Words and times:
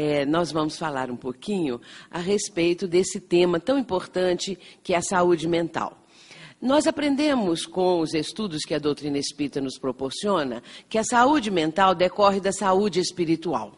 é, 0.00 0.24
nós 0.24 0.50
vamos 0.50 0.78
falar 0.78 1.10
um 1.10 1.16
pouquinho 1.16 1.78
a 2.10 2.18
respeito 2.18 2.88
desse 2.88 3.20
tema 3.20 3.60
tão 3.60 3.78
importante 3.78 4.58
que 4.82 4.94
é 4.94 4.96
a 4.96 5.02
saúde 5.02 5.46
mental. 5.46 6.02
Nós 6.58 6.86
aprendemos 6.86 7.66
com 7.66 8.00
os 8.00 8.14
estudos 8.14 8.62
que 8.62 8.72
a 8.72 8.78
doutrina 8.78 9.18
espírita 9.18 9.60
nos 9.60 9.78
proporciona 9.78 10.62
que 10.88 10.96
a 10.96 11.04
saúde 11.04 11.50
mental 11.50 11.94
decorre 11.94 12.40
da 12.40 12.50
saúde 12.50 12.98
espiritual. 12.98 13.76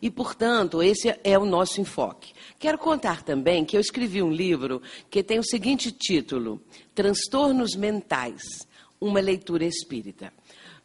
E, 0.00 0.08
portanto, 0.08 0.80
esse 0.80 1.12
é 1.24 1.36
o 1.36 1.44
nosso 1.44 1.80
enfoque. 1.80 2.32
Quero 2.56 2.78
contar 2.78 3.24
também 3.24 3.64
que 3.64 3.76
eu 3.76 3.80
escrevi 3.80 4.22
um 4.22 4.30
livro 4.30 4.80
que 5.10 5.24
tem 5.24 5.40
o 5.40 5.44
seguinte 5.44 5.90
título: 5.90 6.62
Transtornos 6.94 7.74
Mentais 7.74 8.42
Uma 9.00 9.18
Leitura 9.18 9.64
Espírita. 9.64 10.32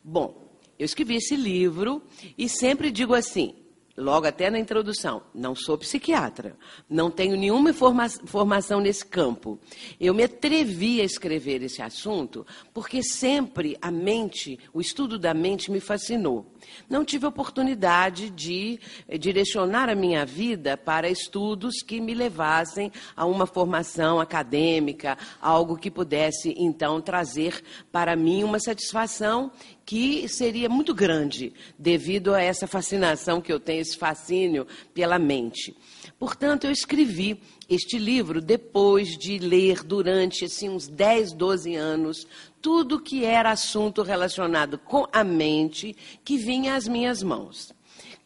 Bom, 0.03 0.57
eu 0.79 0.85
escrevi 0.85 1.17
esse 1.17 1.35
livro 1.35 2.01
e 2.35 2.49
sempre 2.49 2.89
digo 2.89 3.13
assim: 3.13 3.62
logo 3.95 4.25
até 4.25 4.49
na 4.49 4.57
introdução, 4.57 5.21
não 5.33 5.55
sou 5.55 5.77
psiquiatra, 5.77 6.57
não 6.89 7.11
tenho 7.11 7.37
nenhuma 7.37 7.71
forma 7.73 8.09
formação 8.09 8.79
nesse 8.79 9.05
campo. 9.05 9.59
Eu 9.99 10.13
me 10.13 10.23
atrevi 10.23 10.99
a 10.99 11.03
escrever 11.03 11.61
esse 11.61 11.81
assunto 11.81 12.45
porque 12.73 13.03
sempre 13.03 13.77
a 13.81 13.91
mente, 13.91 14.59
o 14.73 14.81
estudo 14.81 15.19
da 15.19 15.33
mente 15.33 15.71
me 15.71 15.79
fascinou. 15.79 16.45
Não 16.89 17.05
tive 17.05 17.25
oportunidade 17.25 18.29
de 18.29 18.79
eh, 19.07 19.17
direcionar 19.17 19.89
a 19.89 19.95
minha 19.95 20.25
vida 20.25 20.75
para 20.77 21.09
estudos 21.09 21.81
que 21.83 22.01
me 22.01 22.13
levassem 22.13 22.91
a 23.15 23.25
uma 23.25 23.45
formação 23.45 24.19
acadêmica, 24.19 25.17
algo 25.41 25.77
que 25.77 25.91
pudesse 25.91 26.55
então 26.57 27.01
trazer 27.01 27.63
para 27.91 28.15
mim 28.15 28.43
uma 28.43 28.59
satisfação 28.59 29.51
que 29.85 30.27
seria 30.29 30.69
muito 30.69 30.93
grande 30.93 31.53
devido 31.77 32.33
a 32.33 32.41
essa 32.41 32.67
fascinação 32.67 33.41
que 33.41 33.51
eu 33.51 33.59
tenho, 33.59 33.81
esse 33.81 33.97
fascínio 33.97 34.65
pela 34.93 35.19
mente. 35.19 35.75
Portanto, 36.17 36.65
eu 36.65 36.71
escrevi 36.71 37.41
este 37.69 37.97
livro 37.97 38.41
depois 38.41 39.17
de 39.17 39.39
ler 39.39 39.83
durante 39.83 40.45
assim, 40.45 40.69
uns 40.69 40.87
10, 40.87 41.33
12 41.33 41.75
anos 41.75 42.27
tudo 42.61 43.01
que 43.01 43.25
era 43.25 43.51
assunto 43.51 44.03
relacionado 44.03 44.77
com 44.77 45.05
a 45.11 45.21
mente 45.21 45.93
que 46.23 46.37
vinha 46.37 46.75
às 46.75 46.87
minhas 46.87 47.21
mãos. 47.21 47.73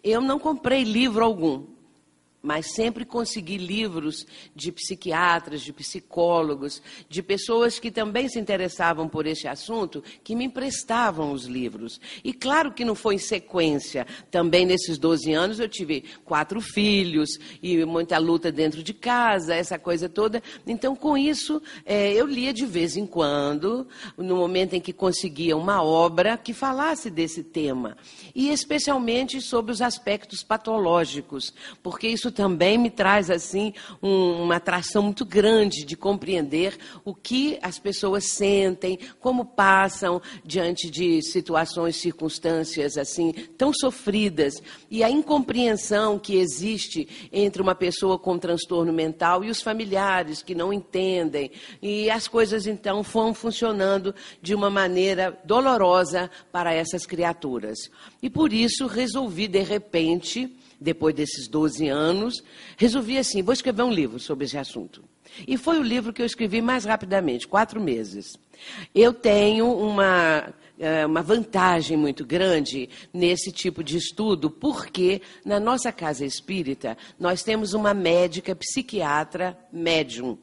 Eu 0.04 0.22
não 0.22 0.38
comprei 0.38 0.84
livro 0.84 1.26
algum, 1.26 1.66
mas 2.42 2.74
sempre 2.74 3.04
consegui 3.04 3.58
livros 3.58 4.26
de 4.56 4.72
psiquiatras, 4.72 5.62
de 5.62 5.74
psicólogos, 5.74 6.82
de 7.10 7.22
pessoas 7.22 7.80
que 7.80 7.92
também 7.92 8.30
se 8.30 8.40
interessavam 8.40 9.10
por 9.10 9.26
este 9.26 9.48
assunto, 9.48 10.04
que 10.24 10.36
me 10.36 10.46
emprestavam 10.46 11.32
os 11.32 11.46
livros. 11.46 12.00
E 12.24 12.32
claro 12.32 12.72
que 12.72 12.86
não 12.86 12.96
foi 12.96 13.16
em 13.16 13.20
sequência. 13.20 14.06
Também 14.32 14.66
nesses 14.66 14.98
12 14.98 15.34
anos 15.34 15.60
eu 15.60 15.68
tive 15.68 16.04
quatro 16.24 16.62
filhos 16.62 17.38
e 17.62 17.84
muita 17.86 18.18
luta 18.18 18.52
dentro 18.52 18.84
de 18.84 18.94
casa, 18.94 19.56
essa 19.56 19.78
coisa 19.78 20.08
toda. 20.08 20.42
Então, 20.66 20.96
com 20.96 21.18
isso, 21.18 21.62
é, 21.86 22.14
eu 22.14 22.26
lia 22.26 22.54
de 22.54 22.66
vez 22.66 22.96
em 22.96 23.06
quando, 23.06 23.88
no 24.18 24.36
momento 24.38 24.74
em 24.74 24.82
que 24.82 24.94
conseguia 24.94 25.58
uma 25.58 25.84
obra 25.84 26.38
que 26.38 26.54
falasse 26.54 27.10
desse 27.10 27.44
tema. 27.44 27.98
E 28.34 28.50
especialmente 28.50 29.42
sobre 29.42 29.72
os 29.72 29.82
aspectos 29.82 30.44
patológicos, 30.44 31.54
porque 31.82 32.08
isso 32.08 32.27
também 32.32 32.78
me 32.78 32.90
traz 32.90 33.30
assim 33.30 33.74
um, 34.02 34.44
uma 34.44 34.56
atração 34.56 35.04
muito 35.04 35.26
grande 35.26 35.86
de 35.86 35.96
compreender 35.96 36.78
o 37.04 37.14
que 37.14 37.58
as 37.62 37.80
pessoas 37.80 38.26
sentem, 38.26 39.00
como 39.20 39.46
passam 39.46 40.22
diante 40.44 40.90
de 40.90 41.22
situações, 41.22 41.96
circunstâncias 41.96 42.98
assim 42.98 43.32
tão 43.58 43.72
sofridas 43.74 44.62
e 44.90 45.04
a 45.04 45.10
incompreensão 45.10 46.18
que 46.18 46.38
existe 46.38 47.30
entre 47.32 47.62
uma 47.62 47.76
pessoa 47.76 48.18
com 48.18 48.38
transtorno 48.38 48.94
mental 48.94 49.44
e 49.44 49.50
os 49.50 49.62
familiares 49.62 50.42
que 50.42 50.56
não 50.56 50.72
entendem 50.72 51.52
e 51.82 52.10
as 52.10 52.28
coisas 52.28 52.68
então 52.68 53.02
vão 53.04 53.34
funcionando 53.34 54.14
de 54.42 54.56
uma 54.56 54.70
maneira 54.70 55.38
dolorosa 55.44 56.30
para 56.52 56.74
essas 56.74 57.06
criaturas. 57.06 57.78
E 58.22 58.30
por 58.30 58.54
isso 58.54 58.88
resolvi 58.88 59.48
de 59.48 59.62
repente 59.62 60.57
depois 60.80 61.14
desses 61.14 61.48
12 61.48 61.88
anos, 61.88 62.44
resolvi 62.78 63.18
assim: 63.18 63.42
vou 63.42 63.54
escrever 63.54 63.84
um 63.84 63.92
livro 63.92 64.20
sobre 64.20 64.46
esse 64.46 64.58
assunto. 64.58 65.04
E 65.48 65.58
foi 65.58 65.80
o 65.80 65.84
livro 65.84 66.14
que 66.14 66.22
eu 66.22 66.26
escrevi 66.26 66.62
mais 66.62 66.86
rapidamente, 66.86 67.48
quatro 67.48 67.82
meses. 67.82 68.38
Eu 68.94 69.14
tenho 69.14 69.72
uma, 69.72 70.54
é, 70.80 71.06
uma 71.06 71.22
vantagem 71.22 71.98
muito 71.98 72.26
grande 72.26 72.90
nesse 73.14 73.52
tipo 73.52 73.84
de 73.84 73.98
estudo, 73.98 74.50
porque 74.50 75.22
na 75.46 75.60
nossa 75.60 75.92
casa 75.92 76.26
espírita 76.26 76.98
nós 77.20 77.44
temos 77.44 77.74
uma 77.74 77.94
médica 77.94 78.56
psiquiatra 78.56 79.58
médium. 79.72 80.38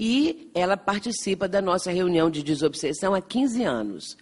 E 0.00 0.50
ela 0.54 0.76
participa 0.76 1.48
da 1.48 1.60
nossa 1.60 1.90
reunião 1.90 2.30
de 2.30 2.42
desobsessão 2.42 3.14
há 3.14 3.20
15 3.20 3.64
anos. 3.64 4.16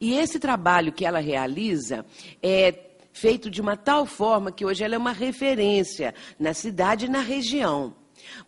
E 0.00 0.14
esse 0.14 0.38
trabalho 0.38 0.92
que 0.92 1.04
ela 1.04 1.20
realiza 1.20 2.04
é 2.42 2.72
feito 3.12 3.50
de 3.50 3.60
uma 3.60 3.76
tal 3.76 4.06
forma 4.06 4.52
que 4.52 4.64
hoje 4.64 4.84
ela 4.84 4.94
é 4.94 4.98
uma 4.98 5.12
referência 5.12 6.14
na 6.38 6.54
cidade 6.54 7.06
e 7.06 7.08
na 7.08 7.20
região. 7.20 7.94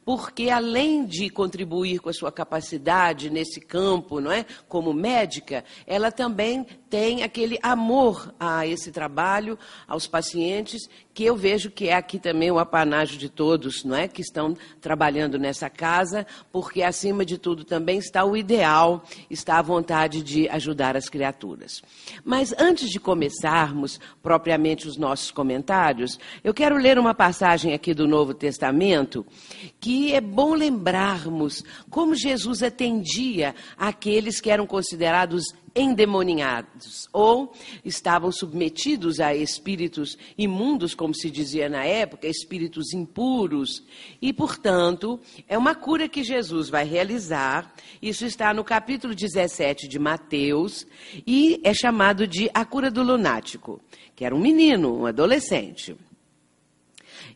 Porque 0.05 0.50
além 0.50 1.05
de 1.05 1.31
contribuir 1.31 1.99
com 2.00 2.09
a 2.09 2.12
sua 2.12 2.31
capacidade 2.31 3.31
nesse 3.31 3.61
campo, 3.61 4.21
não 4.21 4.31
é, 4.31 4.45
como 4.69 4.93
médica, 4.93 5.65
ela 5.87 6.11
também 6.11 6.67
tem 6.92 7.22
aquele 7.22 7.58
amor 7.62 8.34
a 8.38 8.66
esse 8.66 8.92
trabalho, 8.92 9.58
aos 9.88 10.06
pacientes, 10.06 10.91
que 11.14 11.25
eu 11.25 11.34
vejo 11.34 11.70
que 11.70 11.88
é 11.88 11.94
aqui 11.94 12.19
também 12.19 12.50
o 12.50 12.58
apanágio 12.58 13.16
de 13.16 13.30
todos, 13.30 13.82
não 13.82 13.97
é, 13.97 14.06
que 14.06 14.20
estão 14.20 14.54
trabalhando 14.78 15.38
nessa 15.38 15.70
casa, 15.70 16.26
porque 16.52 16.82
acima 16.82 17.25
de 17.25 17.38
tudo 17.38 17.64
também 17.64 17.97
está 17.97 18.26
o 18.26 18.36
ideal, 18.36 19.02
está 19.31 19.58
a 19.58 19.62
vontade 19.62 20.22
de 20.22 20.47
ajudar 20.50 20.94
as 20.94 21.08
criaturas. 21.08 21.82
Mas 22.22 22.54
antes 22.58 22.91
de 22.91 23.00
começarmos 23.00 23.98
propriamente 24.22 24.86
os 24.86 24.98
nossos 24.98 25.31
comentários, 25.31 26.20
eu 26.44 26.52
quero 26.52 26.76
ler 26.76 26.98
uma 26.98 27.14
passagem 27.14 27.72
aqui 27.72 27.94
do 27.94 28.06
Novo 28.06 28.34
Testamento 28.34 29.25
que 29.81 30.12
é 30.12 30.20
bom 30.20 30.52
lembrarmos 30.54 31.64
como 31.88 32.14
Jesus 32.14 32.62
atendia 32.62 33.54
aqueles 33.78 34.42
que 34.42 34.50
eram 34.50 34.66
considerados 34.66 35.54
endemoninhados 35.75 37.09
ou 37.12 37.53
estavam 37.84 38.31
submetidos 38.31 39.21
a 39.21 39.34
espíritos 39.34 40.19
imundos, 40.37 40.94
como 40.94 41.15
se 41.15 41.31
dizia 41.31 41.69
na 41.69 41.84
época, 41.84 42.27
espíritos 42.27 42.93
impuros. 42.93 43.82
E, 44.21 44.32
portanto, 44.32 45.19
é 45.49 45.56
uma 45.56 45.75
cura 45.75 46.09
que 46.09 46.22
Jesus 46.22 46.69
vai 46.69 46.84
realizar. 46.84 47.75
Isso 48.00 48.25
está 48.25 48.53
no 48.53 48.65
capítulo 48.65 49.15
17 49.15 49.88
de 49.88 49.99
Mateus 49.99 50.87
e 51.27 51.61
é 51.65 51.72
chamado 51.72 52.27
de 52.27 52.50
a 52.53 52.65
cura 52.65 52.91
do 52.91 53.03
lunático, 53.03 53.81
que 54.15 54.25
era 54.25 54.34
um 54.34 54.41
menino, 54.41 55.00
um 55.00 55.06
adolescente. 55.06 55.97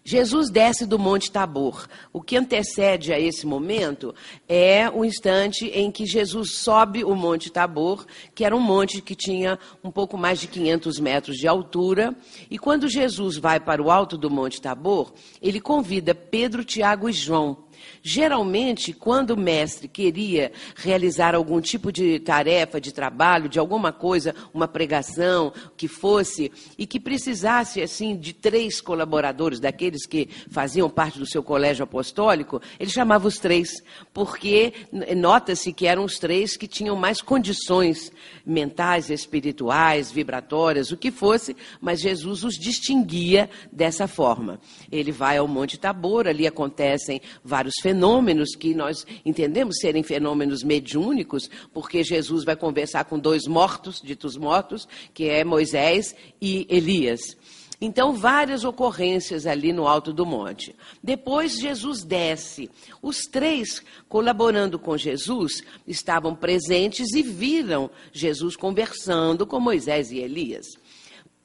Jesus 0.04 0.50
desce 0.50 0.86
do 0.86 0.98
Monte 0.98 1.30
Tabor. 1.30 1.86
O 2.12 2.20
que 2.20 2.36
antecede 2.36 3.12
a 3.12 3.18
esse 3.18 3.46
momento 3.46 4.14
é 4.48 4.88
o 4.88 5.04
instante 5.04 5.66
em 5.66 5.90
que 5.90 6.06
Jesus 6.06 6.58
sobe 6.58 7.04
o 7.04 7.14
Monte 7.14 7.50
Tabor, 7.50 8.06
que 8.34 8.44
era 8.44 8.56
um 8.56 8.60
monte 8.60 9.02
que 9.02 9.14
tinha 9.14 9.58
um 9.82 9.90
pouco 9.90 10.16
mais 10.16 10.38
de 10.38 10.46
500 10.46 11.00
metros 11.00 11.36
de 11.36 11.48
altura. 11.48 12.14
E 12.50 12.58
quando 12.58 12.88
Jesus 12.88 13.36
vai 13.36 13.58
para 13.58 13.82
o 13.82 13.90
alto 13.90 14.16
do 14.16 14.30
Monte 14.30 14.60
Tabor, 14.60 15.12
ele 15.42 15.60
convida 15.60 16.14
Pedro, 16.14 16.64
Tiago 16.64 17.08
e 17.08 17.12
João 17.12 17.65
Geralmente, 18.02 18.92
quando 18.92 19.30
o 19.30 19.36
mestre 19.36 19.88
queria 19.88 20.52
realizar 20.76 21.34
algum 21.34 21.60
tipo 21.60 21.90
de 21.90 22.20
tarefa, 22.20 22.80
de 22.80 22.92
trabalho, 22.92 23.48
de 23.48 23.58
alguma 23.58 23.92
coisa, 23.92 24.34
uma 24.54 24.68
pregação, 24.68 25.52
que 25.76 25.88
fosse, 25.88 26.52
e 26.78 26.86
que 26.86 27.00
precisasse, 27.00 27.82
assim, 27.82 28.16
de 28.16 28.32
três 28.32 28.80
colaboradores, 28.80 29.60
daqueles 29.60 30.06
que 30.06 30.28
faziam 30.50 30.88
parte 30.88 31.18
do 31.18 31.26
seu 31.26 31.42
colégio 31.42 31.84
apostólico, 31.84 32.60
ele 32.78 32.90
chamava 32.90 33.26
os 33.26 33.38
três, 33.38 33.82
porque 34.12 34.72
nota-se 35.16 35.72
que 35.72 35.86
eram 35.86 36.04
os 36.04 36.18
três 36.18 36.56
que 36.56 36.68
tinham 36.68 36.96
mais 36.96 37.20
condições 37.20 38.12
mentais, 38.44 39.10
espirituais, 39.10 40.12
vibratórias, 40.12 40.92
o 40.92 40.96
que 40.96 41.10
fosse, 41.10 41.56
mas 41.80 42.00
Jesus 42.00 42.44
os 42.44 42.54
distinguia 42.54 43.50
dessa 43.72 44.06
forma. 44.06 44.60
Ele 44.90 45.10
vai 45.10 45.38
ao 45.38 45.48
Monte 45.48 45.78
Tabor, 45.78 46.26
ali 46.26 46.46
acontecem 46.46 47.20
vários 47.44 47.65
fenômenos 47.82 48.54
que 48.54 48.74
nós 48.74 49.06
entendemos 49.24 49.78
serem 49.80 50.02
fenômenos 50.02 50.62
mediúnicos, 50.62 51.50
porque 51.72 52.02
Jesus 52.02 52.44
vai 52.44 52.56
conversar 52.56 53.04
com 53.04 53.18
dois 53.18 53.46
mortos, 53.46 54.00
ditos 54.02 54.36
mortos, 54.36 54.88
que 55.12 55.28
é 55.28 55.44
Moisés 55.44 56.14
e 56.40 56.66
Elias. 56.68 57.36
Então, 57.78 58.14
várias 58.14 58.64
ocorrências 58.64 59.46
ali 59.46 59.72
no 59.72 59.86
alto 59.86 60.12
do 60.12 60.24
monte. 60.24 60.74
Depois, 61.02 61.58
Jesus 61.58 62.02
desce. 62.02 62.70
Os 63.02 63.26
três, 63.26 63.82
colaborando 64.08 64.78
com 64.78 64.96
Jesus, 64.96 65.62
estavam 65.86 66.34
presentes 66.34 67.12
e 67.12 67.22
viram 67.22 67.90
Jesus 68.12 68.56
conversando 68.56 69.46
com 69.46 69.60
Moisés 69.60 70.10
e 70.10 70.18
Elias. 70.18 70.66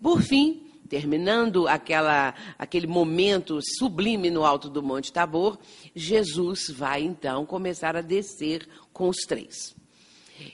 Por 0.01 0.21
fim, 0.21 0.70
terminando 0.91 1.69
aquela, 1.69 2.35
aquele 2.59 2.85
momento 2.85 3.59
sublime 3.77 4.29
no 4.29 4.43
alto 4.43 4.69
do 4.69 4.83
Monte 4.83 5.13
Tabor, 5.13 5.57
Jesus 5.95 6.69
vai 6.69 7.01
então 7.01 7.45
começar 7.45 7.95
a 7.95 8.01
descer 8.01 8.67
com 8.91 9.07
os 9.07 9.19
três. 9.19 9.73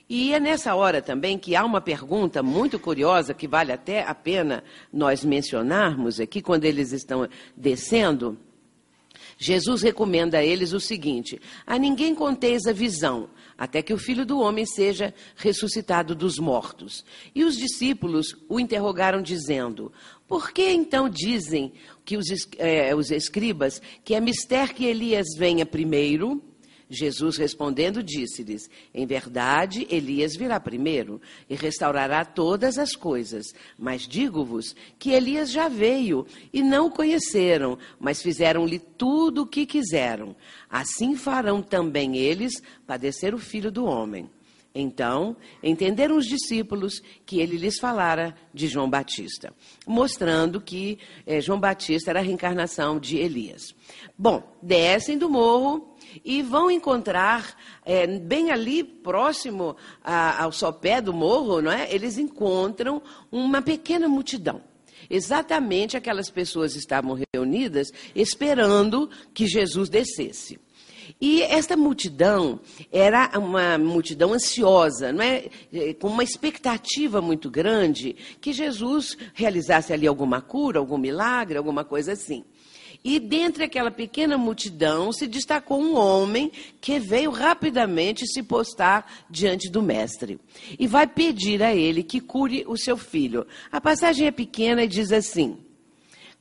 E 0.07 0.35
é 0.35 0.39
nessa 0.39 0.75
hora 0.75 1.01
também 1.01 1.39
que 1.39 1.55
há 1.55 1.65
uma 1.65 1.81
pergunta 1.81 2.43
muito 2.43 2.77
curiosa 2.77 3.33
que 3.33 3.47
vale 3.47 3.71
até 3.71 4.03
a 4.03 4.13
pena 4.13 4.63
nós 4.93 5.25
mencionarmos 5.25 6.19
aqui 6.19 6.39
quando 6.39 6.65
eles 6.65 6.91
estão 6.91 7.27
descendo. 7.55 8.37
Jesus 9.39 9.81
recomenda 9.81 10.37
a 10.37 10.45
eles 10.45 10.71
o 10.71 10.79
seguinte: 10.79 11.41
A 11.65 11.79
ninguém 11.79 12.13
conteis 12.13 12.67
a 12.67 12.73
visão, 12.73 13.27
até 13.57 13.81
que 13.81 13.93
o 13.93 13.97
filho 13.97 14.25
do 14.25 14.39
homem 14.39 14.65
seja 14.65 15.13
ressuscitado 15.35 16.13
dos 16.13 16.37
mortos. 16.37 17.03
E 17.33 17.43
os 17.43 17.57
discípulos 17.57 18.35
o 18.47 18.59
interrogaram, 18.59 19.21
dizendo: 19.21 19.91
Por 20.27 20.51
que 20.51 20.69
então 20.69 21.09
dizem 21.09 21.73
que 22.05 22.15
os, 22.15 22.27
é, 22.57 22.93
os 22.95 23.09
escribas 23.09 23.81
que 24.03 24.13
é 24.13 24.19
mister 24.19 24.73
que 24.73 24.85
Elias 24.85 25.27
venha 25.37 25.65
primeiro? 25.65 26.41
Jesus 26.89 27.37
respondendo 27.37 28.01
disse-lhes: 28.01 28.69
Em 28.93 29.05
verdade, 29.05 29.85
Elias 29.89 30.35
virá 30.35 30.59
primeiro 30.59 31.21
e 31.49 31.55
restaurará 31.55 32.23
todas 32.23 32.77
as 32.77 32.95
coisas. 32.95 33.47
Mas 33.77 34.07
digo-vos 34.07 34.75
que 34.97 35.11
Elias 35.11 35.51
já 35.51 35.67
veio 35.67 36.25
e 36.53 36.63
não 36.63 36.87
o 36.87 36.91
conheceram, 36.91 37.77
mas 37.99 38.21
fizeram-lhe 38.21 38.79
tudo 38.79 39.41
o 39.43 39.47
que 39.47 39.65
quiseram. 39.65 40.35
Assim 40.69 41.15
farão 41.15 41.61
também 41.61 42.17
eles 42.17 42.61
padecer 42.85 43.35
o 43.35 43.39
filho 43.39 43.71
do 43.71 43.85
homem. 43.85 44.29
Então, 44.79 45.35
entenderam 45.63 46.15
os 46.15 46.27
discípulos 46.27 47.01
que 47.25 47.39
ele 47.39 47.57
lhes 47.57 47.79
falara 47.79 48.35
de 48.53 48.67
João 48.67 48.87
Batista, 48.87 49.51
mostrando 49.87 50.61
que 50.61 50.99
eh, 51.25 51.41
João 51.41 51.59
Batista 51.59 52.11
era 52.11 52.19
a 52.19 52.21
reencarnação 52.21 52.99
de 52.99 53.17
Elias. 53.17 53.73
Bom, 54.15 54.55
descem 54.61 55.17
do 55.17 55.31
morro 55.31 55.95
e 56.23 56.43
vão 56.43 56.69
encontrar, 56.69 57.57
é, 57.83 58.05
bem 58.05 58.51
ali 58.51 58.83
próximo 58.83 59.75
a, 60.03 60.43
ao 60.43 60.51
sopé 60.51 61.01
do 61.01 61.11
morro, 61.11 61.59
não 61.59 61.71
é? 61.71 61.91
eles 61.91 62.19
encontram 62.19 63.01
uma 63.31 63.63
pequena 63.63 64.07
multidão. 64.07 64.61
Exatamente 65.09 65.97
aquelas 65.97 66.29
pessoas 66.29 66.75
estavam 66.75 67.17
reunidas 67.33 67.87
esperando 68.13 69.09
que 69.33 69.47
Jesus 69.47 69.89
descesse. 69.89 70.59
E 71.19 71.41
esta 71.41 71.75
multidão 71.75 72.59
era 72.91 73.31
uma 73.39 73.77
multidão 73.77 74.33
ansiosa, 74.33 75.11
não 75.11 75.23
é? 75.23 75.45
é? 75.73 75.93
com 75.93 76.07
uma 76.07 76.23
expectativa 76.23 77.21
muito 77.21 77.49
grande 77.49 78.15
que 78.39 78.53
Jesus 78.53 79.17
realizasse 79.33 79.91
ali 79.91 80.05
alguma 80.05 80.41
cura, 80.41 80.77
algum 80.77 80.97
milagre, 80.97 81.57
alguma 81.57 81.83
coisa 81.83 82.11
assim. 82.11 82.43
E 83.03 83.19
dentre 83.19 83.63
aquela 83.63 83.89
pequena 83.89 84.37
multidão 84.37 85.11
se 85.11 85.27
destacou 85.27 85.81
um 85.81 85.95
homem 85.95 86.51
que 86.81 86.99
veio 86.99 87.31
rapidamente 87.31 88.27
se 88.27 88.43
postar 88.43 89.25
diante 89.29 89.69
do 89.69 89.81
mestre. 89.81 90.39
E 90.77 90.87
vai 90.87 91.07
pedir 91.07 91.63
a 91.63 91.73
ele 91.73 92.03
que 92.03 92.19
cure 92.19 92.63
o 92.67 92.77
seu 92.77 92.97
filho. 92.97 93.45
A 93.71 93.79
passagem 93.79 94.27
é 94.27 94.31
pequena 94.31 94.83
e 94.83 94.87
diz 94.87 95.11
assim: 95.11 95.57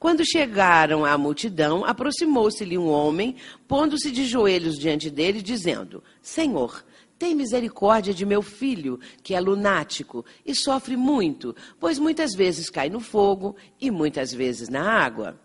Quando 0.06 0.24
chegaram 0.24 1.04
à 1.04 1.18
multidão, 1.18 1.84
aproximou-se-lhe 1.84 2.78
um 2.78 2.88
homem, 2.88 3.34
pondo-se 3.66 4.12
de 4.12 4.24
joelhos 4.24 4.78
diante 4.78 5.10
dele, 5.10 5.42
dizendo: 5.42 6.00
Senhor, 6.22 6.84
tem 7.18 7.34
misericórdia 7.34 8.14
de 8.14 8.24
meu 8.24 8.40
filho, 8.40 9.00
que 9.20 9.34
é 9.34 9.40
lunático 9.40 10.24
e 10.46 10.54
sofre 10.54 10.96
muito, 10.96 11.56
pois 11.80 11.98
muitas 11.98 12.34
vezes 12.36 12.70
cai 12.70 12.88
no 12.88 13.00
fogo 13.00 13.56
e 13.80 13.90
muitas 13.90 14.32
vezes 14.32 14.68
na 14.68 14.88
água 14.88 15.40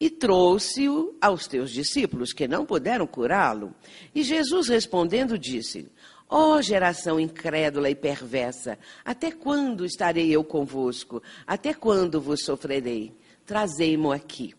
e 0.00 0.08
trouxe-o 0.08 1.14
aos 1.20 1.46
teus 1.46 1.70
discípulos, 1.70 2.32
que 2.32 2.48
não 2.48 2.64
puderam 2.64 3.06
curá-lo. 3.06 3.74
E 4.14 4.22
Jesus 4.22 4.68
respondendo 4.68 5.38
disse: 5.38 5.90
Ó 6.26 6.54
oh, 6.54 6.62
geração 6.62 7.20
incrédula 7.20 7.90
e 7.90 7.94
perversa, 7.94 8.78
até 9.04 9.30
quando 9.30 9.84
estarei 9.84 10.30
eu 10.30 10.42
convosco? 10.42 11.22
Até 11.46 11.74
quando 11.74 12.18
vos 12.18 12.42
sofrerei? 12.42 13.14
Trazei-mo 13.46 14.12
aqui. 14.12 14.54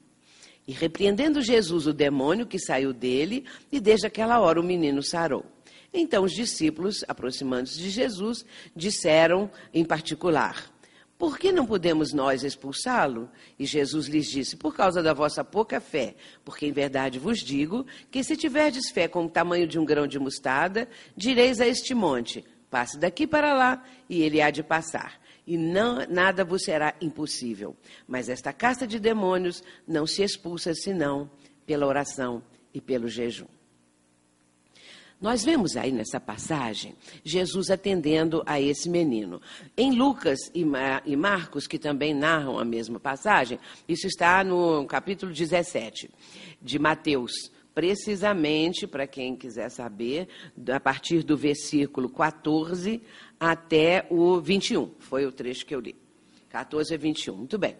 E 0.67 0.71
repreendendo 0.71 1.41
Jesus 1.41 1.85
o 1.85 1.93
demônio 1.93 2.47
que 2.47 2.57
saiu 2.57 2.91
dele, 2.93 3.45
e 3.71 3.79
desde 3.79 4.07
aquela 4.07 4.39
hora 4.39 4.59
o 4.59 4.63
menino 4.63 5.03
sarou. 5.03 5.45
Então 5.93 6.23
os 6.23 6.33
discípulos, 6.33 7.03
aproximando-se 7.07 7.77
de 7.77 7.89
Jesus, 7.89 8.45
disseram 8.75 9.49
em 9.73 9.85
particular: 9.85 10.71
por 11.17 11.39
que 11.39 11.51
não 11.51 11.65
podemos 11.65 12.13
nós 12.13 12.43
expulsá-lo? 12.43 13.27
E 13.57 13.65
Jesus 13.65 14.05
lhes 14.07 14.27
disse: 14.27 14.55
Por 14.55 14.75
causa 14.75 15.01
da 15.01 15.13
vossa 15.13 15.43
pouca 15.43 15.81
fé. 15.81 16.15
Porque 16.45 16.67
em 16.67 16.71
verdade 16.71 17.17
vos 17.17 17.39
digo 17.39 17.87
que 18.11 18.23
se 18.23 18.37
tiverdes 18.37 18.91
fé 18.91 19.07
com 19.07 19.25
o 19.25 19.29
tamanho 19.29 19.67
de 19.67 19.79
um 19.79 19.85
grão 19.85 20.05
de 20.05 20.19
mostarda, 20.19 20.87
direis 21.15 21.59
a 21.59 21.65
este 21.65 21.95
monte: 21.95 22.45
Passe 22.69 22.99
daqui 22.99 23.25
para 23.25 23.55
lá, 23.55 23.83
e 24.07 24.21
ele 24.21 24.39
há 24.39 24.51
de 24.51 24.61
passar. 24.61 25.19
E 25.47 25.57
não, 25.57 26.05
nada 26.09 26.43
vos 26.43 26.63
será 26.63 26.93
impossível. 27.01 27.75
Mas 28.05 28.27
esta 28.27 28.51
casta 28.51 28.85
de 28.85 28.99
demônios 28.99 29.63
não 29.87 30.05
se 30.05 30.21
expulsa 30.21 30.73
senão 30.75 31.31
pela 31.65 31.87
oração 31.87 32.43
e 32.73 32.81
pelo 32.81 33.07
jejum. 33.07 33.47
Nós 35.19 35.43
vemos 35.43 35.75
aí 35.75 35.91
nessa 35.91 36.19
passagem 36.19 36.93
Jesus 37.23 37.71
atendendo 37.71 38.43
a 38.45 38.61
esse 38.61 38.87
menino. 38.87 39.41
Em 39.75 39.91
Lucas 39.93 40.37
e, 40.53 40.63
Marcos, 41.15 41.65
que 41.65 41.79
também 41.79 42.13
narram 42.13 42.59
a 42.59 42.65
mesma 42.65 42.99
passagem, 42.99 43.59
isso 43.87 44.05
está 44.05 44.43
no 44.43 44.85
capítulo 44.85 45.33
17 45.33 46.11
de 46.61 46.77
Mateus. 46.77 47.51
Precisamente, 47.73 48.85
para 48.85 49.07
quem 49.07 49.35
quiser 49.35 49.69
saber, 49.69 50.27
a 50.71 50.79
partir 50.79 51.23
do 51.23 51.35
versículo 51.37 52.09
14 52.09 53.01
até 53.39 54.05
o 54.09 54.39
21. 54.39 54.91
Foi 54.99 55.25
o 55.25 55.31
trecho 55.31 55.65
que 55.65 55.75
eu 55.75 55.79
li. 55.79 55.95
14 56.49 56.93
a 56.93 56.97
21. 56.97 57.35
Muito 57.35 57.57
bem. 57.57 57.75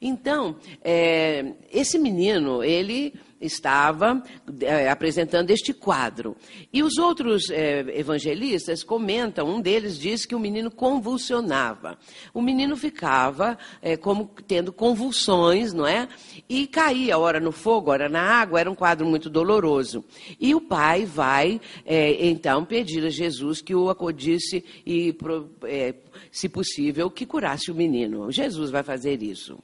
Então, 0.00 0.56
é, 0.82 1.54
esse 1.72 1.98
menino, 1.98 2.62
ele 2.62 3.14
estava 3.40 4.22
é, 4.60 4.88
apresentando 4.88 5.50
este 5.50 5.72
quadro. 5.72 6.36
E 6.72 6.82
os 6.82 6.98
outros 6.98 7.50
é, 7.50 7.80
evangelistas 7.98 8.82
comentam, 8.82 9.48
um 9.48 9.60
deles 9.60 9.98
diz 9.98 10.26
que 10.26 10.34
o 10.34 10.40
menino 10.40 10.70
convulsionava. 10.70 11.98
O 12.34 12.42
menino 12.42 12.76
ficava 12.76 13.58
é, 13.80 13.96
como 13.96 14.30
tendo 14.46 14.72
convulsões, 14.72 15.72
não 15.72 15.86
é? 15.86 16.08
E 16.48 16.66
caía, 16.66 17.18
ora 17.18 17.40
no 17.40 17.52
fogo, 17.52 17.90
ora 17.90 18.08
na 18.08 18.22
água, 18.22 18.60
era 18.60 18.70
um 18.70 18.74
quadro 18.74 19.06
muito 19.06 19.30
doloroso. 19.30 20.04
E 20.40 20.54
o 20.54 20.60
pai 20.60 21.04
vai, 21.04 21.60
é, 21.84 22.26
então, 22.26 22.64
pedir 22.64 23.04
a 23.04 23.10
Jesus 23.10 23.60
que 23.60 23.74
o 23.74 23.90
acudisse 23.90 24.64
e, 24.86 25.16
é, 25.64 25.94
se 26.30 26.48
possível, 26.48 27.10
que 27.10 27.26
curasse 27.26 27.70
o 27.70 27.74
menino. 27.74 28.30
Jesus 28.30 28.70
vai 28.70 28.82
fazer 28.82 29.22
isso. 29.22 29.58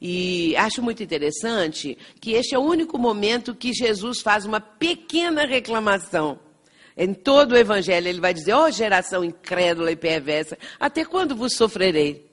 E 0.00 0.56
acho 0.56 0.82
muito 0.82 1.02
interessante 1.02 1.98
que 2.20 2.32
este 2.32 2.54
é 2.54 2.58
o 2.58 2.62
único 2.62 2.96
momento 2.98 3.54
que 3.54 3.72
Jesus 3.72 4.20
faz 4.20 4.44
uma 4.44 4.60
pequena 4.60 5.44
reclamação. 5.44 6.38
Em 6.96 7.14
todo 7.14 7.52
o 7.52 7.56
Evangelho, 7.56 8.08
ele 8.08 8.20
vai 8.20 8.34
dizer: 8.34 8.52
Ó 8.52 8.66
oh, 8.66 8.70
geração 8.70 9.24
incrédula 9.24 9.90
e 9.90 9.96
perversa, 9.96 10.58
até 10.78 11.04
quando 11.04 11.34
vos 11.34 11.54
sofrerei? 11.54 12.27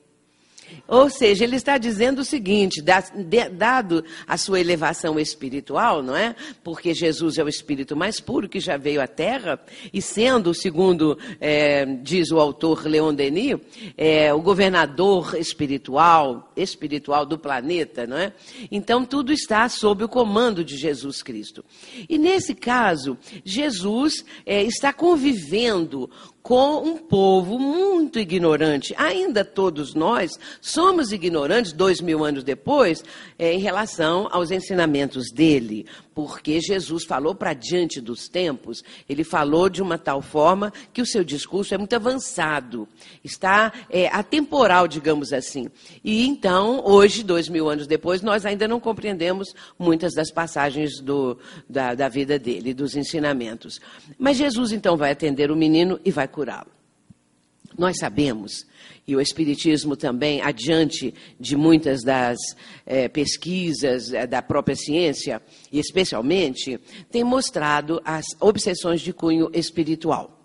Ou 0.88 1.10
seja, 1.10 1.44
ele 1.44 1.56
está 1.56 1.78
dizendo 1.78 2.20
o 2.20 2.24
seguinte: 2.24 2.82
dado 2.82 4.04
a 4.26 4.36
sua 4.36 4.60
elevação 4.60 5.18
espiritual, 5.18 6.02
não 6.02 6.16
é? 6.16 6.34
Porque 6.62 6.94
Jesus 6.94 7.38
é 7.38 7.44
o 7.44 7.48
espírito 7.48 7.96
mais 7.96 8.20
puro 8.20 8.48
que 8.48 8.60
já 8.60 8.76
veio 8.76 9.00
à 9.00 9.06
Terra, 9.06 9.60
e 9.92 10.00
sendo, 10.00 10.54
segundo 10.54 11.18
é, 11.40 11.84
diz 11.84 12.30
o 12.30 12.38
autor 12.38 12.86
Leon 12.86 13.14
Denis, 13.14 13.58
é, 13.96 14.32
o 14.32 14.40
governador 14.40 15.36
espiritual, 15.38 16.52
espiritual 16.56 17.26
do 17.26 17.38
planeta, 17.38 18.06
não 18.06 18.16
é? 18.16 18.32
Então 18.70 19.04
tudo 19.04 19.32
está 19.32 19.68
sob 19.68 20.04
o 20.04 20.08
comando 20.08 20.64
de 20.64 20.76
Jesus 20.76 21.22
Cristo. 21.22 21.64
E 22.08 22.18
nesse 22.18 22.54
caso, 22.54 23.18
Jesus 23.44 24.24
é, 24.44 24.62
está 24.62 24.92
convivendo 24.92 26.08
com 26.46 26.76
um 26.76 26.96
povo 26.96 27.58
muito 27.58 28.20
ignorante. 28.20 28.94
Ainda 28.96 29.44
todos 29.44 29.96
nós 29.96 30.30
somos 30.60 31.10
ignorantes, 31.10 31.72
dois 31.72 32.00
mil 32.00 32.24
anos 32.24 32.44
depois, 32.44 33.02
é, 33.36 33.52
em 33.52 33.58
relação 33.58 34.28
aos 34.30 34.52
ensinamentos 34.52 35.32
dele 35.34 35.86
porque 36.16 36.62
Jesus 36.62 37.04
falou 37.04 37.34
para 37.34 37.52
diante 37.52 38.00
dos 38.00 38.26
tempos, 38.26 38.82
ele 39.06 39.22
falou 39.22 39.68
de 39.68 39.82
uma 39.82 39.98
tal 39.98 40.22
forma 40.22 40.72
que 40.90 41.02
o 41.02 41.06
seu 41.06 41.22
discurso 41.22 41.74
é 41.74 41.76
muito 41.76 41.94
avançado, 41.94 42.88
está 43.22 43.70
é, 43.90 44.06
atemporal, 44.06 44.88
digamos 44.88 45.30
assim. 45.34 45.68
E 46.02 46.26
então, 46.26 46.82
hoje, 46.86 47.22
dois 47.22 47.50
mil 47.50 47.68
anos 47.68 47.86
depois, 47.86 48.22
nós 48.22 48.46
ainda 48.46 48.66
não 48.66 48.80
compreendemos 48.80 49.54
muitas 49.78 50.14
das 50.14 50.30
passagens 50.30 51.02
do, 51.02 51.38
da, 51.68 51.94
da 51.94 52.08
vida 52.08 52.38
dele, 52.38 52.72
dos 52.72 52.96
ensinamentos. 52.96 53.78
Mas 54.18 54.38
Jesus 54.38 54.72
então 54.72 54.96
vai 54.96 55.10
atender 55.10 55.50
o 55.50 55.56
menino 55.56 56.00
e 56.02 56.10
vai 56.10 56.26
curá-lo. 56.36 56.70
Nós 57.78 57.96
sabemos, 57.98 58.66
e 59.06 59.16
o 59.16 59.20
Espiritismo 59.22 59.96
também, 59.96 60.42
adiante 60.42 61.14
de 61.40 61.56
muitas 61.56 62.02
das 62.02 62.36
é, 62.84 63.08
pesquisas 63.08 64.12
é, 64.12 64.26
da 64.26 64.42
própria 64.42 64.76
ciência, 64.76 65.40
e 65.72 65.78
especialmente, 65.78 66.78
tem 67.10 67.24
mostrado 67.24 68.02
as 68.04 68.26
obsessões 68.38 69.00
de 69.00 69.14
cunho 69.14 69.50
espiritual. 69.54 70.35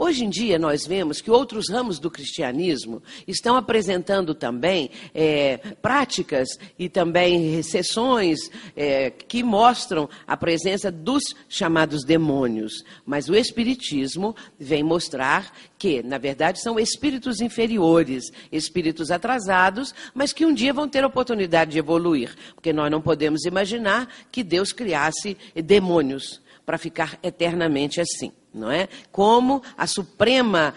Hoje 0.00 0.24
em 0.24 0.30
dia, 0.30 0.60
nós 0.60 0.86
vemos 0.86 1.20
que 1.20 1.28
outros 1.28 1.68
ramos 1.68 1.98
do 1.98 2.08
cristianismo 2.08 3.02
estão 3.26 3.56
apresentando 3.56 4.32
também 4.32 4.92
é, 5.12 5.56
práticas 5.82 6.50
e 6.78 6.88
também 6.88 7.60
sessões 7.64 8.38
é, 8.76 9.10
que 9.10 9.42
mostram 9.42 10.08
a 10.24 10.36
presença 10.36 10.88
dos 10.92 11.24
chamados 11.48 12.04
demônios. 12.04 12.84
Mas 13.04 13.28
o 13.28 13.34
Espiritismo 13.34 14.36
vem 14.56 14.84
mostrar 14.84 15.52
que, 15.76 16.00
na 16.00 16.16
verdade, 16.16 16.62
são 16.62 16.78
espíritos 16.78 17.40
inferiores, 17.40 18.30
espíritos 18.52 19.10
atrasados, 19.10 19.92
mas 20.14 20.32
que 20.32 20.46
um 20.46 20.54
dia 20.54 20.72
vão 20.72 20.88
ter 20.88 21.02
a 21.02 21.08
oportunidade 21.08 21.72
de 21.72 21.78
evoluir. 21.78 22.36
Porque 22.54 22.72
nós 22.72 22.88
não 22.88 23.00
podemos 23.00 23.44
imaginar 23.44 24.08
que 24.30 24.44
Deus 24.44 24.70
criasse 24.70 25.36
demônios 25.56 26.40
para 26.68 26.76
ficar 26.76 27.18
eternamente 27.22 27.98
assim 27.98 28.30
não 28.52 28.70
é? 28.70 28.88
Como 29.12 29.62
a 29.76 29.86
suprema, 29.86 30.74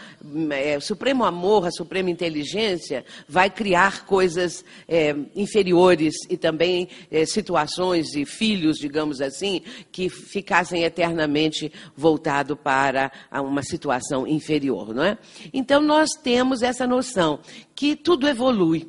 é, 0.52 0.78
o 0.78 0.82
supremo 0.82 1.24
amor, 1.24 1.66
a 1.66 1.72
suprema 1.72 2.10
inteligência 2.10 3.04
vai 3.28 3.50
criar 3.50 4.06
coisas 4.06 4.64
é, 4.88 5.16
inferiores 5.36 6.14
e 6.30 6.38
também 6.38 6.88
é, 7.10 7.26
situações 7.26 8.14
e 8.14 8.26
filhos, 8.26 8.78
digamos 8.78 9.20
assim, 9.20 9.62
que 9.92 10.10
ficassem 10.10 10.84
eternamente 10.84 11.72
voltados 11.96 12.58
para 12.62 13.12
uma 13.34 13.64
situação 13.64 14.28
inferior, 14.28 14.94
não 14.94 15.04
é? 15.04 15.18
Então 15.54 15.82
nós 15.82 16.10
temos 16.22 16.62
essa 16.62 16.86
noção 16.86 17.40
que 17.74 17.96
tudo 17.96 18.28
evolui 18.28 18.88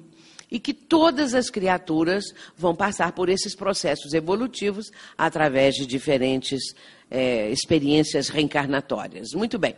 e 0.52 0.60
que 0.60 0.74
todas 0.74 1.32
as 1.34 1.48
criaturas 1.48 2.24
vão 2.54 2.76
passar 2.76 3.12
por 3.12 3.30
esses 3.30 3.56
processos 3.56 4.12
evolutivos 4.12 4.92
através 5.16 5.74
de 5.74 5.86
diferentes 5.86 6.60
é, 7.10 7.50
experiências 7.50 8.28
reencarnatórias. 8.28 9.32
Muito 9.32 9.58
bem. 9.58 9.74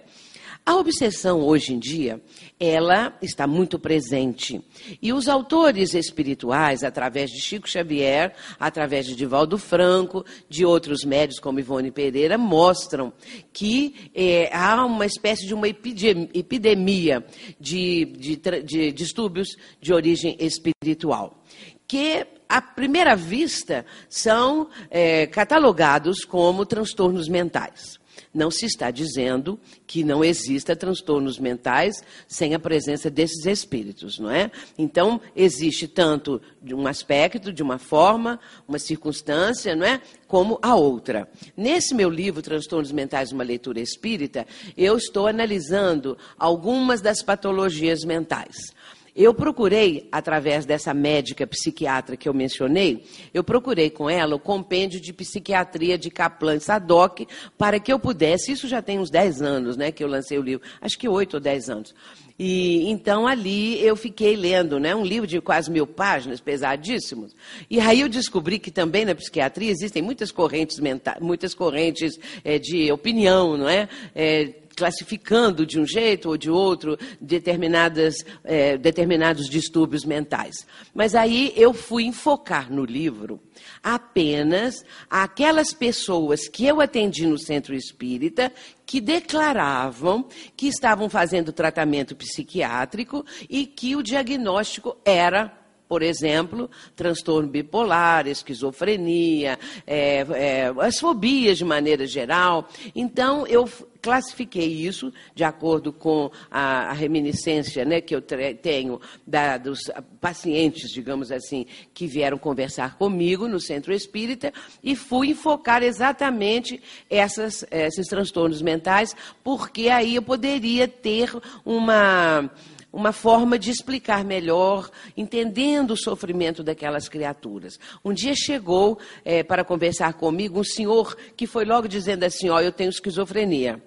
A 0.66 0.76
obsessão 0.76 1.42
hoje 1.42 1.74
em 1.74 1.78
dia, 1.78 2.22
ela 2.58 3.14
está 3.20 3.46
muito 3.46 3.78
presente. 3.78 4.62
E 5.02 5.12
os 5.12 5.28
autores 5.28 5.92
espirituais, 5.92 6.82
através 6.82 7.30
de 7.30 7.38
Chico 7.38 7.68
Xavier, 7.68 8.34
através 8.58 9.04
de 9.04 9.14
Divaldo 9.14 9.58
Franco, 9.58 10.24
de 10.48 10.64
outros 10.64 11.04
médios 11.04 11.38
como 11.38 11.60
Ivone 11.60 11.90
Pereira, 11.90 12.38
mostram 12.38 13.12
que 13.52 14.10
é, 14.14 14.48
há 14.56 14.86
uma 14.86 15.04
espécie 15.04 15.46
de 15.46 15.52
uma 15.52 15.68
epidemia 15.68 17.22
de, 17.60 18.06
de, 18.06 18.36
de 18.62 18.90
distúrbios 18.90 19.48
de 19.82 19.92
origem 19.92 20.34
espiritual. 20.40 21.44
Que 21.86 22.26
à 22.48 22.62
primeira 22.62 23.16
vista, 23.16 23.84
são 24.08 24.68
é, 24.90 25.26
catalogados 25.26 26.24
como 26.24 26.64
transtornos 26.64 27.28
mentais. 27.28 27.98
Não 28.34 28.50
se 28.50 28.66
está 28.66 28.90
dizendo 28.90 29.60
que 29.86 30.02
não 30.02 30.24
exista 30.24 30.74
transtornos 30.74 31.38
mentais 31.38 32.02
sem 32.26 32.52
a 32.52 32.58
presença 32.58 33.08
desses 33.08 33.46
espíritos, 33.46 34.18
não 34.18 34.30
é? 34.30 34.50
Então, 34.76 35.20
existe 35.36 35.86
tanto 35.86 36.42
de 36.60 36.74
um 36.74 36.86
aspecto, 36.88 37.52
de 37.52 37.62
uma 37.62 37.78
forma, 37.78 38.40
uma 38.66 38.78
circunstância, 38.78 39.76
não 39.76 39.86
é? 39.86 40.00
Como 40.26 40.58
a 40.60 40.74
outra. 40.74 41.28
Nesse 41.56 41.94
meu 41.94 42.10
livro, 42.10 42.42
Transtornos 42.42 42.90
Mentais, 42.90 43.30
uma 43.30 43.44
leitura 43.44 43.80
espírita, 43.80 44.44
eu 44.76 44.96
estou 44.96 45.28
analisando 45.28 46.18
algumas 46.36 47.00
das 47.00 47.22
patologias 47.22 48.04
mentais. 48.04 48.74
Eu 49.14 49.32
procurei, 49.32 50.08
através 50.10 50.66
dessa 50.66 50.92
médica 50.92 51.46
psiquiatra 51.46 52.16
que 52.16 52.28
eu 52.28 52.34
mencionei, 52.34 53.04
eu 53.32 53.44
procurei 53.44 53.88
com 53.88 54.10
ela 54.10 54.34
o 54.34 54.40
compêndio 54.40 55.00
de 55.00 55.12
psiquiatria 55.12 55.96
de 55.96 56.10
Kaplan 56.10 56.58
Sadoc 56.58 57.20
para 57.56 57.78
que 57.78 57.92
eu 57.92 57.98
pudesse, 57.98 58.50
isso 58.50 58.66
já 58.66 58.82
tem 58.82 58.98
uns 58.98 59.10
10 59.10 59.40
anos, 59.40 59.76
né, 59.76 59.92
que 59.92 60.02
eu 60.02 60.08
lancei 60.08 60.36
o 60.36 60.42
livro, 60.42 60.66
acho 60.80 60.98
que 60.98 61.08
8 61.08 61.34
ou 61.34 61.40
10 61.40 61.70
anos. 61.70 61.94
E 62.36 62.90
então 62.90 63.26
ali 63.26 63.80
eu 63.80 63.94
fiquei 63.94 64.34
lendo, 64.34 64.80
né, 64.80 64.94
um 64.94 65.04
livro 65.04 65.26
de 65.26 65.40
quase 65.40 65.70
mil 65.70 65.86
páginas, 65.86 66.40
pesadíssimos. 66.40 67.34
E 67.70 67.78
aí 67.78 68.00
eu 68.00 68.08
descobri 68.08 68.58
que 68.58 68.72
também 68.72 69.04
na 69.04 69.14
psiquiatria 69.14 69.70
existem 69.70 70.02
muitas 70.02 70.32
correntes 70.32 70.80
mentais, 70.80 71.20
muitas 71.20 71.54
correntes 71.54 72.18
é, 72.44 72.58
de 72.58 72.90
opinião, 72.90 73.56
não 73.56 73.68
é? 73.68 73.88
é 74.14 74.64
classificando 74.74 75.64
de 75.64 75.78
um 75.78 75.86
jeito 75.86 76.28
ou 76.28 76.36
de 76.36 76.50
outro 76.50 76.98
determinadas, 77.20 78.16
é, 78.42 78.76
determinados 78.76 79.48
distúrbios 79.48 80.04
mentais. 80.04 80.66
Mas 80.92 81.14
aí 81.14 81.52
eu 81.56 81.72
fui 81.72 82.04
enfocar 82.04 82.70
no 82.72 82.84
livro 82.84 83.40
apenas 83.82 84.84
aquelas 85.08 85.72
pessoas 85.72 86.48
que 86.48 86.66
eu 86.66 86.80
atendi 86.80 87.26
no 87.26 87.38
centro 87.38 87.74
espírita 87.74 88.52
que 88.94 89.00
declaravam 89.00 90.24
que 90.56 90.68
estavam 90.68 91.10
fazendo 91.10 91.52
tratamento 91.52 92.14
psiquiátrico 92.14 93.26
e 93.50 93.66
que 93.66 93.96
o 93.96 94.02
diagnóstico 94.04 94.96
era 95.04 95.52
por 95.88 96.02
exemplo, 96.02 96.70
transtorno 96.96 97.48
bipolar, 97.48 98.26
esquizofrenia, 98.26 99.58
é, 99.86 100.26
é, 100.34 100.74
as 100.80 100.98
fobias 100.98 101.58
de 101.58 101.64
maneira 101.64 102.06
geral. 102.06 102.68
Então, 102.94 103.46
eu 103.46 103.68
classifiquei 104.04 104.66
isso 104.66 105.10
de 105.34 105.44
acordo 105.44 105.90
com 105.90 106.30
a, 106.50 106.90
a 106.90 106.92
reminiscência 106.92 107.86
né, 107.86 108.02
que 108.02 108.14
eu 108.14 108.20
tenho 108.20 109.00
da, 109.26 109.56
dos 109.56 109.90
pacientes, 110.20 110.90
digamos 110.90 111.32
assim, 111.32 111.64
que 111.94 112.06
vieram 112.06 112.36
conversar 112.36 112.98
comigo 112.98 113.48
no 113.48 113.58
centro 113.58 113.94
espírita 113.94 114.52
e 114.82 114.94
fui 114.94 115.28
enfocar 115.28 115.82
exatamente 115.82 116.82
essas, 117.08 117.64
esses 117.70 118.06
transtornos 118.06 118.60
mentais, 118.60 119.16
porque 119.42 119.88
aí 119.88 120.16
eu 120.16 120.22
poderia 120.22 120.86
ter 120.86 121.30
uma 121.64 122.50
uma 122.94 123.12
forma 123.12 123.58
de 123.58 123.70
explicar 123.70 124.24
melhor, 124.24 124.88
entendendo 125.16 125.90
o 125.90 125.96
sofrimento 125.96 126.62
daquelas 126.62 127.08
criaturas. 127.08 127.78
Um 128.04 128.12
dia 128.12 128.34
chegou 128.36 128.98
é, 129.24 129.42
para 129.42 129.64
conversar 129.64 130.14
comigo 130.14 130.60
um 130.60 130.64
senhor 130.64 131.16
que 131.36 131.46
foi 131.46 131.64
logo 131.64 131.88
dizendo 131.88 132.22
assim: 132.22 132.48
Ó, 132.48 132.60
eu 132.60 132.70
tenho 132.70 132.90
esquizofrenia. 132.90 133.82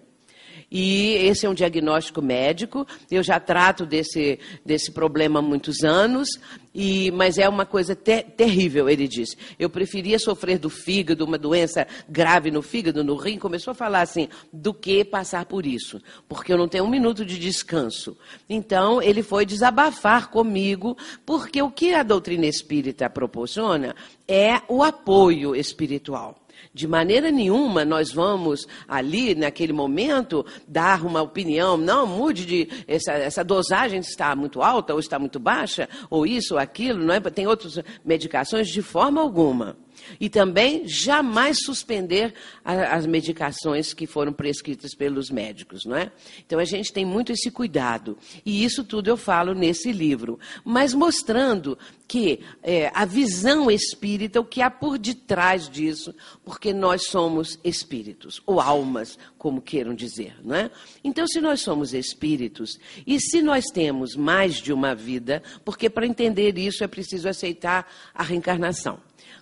E 0.69 1.13
esse 1.25 1.45
é 1.45 1.49
um 1.49 1.53
diagnóstico 1.53 2.21
médico. 2.21 2.85
Eu 3.09 3.23
já 3.23 3.39
trato 3.39 3.85
desse, 3.85 4.39
desse 4.65 4.91
problema 4.91 5.39
há 5.39 5.41
muitos 5.41 5.83
anos, 5.83 6.27
e, 6.75 7.09
mas 7.11 7.37
é 7.37 7.47
uma 7.47 7.65
coisa 7.65 7.95
ter, 7.95 8.23
terrível, 8.23 8.89
ele 8.89 9.07
disse. 9.07 9.37
Eu 9.57 9.69
preferia 9.69 10.19
sofrer 10.19 10.59
do 10.59 10.69
fígado, 10.69 11.23
uma 11.23 11.37
doença 11.37 11.87
grave 12.07 12.51
no 12.51 12.61
fígado, 12.61 13.03
no 13.03 13.15
rim. 13.15 13.39
Começou 13.39 13.71
a 13.71 13.75
falar 13.75 14.01
assim, 14.01 14.27
do 14.51 14.73
que 14.73 15.05
passar 15.05 15.45
por 15.45 15.65
isso, 15.65 16.01
porque 16.27 16.51
eu 16.51 16.57
não 16.57 16.67
tenho 16.67 16.83
um 16.83 16.89
minuto 16.89 17.25
de 17.25 17.39
descanso. 17.39 18.17
Então, 18.49 19.01
ele 19.01 19.23
foi 19.23 19.45
desabafar 19.45 20.29
comigo, 20.29 20.97
porque 21.25 21.61
o 21.61 21.71
que 21.71 21.93
a 21.93 22.03
doutrina 22.03 22.45
espírita 22.45 23.09
proporciona 23.09 23.95
é 24.27 24.61
o 24.67 24.83
apoio 24.83 25.55
espiritual. 25.55 26.35
De 26.77 26.87
maneira 26.87 27.31
nenhuma 27.31 27.83
nós 27.83 28.11
vamos 28.13 28.67
ali, 28.87 29.33
naquele 29.33 29.73
momento, 29.73 30.45
dar 30.67 31.03
uma 31.03 31.23
opinião. 31.23 31.75
Não, 31.75 32.05
mude 32.05 32.45
de. 32.45 32.69
Essa, 32.87 33.13
essa 33.13 33.43
dosagem 33.43 33.99
está 33.99 34.35
muito 34.35 34.61
alta 34.61 34.93
ou 34.93 34.99
está 34.99 35.17
muito 35.17 35.39
baixa, 35.39 35.89
ou 36.07 36.23
isso 36.23 36.53
ou 36.53 36.59
aquilo, 36.59 37.03
não 37.03 37.15
é? 37.15 37.19
Tem 37.19 37.47
outras 37.47 37.79
medicações, 38.05 38.67
de 38.67 38.83
forma 38.83 39.19
alguma. 39.19 39.75
E 40.19 40.29
também 40.29 40.87
jamais 40.87 41.57
suspender 41.63 42.33
a, 42.63 42.95
as 42.95 43.05
medicações 43.05 43.93
que 43.93 44.07
foram 44.07 44.33
prescritas 44.33 44.93
pelos 44.93 45.29
médicos, 45.29 45.85
não 45.85 45.95
é? 45.95 46.11
Então 46.45 46.59
a 46.59 46.65
gente 46.65 46.91
tem 46.91 47.05
muito 47.05 47.31
esse 47.31 47.51
cuidado. 47.51 48.17
E 48.45 48.63
isso 48.63 48.83
tudo 48.83 49.09
eu 49.09 49.17
falo 49.17 49.53
nesse 49.53 49.91
livro. 49.91 50.39
Mas 50.63 50.93
mostrando 50.93 51.77
que 52.07 52.39
é, 52.63 52.89
a 52.93 53.03
visão 53.05 53.69
espírita, 53.69 54.39
o 54.39 54.45
que 54.45 54.61
há 54.61 54.71
por 54.71 54.97
detrás 54.97 55.67
disso, 55.69 56.15
porque 56.43 56.73
nós 56.73 57.07
somos 57.07 57.59
espíritos, 57.63 58.41
ou 58.45 58.61
almas, 58.61 59.19
como 59.37 59.61
queiram 59.61 59.93
dizer, 59.93 60.35
não 60.43 60.55
é? 60.55 60.71
Então, 61.03 61.27
se 61.27 61.41
nós 61.41 61.61
somos 61.61 61.93
espíritos, 61.93 62.79
e 63.05 63.19
se 63.19 63.41
nós 63.41 63.65
temos 63.65 64.15
mais 64.15 64.55
de 64.55 64.71
uma 64.71 64.95
vida, 64.95 65.43
porque 65.65 65.89
para 65.89 66.07
entender 66.07 66.57
isso 66.57 66.83
é 66.83 66.87
preciso 66.87 67.27
aceitar 67.27 67.91
a 68.13 68.23
reencarnação. 68.23 68.99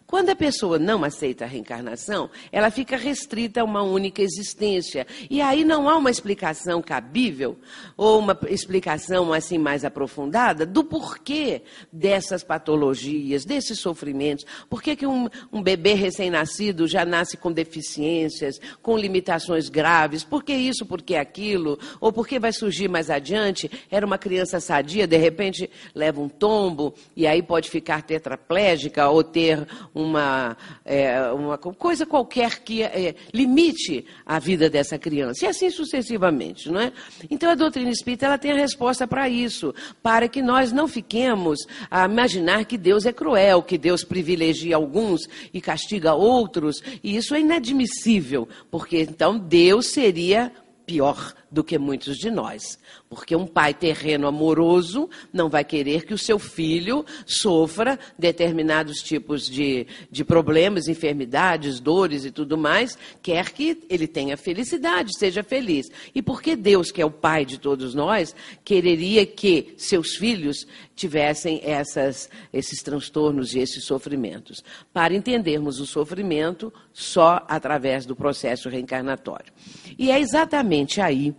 Quando 0.08 0.30
a 0.30 0.36
pessoa 0.36 0.78
não 0.78 1.04
aceita 1.04 1.46
a 1.46 1.48
reencarnação, 1.48 2.30
ela 2.52 2.70
fica 2.70 2.96
restrita 2.96 3.62
a 3.62 3.64
uma 3.64 3.82
única 3.82 4.22
existência. 4.22 5.08
E 5.32 5.42
aí 5.42 5.64
não 5.64 5.90
há 5.90 5.98
uma 5.98 6.12
explicação 6.12 6.80
cabível, 6.80 7.58
ou 7.98 8.20
uma 8.20 8.38
explicação 8.48 9.34
assim 9.34 9.58
mais 9.58 9.84
aprofundada, 9.84 10.64
do 10.64 10.84
porquê 10.84 11.64
dessas 11.92 12.44
patologias, 12.44 13.46
desses 13.46 13.80
sofrimentos. 13.80 14.46
Por 14.70 14.84
que, 14.84 15.08
um, 15.08 15.28
um 15.52 15.62
bebê 15.62 15.94
recém-nascido 15.94 16.88
já 16.88 17.04
nasce 17.04 17.36
com 17.36 17.52
deficiências, 17.52 18.60
com 18.84 18.96
limitações 18.96 19.70
graves? 19.70 20.24
Por 20.24 20.44
que 20.44 20.54
isso, 20.54 20.86
por 20.86 21.02
que 21.02 21.16
aquilo? 21.16 21.80
Ou 22.00 22.14
por 22.14 22.28
que 22.28 22.38
vai 22.38 22.54
surgir 22.54 22.88
mais 22.88 23.10
adiante? 23.10 23.72
Era 23.90 24.06
uma 24.06 24.20
criança 24.20 24.60
sadia, 24.60 25.08
de 25.08 25.18
repente 25.18 25.68
leva 25.96 26.22
um 26.22 26.30
tombo, 26.30 26.94
e 27.16 27.26
aí 27.26 27.42
pode 27.42 27.72
ficar 27.72 28.04
tetraplégica 28.04 29.10
ou 29.10 29.24
ter 29.24 29.66
uma, 29.96 30.58
é, 30.84 31.32
uma 31.32 31.58
coisa 31.58 32.06
qualquer 32.06 32.60
que 32.60 32.84
é, 32.84 33.16
limite 33.34 34.06
a 34.25 34.38
vida 34.38 34.70
dessa 34.70 35.00
criança, 35.00 35.46
e 35.46 35.48
assim 35.48 35.70
sucessivamente, 35.70 36.70
não 36.70 36.82
é? 36.82 36.92
Então 37.32 37.50
a 37.50 37.56
doutrina 37.56 37.90
espírita 37.90 38.25
ela 38.25 38.38
tem 38.38 38.52
a 38.52 38.56
resposta 38.56 39.08
para 39.08 39.30
isso, 39.30 39.74
para 40.04 40.28
que 40.28 40.42
nós 40.42 40.74
não 40.74 40.88
fiquemos 40.88 41.60
a 41.90 42.06
imaginar 42.06 42.66
que 42.66 42.78
Deus 42.78 43.06
é 43.06 43.14
cruel, 43.14 43.64
que 43.64 43.78
Deus 43.78 44.04
privilegia 44.04 44.75
alguns 44.75 45.30
e 45.54 45.62
castiga 45.62 46.14
outros, 46.14 46.84
e 47.02 47.16
isso 47.16 47.34
é 47.34 47.40
inadmissível, 47.40 48.50
porque 48.70 49.02
então 49.02 49.40
Deus 49.40 49.88
seria 49.88 50.52
pior 50.86 51.34
do 51.56 51.64
que 51.64 51.78
muitos 51.78 52.18
de 52.18 52.30
nós. 52.30 52.78
Porque 53.08 53.34
um 53.34 53.48
pai 53.48 53.74
terreno 53.74 54.28
amoroso 54.28 55.10
não 55.32 55.50
vai 55.50 55.64
querer 55.64 56.06
que 56.06 56.14
o 56.14 56.18
seu 56.18 56.38
filho 56.38 57.06
sofra 57.26 57.98
determinados 58.20 58.98
tipos 58.98 59.48
de, 59.48 59.88
de 60.12 60.26
problemas, 60.26 60.90
enfermidades, 60.90 61.80
dores 61.80 62.26
e 62.26 62.32
tudo 62.32 62.58
mais. 62.58 62.98
Quer 63.24 63.52
que 63.52 63.82
ele 63.90 64.06
tenha 64.06 64.36
felicidade, 64.36 65.18
seja 65.18 65.42
feliz. 65.44 65.88
E 66.14 66.22
porque 66.22 66.58
Deus, 66.58 66.92
que 66.92 67.02
é 67.02 67.06
o 67.06 67.10
pai 67.10 67.46
de 67.46 67.58
todos 67.58 67.96
nós, 67.96 68.36
quereria 68.66 69.26
que 69.26 69.76
seus 69.78 70.18
filhos 70.18 70.68
tivessem 70.94 71.62
essas, 71.64 72.30
esses 72.52 72.84
transtornos 72.84 73.56
e 73.56 73.60
esses 73.60 73.86
sofrimentos? 73.86 74.62
Para 74.92 75.16
entendermos 75.16 75.80
o 75.80 75.86
sofrimento 75.86 76.74
só 76.92 77.46
através 77.48 78.06
do 78.06 78.14
processo 78.14 78.68
reencarnatório. 78.68 79.54
E 79.98 80.12
é 80.12 80.20
exatamente 80.20 81.00
aí 81.00 81.34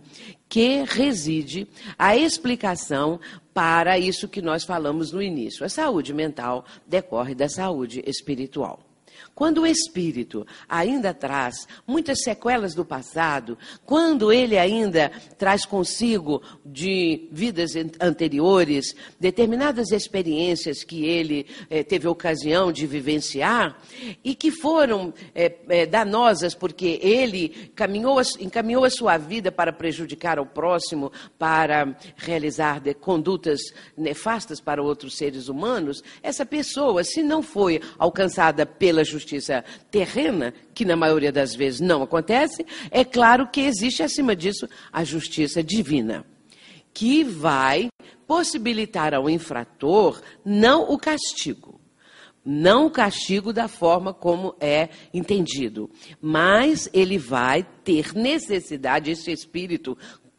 que 0.47 0.83
reside 0.83 1.67
a 1.97 2.15
explicação 2.15 3.19
para 3.53 3.97
isso 3.97 4.27
que 4.27 4.41
nós 4.41 4.63
falamos 4.63 5.11
no 5.11 5.21
início. 5.21 5.65
A 5.65 5.69
saúde 5.69 6.13
mental 6.13 6.65
decorre 6.85 7.35
da 7.35 7.49
saúde 7.49 8.03
espiritual. 8.05 8.86
Quando 9.37 9.61
o 9.61 9.67
espírito 9.67 10.47
ainda 10.67 11.13
traz 11.13 11.67
muitas 11.85 12.23
sequelas 12.23 12.73
do 12.73 12.83
passado, 12.83 13.55
quando 13.85 14.33
ele 14.33 14.57
ainda 14.57 15.11
traz 15.37 15.63
consigo 15.63 16.41
de 16.65 17.29
vidas 17.31 17.73
anteriores 18.01 18.95
determinadas 19.19 19.91
experiências 19.91 20.83
que 20.83 21.05
ele 21.05 21.45
eh, 21.69 21.83
teve 21.83 22.07
ocasião 22.07 22.71
de 22.71 22.87
vivenciar 22.87 23.79
e 24.23 24.33
que 24.33 24.49
foram 24.49 25.13
eh, 25.35 25.55
eh, 25.69 25.85
danosas 25.85 26.55
porque 26.55 26.99
ele 26.99 27.71
caminhou, 27.75 28.19
encaminhou 28.39 28.85
a 28.85 28.89
sua 28.89 29.19
vida 29.19 29.51
para 29.51 29.71
prejudicar 29.71 30.39
ao 30.39 30.47
próximo, 30.47 31.11
para 31.37 31.95
realizar 32.15 32.81
condutas 32.99 33.59
nefastas 33.95 34.59
para 34.59 34.81
outros 34.81 35.15
seres 35.15 35.47
humanos, 35.47 36.01
essa 36.23 36.43
pessoa, 36.43 37.03
se 37.03 37.21
não 37.21 37.43
foi 37.43 37.79
alcançada 37.99 38.65
pela 38.65 39.03
justiça, 39.03 39.26
justiça 39.27 39.63
terrena, 39.91 40.53
que 40.73 40.85
na 40.85 40.95
maioria 40.95 41.31
das 41.31 41.53
vezes 41.53 41.81
não 41.81 42.01
acontece, 42.01 42.65
é 42.89 43.03
claro 43.03 43.49
que 43.49 43.61
existe 43.61 44.01
acima 44.01 44.35
disso 44.35 44.67
a 44.91 45.03
justiça 45.03 45.61
divina, 45.61 46.25
que 46.93 47.23
vai 47.23 47.89
possibilitar 48.25 49.13
ao 49.13 49.29
infrator 49.29 50.21
não 50.45 50.89
o 50.89 50.97
castigo, 50.97 51.79
não 52.45 52.85
o 52.85 52.91
castigo 52.91 53.51
da 53.51 53.67
forma 53.67 54.13
como 54.13 54.55
é 54.61 54.87
entendido, 55.13 55.89
mas 56.21 56.89
ele 56.93 57.17
vai 57.17 57.63
ter 57.83 58.13
necessidade, 58.13 59.11
esse 59.11 59.31
espírito 59.31 59.97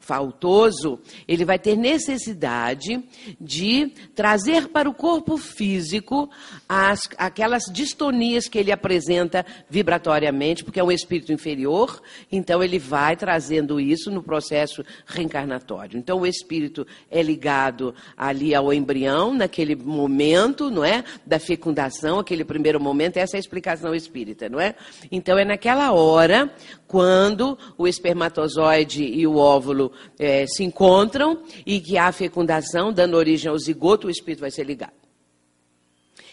faltoso, 0.08 0.98
ele 1.28 1.44
vai 1.44 1.58
ter 1.58 1.76
necessidade 1.76 3.04
de 3.38 3.92
trazer 4.14 4.68
para 4.68 4.88
o 4.88 4.94
corpo 4.94 5.36
físico 5.36 6.30
as, 6.66 7.00
aquelas 7.18 7.64
distonias 7.70 8.48
que 8.48 8.56
ele 8.56 8.72
apresenta 8.72 9.44
vibratoriamente, 9.68 10.64
porque 10.64 10.80
é 10.80 10.84
um 10.84 10.90
espírito 10.90 11.30
inferior, 11.30 12.00
então 12.32 12.62
ele 12.62 12.78
vai 12.78 13.16
trazendo 13.16 13.78
isso 13.78 14.10
no 14.10 14.22
processo 14.22 14.82
reencarnatório. 15.04 15.98
Então 15.98 16.20
o 16.20 16.26
espírito 16.26 16.86
é 17.10 17.22
ligado 17.22 17.94
ali 18.16 18.54
ao 18.54 18.72
embrião, 18.72 19.34
naquele 19.34 19.76
momento, 19.76 20.70
não 20.70 20.82
é? 20.82 21.04
Da 21.26 21.38
fecundação, 21.38 22.18
aquele 22.18 22.46
primeiro 22.46 22.80
momento, 22.80 23.18
essa 23.18 23.36
é 23.36 23.38
a 23.38 23.40
explicação 23.40 23.94
espírita, 23.94 24.48
não 24.48 24.58
é? 24.58 24.74
Então 25.12 25.36
é 25.36 25.44
naquela 25.44 25.92
hora, 25.92 26.50
quando 26.88 27.56
o 27.76 27.86
espermatozoide 27.86 29.04
e 29.04 29.26
o 29.26 29.36
óvulo 29.36 29.92
é, 30.18 30.46
se 30.46 30.64
encontram 30.64 31.42
e 31.64 31.80
que 31.80 31.96
há 31.98 32.10
fecundação, 32.10 32.92
dando 32.92 33.16
origem 33.16 33.50
ao 33.50 33.58
zigoto, 33.58 34.08
o 34.08 34.10
espírito 34.10 34.40
vai 34.40 34.50
ser 34.50 34.64
ligado. 34.64 35.07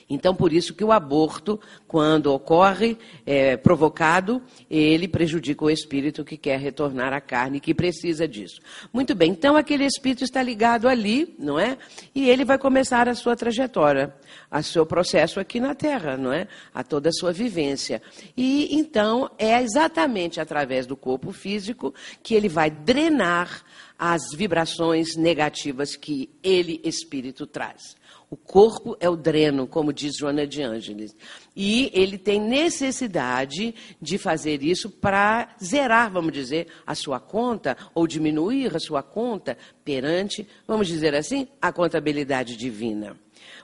Então, 0.10 0.36
por 0.36 0.54
isso 0.54 0.74
que 0.74 0.84
o 0.84 0.92
aborto, 0.92 1.60
quando 1.88 2.28
ocorre 2.28 2.98
é, 3.26 3.58
provocado, 3.58 4.42
ele 4.70 5.08
prejudica 5.08 5.66
o 5.66 5.70
espírito 5.70 6.24
que 6.24 6.38
quer 6.38 6.60
retornar 6.60 7.12
à 7.12 7.20
carne, 7.20 7.60
que 7.60 7.74
precisa 7.74 8.28
disso. 8.28 8.62
Muito 8.94 9.16
bem, 9.16 9.32
então 9.32 9.56
aquele 9.56 9.84
espírito 9.84 10.24
está 10.24 10.44
ligado 10.44 10.88
ali, 10.88 11.36
não 11.40 11.60
é? 11.60 11.78
E 12.14 12.30
ele 12.30 12.46
vai 12.46 12.60
começar 12.60 13.10
a 13.10 13.16
sua 13.16 13.36
trajetória, 13.36 14.14
a 14.50 14.62
seu 14.62 14.86
processo 14.86 15.40
aqui 15.40 15.60
na 15.60 15.74
Terra, 15.74 16.16
não 16.16 16.32
é? 16.32 16.48
A 16.74 16.84
toda 16.84 17.10
a 17.10 17.14
sua 17.14 17.32
vivência. 17.32 18.00
E 18.38 18.76
então 18.78 19.32
é 19.40 19.60
exatamente 19.62 20.40
através 20.40 20.86
do 20.86 20.96
corpo 20.96 21.32
físico 21.32 21.94
que 22.22 22.36
ele 22.36 22.48
vai 22.48 22.70
drenar 22.70 23.64
as 23.98 24.22
vibrações 24.34 25.16
negativas 25.16 25.96
que 25.96 26.30
ele, 26.44 26.80
espírito, 26.84 27.48
traz. 27.48 27.96
O 28.30 28.36
corpo 28.36 28.98
é 29.00 29.10
o 29.10 29.16
dreno, 29.16 29.68
como 29.68 29.94
diz 29.94 30.18
Joana 30.18 30.48
de 30.48 30.62
Ângeles. 30.62 31.16
E 31.56 31.92
ele 31.94 32.18
tem 32.18 32.40
necessidade 32.40 33.74
de 34.02 34.18
fazer 34.18 34.64
isso 34.64 34.90
para 34.90 35.56
zerar, 35.64 36.12
vamos 36.12 36.34
dizer, 36.34 36.68
a 36.86 36.96
sua 36.96 37.20
conta, 37.20 37.78
ou 37.94 38.08
diminuir 38.08 38.76
a 38.76 38.80
sua 38.80 39.04
conta 39.04 39.58
perante, 39.84 40.48
vamos 40.68 40.88
dizer 40.88 41.14
assim, 41.14 41.48
a 41.62 41.72
contabilidade 41.72 42.58
divina. 42.58 43.16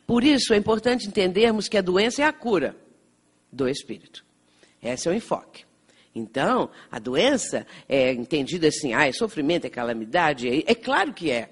Por 0.06 0.24
isso 0.24 0.54
é 0.54 0.58
importante 0.58 1.08
entendermos 1.08 1.67
que 1.67 1.78
a 1.78 1.82
doença 1.82 2.21
é 2.21 2.26
a 2.26 2.34
cura 2.34 2.76
do 3.52 3.67
espírito. 3.67 4.24
Esse 4.82 5.08
é 5.08 5.12
o 5.12 5.13
enfoque. 5.13 5.65
Então, 6.13 6.69
a 6.91 7.00
doença 7.00 7.65
é 7.88 8.12
entendida 8.12 8.67
assim, 8.67 8.93
ah, 8.93 9.08
é 9.08 9.12
sofrimento, 9.13 9.65
é 9.65 9.69
calamidade, 9.69 10.47
é, 10.47 10.63
é 10.71 10.76
claro 10.76 11.13
que 11.13 11.32
é. 11.32 11.50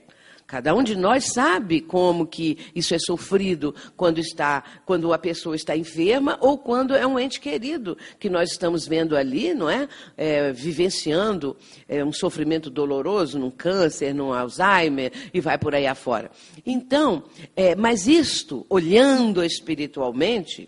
Cada 0.50 0.74
um 0.74 0.82
de 0.82 0.96
nós 0.96 1.26
sabe 1.26 1.80
como 1.80 2.26
que 2.26 2.58
isso 2.74 2.96
é 2.96 2.98
sofrido 2.98 3.76
quando 3.96 4.18
está, 4.18 4.64
quando 4.84 5.14
a 5.14 5.18
pessoa 5.20 5.56
está 5.56 5.78
enferma 5.78 6.40
ou 6.42 6.58
quando 6.58 6.96
é 6.96 7.06
um 7.06 7.20
ente 7.20 7.40
querido 7.40 7.96
que 8.20 8.32
nós 8.32 8.50
estamos 8.50 8.88
vendo 8.88 9.16
ali, 9.16 9.54
não 9.54 9.70
é? 9.70 9.88
é 10.18 10.52
vivenciando 10.52 11.56
é, 11.88 12.04
um 12.04 12.12
sofrimento 12.12 12.72
doloroso, 12.72 13.38
num 13.38 13.52
câncer, 13.52 14.12
num 14.12 14.34
Alzheimer 14.34 15.12
e 15.32 15.40
vai 15.40 15.56
por 15.56 15.76
aí 15.76 15.86
afora. 15.86 16.32
Então, 16.66 17.26
é, 17.56 17.76
mas 17.76 18.08
isto, 18.08 18.66
olhando 18.72 19.44
espiritualmente, 19.44 20.68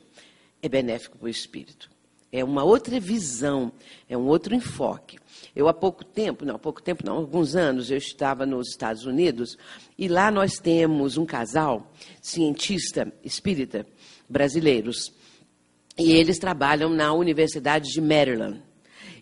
é 0.62 0.70
benéfico 0.70 1.17
para 1.17 1.26
o 1.26 1.30
espírito. 1.30 1.90
É 2.32 2.44
uma 2.44 2.63
outra 2.63 3.00
visão, 3.00 3.72
é 4.08 4.17
um 4.17 4.26
outro 4.28 4.56
enfoque. 4.56 5.17
Eu 5.56 5.67
há 5.67 5.74
pouco 5.74 6.06
tempo, 6.06 6.46
não, 6.46 6.56
há 6.56 6.60
pouco 6.60 6.82
tempo 6.82 7.06
não, 7.06 7.17
alguns 7.17 7.56
anos, 7.56 7.91
eu 7.91 7.98
estava 7.98 8.46
nos 8.46 8.70
Estados 8.70 9.06
Unidos 9.06 9.58
e 9.98 10.08
lá 10.08 10.32
nós 10.32 10.54
temos 10.54 11.17
um 11.17 11.26
casal 11.26 11.91
cientista 12.22 13.12
espírita 13.24 13.86
brasileiros 14.30 15.13
e 15.98 16.13
eles 16.13 16.39
trabalham 16.39 16.89
na 16.89 17.13
Universidade 17.13 17.89
de 17.91 18.00
Maryland. 18.00 18.62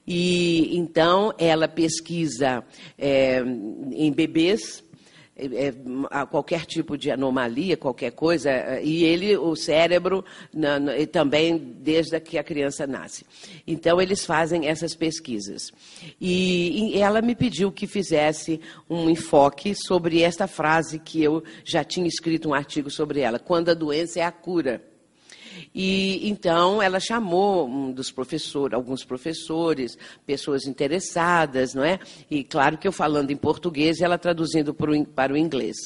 E 0.05 0.77
então 0.77 1.33
ela 1.37 1.67
pesquisa 1.67 2.63
é, 2.97 3.41
em 3.41 4.11
bebês 4.11 4.83
é, 5.39 5.67
é 5.67 6.25
qualquer 6.25 6.65
tipo 6.65 6.97
de 6.97 7.09
anomalia, 7.11 7.77
qualquer 7.77 8.11
coisa, 8.11 8.49
é, 8.49 8.83
e 8.83 9.03
ele, 9.03 9.37
o 9.37 9.55
cérebro, 9.55 10.23
na, 10.53 10.79
na, 10.79 10.91
também 11.11 11.57
desde 11.57 12.19
que 12.19 12.37
a 12.37 12.43
criança 12.43 12.85
nasce. 12.85 13.25
Então, 13.65 14.01
eles 14.01 14.25
fazem 14.25 14.67
essas 14.67 14.95
pesquisas. 14.95 15.71
E, 16.19 16.95
e 16.95 17.01
ela 17.01 17.21
me 17.21 17.35
pediu 17.35 17.71
que 17.71 17.87
fizesse 17.87 18.59
um 18.89 19.09
enfoque 19.09 19.73
sobre 19.75 20.21
esta 20.21 20.47
frase 20.47 20.99
que 20.99 21.23
eu 21.23 21.43
já 21.63 21.83
tinha 21.83 22.07
escrito 22.07 22.49
um 22.49 22.53
artigo 22.53 22.89
sobre 22.89 23.21
ela: 23.21 23.39
quando 23.39 23.69
a 23.69 23.73
doença 23.73 24.19
é 24.19 24.23
a 24.23 24.31
cura. 24.31 24.88
E 25.73 26.27
então 26.27 26.81
ela 26.81 26.99
chamou 26.99 27.67
um 27.67 27.91
dos 27.91 28.11
professores, 28.11 28.73
alguns 28.73 29.03
professores, 29.03 29.97
pessoas 30.25 30.65
interessadas, 30.65 31.75
não 31.75 31.83
é? 31.83 31.99
E 32.29 32.43
claro 32.43 32.77
que 32.77 32.87
eu 32.87 32.91
falando 32.91 33.31
em 33.31 33.37
português 33.37 34.01
ela 34.01 34.17
traduzindo 34.17 34.73
para 34.73 35.33
o 35.33 35.37
inglês. 35.37 35.77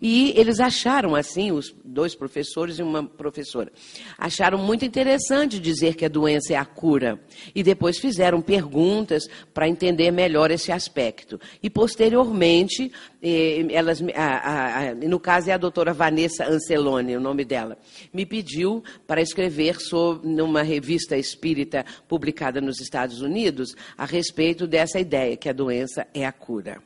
E 0.00 0.32
eles 0.36 0.60
acharam 0.60 1.16
assim, 1.16 1.50
os 1.50 1.74
dois 1.84 2.14
professores 2.14 2.78
e 2.78 2.82
uma 2.82 3.02
professora, 3.02 3.72
acharam 4.16 4.58
muito 4.58 4.84
interessante 4.84 5.58
dizer 5.58 5.96
que 5.96 6.04
a 6.04 6.08
doença 6.08 6.52
é 6.52 6.56
a 6.56 6.64
cura. 6.64 7.20
E 7.54 7.62
depois 7.62 7.98
fizeram 7.98 8.40
perguntas 8.40 9.26
para 9.52 9.68
entender 9.68 10.10
melhor 10.12 10.50
esse 10.50 10.70
aspecto. 10.70 11.40
E 11.62 11.68
posteriormente, 11.68 12.92
eh, 13.22 13.66
elas, 13.70 14.00
a, 14.14 14.90
a, 14.90 14.94
no 14.94 15.18
caso 15.18 15.50
é 15.50 15.52
a 15.52 15.58
doutora 15.58 15.92
Vanessa 15.92 16.46
Ancelone, 16.46 17.16
o 17.16 17.20
nome 17.20 17.44
dela, 17.44 17.76
me 18.12 18.24
pediu 18.24 18.82
para 19.06 19.24
escrever 19.34 19.80
sobre, 19.80 20.28
numa 20.28 20.62
revista 20.62 21.16
espírita 21.16 21.84
publicada 22.06 22.60
nos 22.60 22.80
Estados 22.80 23.20
Unidos 23.20 23.74
a 23.98 24.04
respeito 24.04 24.64
dessa 24.64 25.00
ideia, 25.00 25.36
que 25.36 25.48
a 25.48 25.52
doença 25.52 26.06
é 26.14 26.24
a 26.24 26.32
cura. 26.32 26.80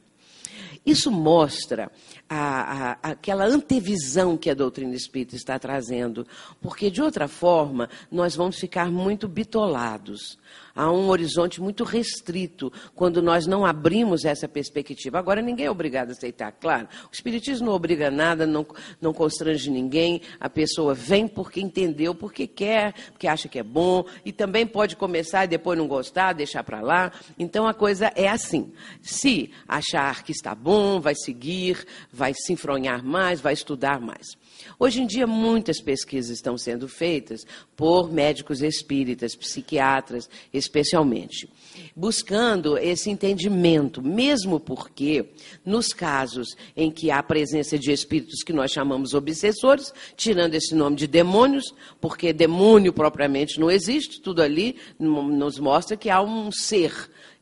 Isso 0.86 1.10
mostra 1.10 1.92
a, 2.26 2.92
a, 2.92 3.10
aquela 3.10 3.44
antevisão 3.44 4.38
que 4.38 4.48
a 4.48 4.54
doutrina 4.54 4.94
espírita 4.94 5.36
está 5.36 5.58
trazendo, 5.58 6.26
porque 6.62 6.90
de 6.90 7.02
outra 7.02 7.28
forma 7.28 7.90
nós 8.10 8.34
vamos 8.34 8.58
ficar 8.58 8.90
muito 8.90 9.28
bitolados 9.28 10.38
há 10.74 10.90
um 10.90 11.08
horizonte 11.08 11.60
muito 11.60 11.82
restrito 11.82 12.72
quando 12.94 13.20
nós 13.20 13.46
não 13.46 13.66
abrimos 13.66 14.24
essa 14.24 14.48
perspectiva. 14.48 15.18
Agora, 15.18 15.42
ninguém 15.42 15.66
é 15.66 15.70
obrigado 15.70 16.10
a 16.10 16.12
aceitar, 16.12 16.52
claro. 16.52 16.88
O 17.04 17.12
Espiritismo 17.12 17.66
não 17.66 17.72
obriga 17.74 18.10
nada, 18.10 18.46
não, 18.46 18.66
não 19.00 19.12
constrange 19.12 19.70
ninguém. 19.70 20.22
A 20.38 20.48
pessoa 20.48 20.94
vem 20.94 21.26
porque 21.26 21.60
entendeu, 21.60 22.14
porque 22.14 22.46
quer, 22.46 22.94
porque 23.10 23.26
acha 23.26 23.48
que 23.48 23.58
é 23.58 23.62
bom, 23.62 24.04
e 24.24 24.32
também 24.32 24.66
pode 24.66 24.96
começar 24.96 25.44
e 25.44 25.48
depois 25.48 25.78
não 25.78 25.88
gostar, 25.88 26.32
deixar 26.32 26.62
para 26.62 26.80
lá. 26.80 27.12
Então, 27.38 27.66
a 27.66 27.74
coisa 27.74 28.12
é 28.14 28.28
assim. 28.28 28.72
Se 29.02 29.50
achar 29.66 30.22
que 30.22 30.32
está 30.32 30.54
bom, 30.54 31.00
vai 31.00 31.14
seguir, 31.14 31.84
vai 32.12 32.32
se 32.34 32.52
enfronhar 32.52 33.04
mais, 33.04 33.40
vai 33.40 33.52
estudar 33.52 34.00
mais. 34.00 34.36
Hoje 34.78 35.02
em 35.02 35.06
dia, 35.06 35.26
muitas 35.26 35.80
pesquisas 35.80 36.30
estão 36.30 36.56
sendo 36.58 36.88
feitas 36.88 37.46
por 37.76 38.12
médicos 38.12 38.62
espíritas, 38.62 39.34
psiquiatras, 39.34 40.28
especialmente, 40.52 41.48
buscando 41.94 42.76
esse 42.76 43.10
entendimento, 43.10 44.02
mesmo 44.02 44.58
porque, 44.58 45.30
nos 45.64 45.88
casos 45.88 46.56
em 46.76 46.90
que 46.90 47.10
há 47.10 47.22
presença 47.22 47.78
de 47.78 47.92
espíritos 47.92 48.42
que 48.42 48.52
nós 48.52 48.70
chamamos 48.70 49.14
obsessores, 49.14 49.92
tirando 50.16 50.54
esse 50.54 50.74
nome 50.74 50.96
de 50.96 51.06
demônios, 51.06 51.72
porque 52.00 52.32
demônio 52.32 52.92
propriamente 52.92 53.60
não 53.60 53.70
existe, 53.70 54.20
tudo 54.20 54.42
ali 54.42 54.76
nos 54.98 55.58
mostra 55.58 55.96
que 55.96 56.10
há 56.10 56.20
um 56.20 56.50
ser 56.50 56.92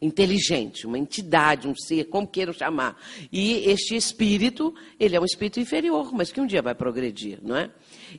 inteligente, 0.01 0.87
uma 0.87 0.99
entidade, 0.99 1.69
um 1.69 1.75
ser, 1.75 2.05
como 2.05 2.27
queiram 2.27 2.53
chamar. 2.53 3.01
E 3.33 3.69
este 3.71 3.97
espírito, 3.97 4.75
ele 5.01 5.17
é 5.17 5.21
um 5.21 5.25
espírito 5.25 5.61
inferior, 5.61 6.13
mas 6.13 6.31
que 6.31 6.41
um 6.41 6.47
dia 6.47 6.63
vai 6.63 6.75
progredir, 6.75 7.39
não 7.43 7.57
é? 7.57 7.71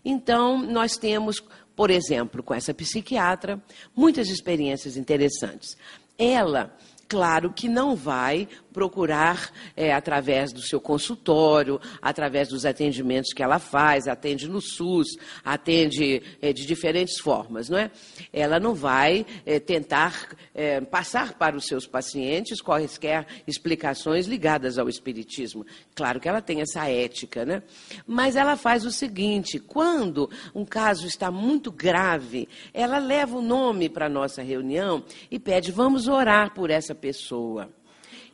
Então, 0.04 0.58
nós 0.58 0.98
temos, 0.98 1.44
por 1.76 1.90
exemplo, 1.90 2.42
com 2.42 2.54
essa 2.54 2.74
psiquiatra, 2.74 3.62
muitas 3.96 4.30
experiências 4.30 4.98
interessantes. 4.98 5.78
Ela, 6.18 6.76
claro 7.08 7.52
que 7.52 7.68
não 7.68 7.96
vai 7.96 8.48
procurar 8.78 9.52
é, 9.76 9.92
através 9.92 10.54
do 10.54 10.62
seu 10.62 10.80
consultório, 10.80 11.82
através 12.00 12.50
dos 12.50 12.64
atendimentos 12.64 13.34
que 13.34 13.42
ela 13.42 13.58
faz, 13.58 14.08
atende 14.08 14.48
no 14.48 14.62
SUS, 14.62 15.18
atende 15.44 16.22
é, 16.40 16.54
de 16.54 16.64
diferentes 16.64 17.20
formas, 17.20 17.70
não 17.70 17.78
é? 17.80 17.90
Ela 18.32 18.60
não 18.60 18.76
vai 18.76 19.26
é, 19.48 19.60
tentar 19.60 20.36
é, 20.54 20.80
passar 20.82 21.34
para 21.34 21.58
os 21.58 21.66
seus 21.66 21.88
pacientes 21.88 22.62
quaisquer 22.62 23.26
explicações 23.48 24.28
ligadas 24.28 24.78
ao 24.78 24.88
espiritismo. 24.88 25.66
Claro 25.96 26.20
que 26.20 26.30
ela 26.30 26.42
tem 26.42 26.62
essa 26.62 26.88
ética, 26.88 27.44
né? 27.46 27.64
Mas 28.06 28.36
ela 28.36 28.56
faz 28.56 28.86
o 28.86 28.92
seguinte: 28.92 29.58
quando 29.58 30.30
um 30.54 30.64
caso 30.64 31.08
está 31.08 31.32
muito 31.32 31.72
grave, 31.72 32.48
ela 32.74 33.00
leva 33.00 33.38
o 33.38 33.42
nome 33.42 33.90
para 33.90 34.06
a 34.06 34.10
nossa 34.10 34.44
reunião 34.44 35.04
e 35.32 35.40
pede: 35.40 35.72
vamos 35.72 36.08
orar 36.08 36.54
por 36.54 36.70
essa 36.70 36.94
pessoa. 36.98 37.70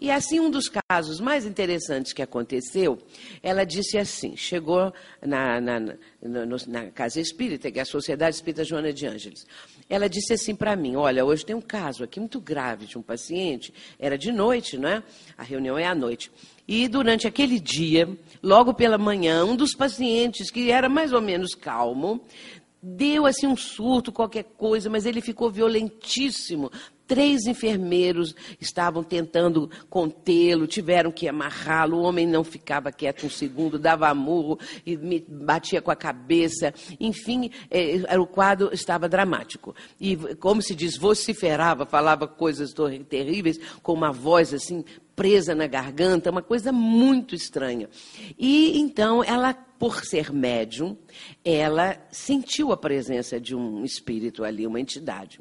E 0.04 0.12
assim, 0.12 0.40
um 0.40 0.50
dos 0.50 0.70
casos 0.90 1.22
mais 1.22 1.46
interessantes 1.46 2.12
que 2.12 2.22
aconteceu, 2.22 2.98
ela 3.42 3.64
disse 3.64 3.98
assim: 3.98 4.36
chegou 4.36 4.94
na, 5.26 5.62
na, 5.62 5.80
na, 5.80 6.46
na 6.68 6.92
Casa 6.92 7.22
Espírita, 7.22 7.72
que 7.72 7.80
é 7.80 7.84
a 7.84 7.86
Sociedade 7.86 8.36
Espírita 8.36 8.66
Joana 8.66 8.92
de 8.92 9.08
Ângeles. 9.08 9.48
Ela 9.90 10.10
disse 10.10 10.34
assim 10.34 10.56
para 10.56 10.76
mim: 10.76 10.98
Olha, 10.98 11.24
hoje 11.24 11.46
tem 11.46 11.56
um 11.56 11.62
caso 11.62 12.04
aqui 12.04 12.20
muito 12.20 12.42
grave 12.42 12.86
de 12.86 12.98
um 12.98 13.02
paciente, 13.02 13.74
era 13.98 14.18
de 14.18 14.32
noite, 14.32 14.78
não 14.78 14.90
é? 14.90 15.04
A 15.38 15.44
reunião 15.44 15.78
é 15.78 15.86
à 15.86 15.96
noite. 15.96 16.30
E 16.68 16.88
durante 16.88 17.28
aquele 17.28 17.60
dia, 17.60 18.10
logo 18.42 18.74
pela 18.74 18.98
manhã, 18.98 19.46
um 19.46 19.56
dos 19.56 19.74
pacientes, 19.74 20.50
que 20.50 20.72
era 20.72 20.88
mais 20.88 21.12
ou 21.12 21.22
menos 21.22 21.56
calmo, 21.56 22.22
deu 22.84 23.26
assim 23.26 23.48
um 23.48 23.56
surto, 23.56 24.12
qualquer 24.12 24.44
coisa, 24.44 24.90
mas 24.90 25.06
ele 25.06 25.22
ficou 25.22 25.50
violentíssimo, 25.50 26.70
Três 27.06 27.46
enfermeiros 27.46 28.34
estavam 28.62 29.04
tentando 29.04 29.70
contê-lo, 29.90 30.66
tiveram 30.66 31.12
que 31.12 31.28
amarrá-lo. 31.28 31.98
O 31.98 32.04
homem 32.04 32.26
não 32.26 32.46
ficava 32.46 32.94
quieto 32.94 33.26
um 33.26 33.30
segundo, 33.30 33.78
dava 33.78 34.14
murro 34.14 34.58
e 34.86 34.96
batia 35.28 35.82
com 35.82 35.92
a 35.92 35.98
cabeça. 35.98 36.74
Enfim, 37.00 37.52
é, 37.70 38.18
o 38.18 38.26
quadro 38.26 38.70
estava 38.74 39.10
dramático. 39.10 39.76
E, 40.00 40.16
como 40.38 40.62
se 40.62 40.74
diz, 40.74 40.98
vociferava, 40.98 41.86
falava 41.86 42.26
coisas 42.26 42.74
terríveis, 43.10 43.60
com 43.82 43.92
uma 43.94 44.14
voz 44.14 44.54
assim 44.54 44.86
presa 45.16 45.54
na 45.54 45.68
garganta, 45.68 46.32
uma 46.32 46.42
coisa 46.42 46.72
muito 46.72 47.36
estranha. 47.36 47.90
E 48.38 48.80
então 48.80 49.24
ela, 49.24 49.54
por 49.54 50.04
ser 50.04 50.32
médium, 50.32 50.98
ela 51.44 51.98
sentiu 52.12 52.72
a 52.72 52.78
presença 52.78 53.40
de 53.40 53.56
um 53.56 53.84
espírito 53.84 54.44
ali, 54.44 54.66
uma 54.66 54.80
entidade. 54.80 55.40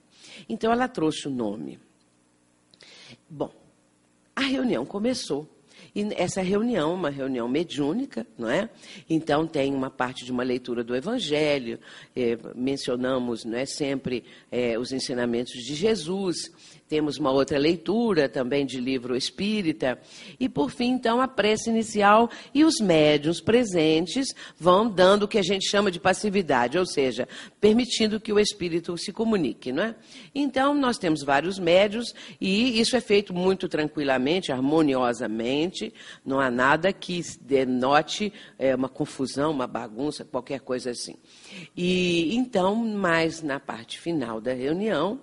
Então 0.48 0.72
ela 0.72 0.88
trouxe 0.88 1.28
o 1.28 1.30
nome. 1.30 1.78
Bom, 3.28 3.50
a 4.35 4.42
reunião 4.42 4.85
começou. 4.85 5.48
E 5.94 6.06
essa 6.14 6.40
reunião, 6.40 6.94
uma 6.94 7.11
reunião 7.11 7.46
mediúnica, 7.46 8.26
não 8.38 8.48
é? 8.48 8.70
Então 9.11 9.46
tem 9.46 9.74
uma 9.74 9.90
parte 9.90 10.24
de 10.24 10.32
uma 10.32 10.42
leitura 10.42 10.82
do 10.82 10.96
Evangelho, 10.96 11.78
eh, 12.16 12.38
mencionamos, 12.54 13.44
não 13.44 13.58
é 13.58 13.66
sempre 13.66 14.24
eh, 14.50 14.78
os 14.78 14.90
ensinamentos 14.90 15.52
de 15.52 15.74
Jesus. 15.74 16.50
Temos 16.92 17.16
uma 17.16 17.31
outra 17.31 17.59
leitura 17.59 18.28
também 18.28 18.66
de 18.66 18.78
livro 18.78 19.16
espírita. 19.16 19.98
E, 20.38 20.46
por 20.46 20.70
fim, 20.70 20.90
então, 20.90 21.22
a 21.22 21.26
prece 21.26 21.70
inicial 21.70 22.28
e 22.52 22.66
os 22.66 22.81
médios 22.83 23.40
presentes 23.40 24.35
vão 24.61 24.90
dando 24.90 25.22
o 25.22 25.28
que 25.28 25.38
a 25.38 25.42
gente 25.42 25.66
chama 25.70 25.90
de 25.90 25.98
passividade, 25.98 26.76
ou 26.76 26.85
seja, 26.85 27.26
permitindo 27.59 28.20
que 28.20 28.31
o 28.31 28.38
espírito 28.38 28.94
se 28.98 29.11
comunique, 29.11 29.72
não 29.72 29.85
é? 29.85 29.94
Então, 30.35 30.74
nós 30.74 30.98
temos 30.98 31.22
vários 31.22 31.59
médios 31.59 32.14
e 32.38 32.78
isso 32.78 32.94
é 32.94 33.00
feito 33.00 33.33
muito 33.33 33.70
tranquilamente, 33.70 34.52
harmoniosamente, 34.52 35.94
não 36.22 36.40
há 36.40 36.50
nada 36.50 36.92
que 36.92 37.22
denote 37.40 38.31
é, 38.59 38.76
uma 38.76 38.90
confusão, 38.90 39.50
uma 39.50 39.66
bagunça, 39.66 40.26
qualquer 40.26 40.61
coisa 40.61 40.90
assim. 40.90 41.16
E 41.74 42.37
então, 42.37 42.74
mais 42.76 43.40
na 43.40 43.59
parte 43.59 43.98
final 43.98 44.42
da 44.42 44.52
reunião, 44.52 45.18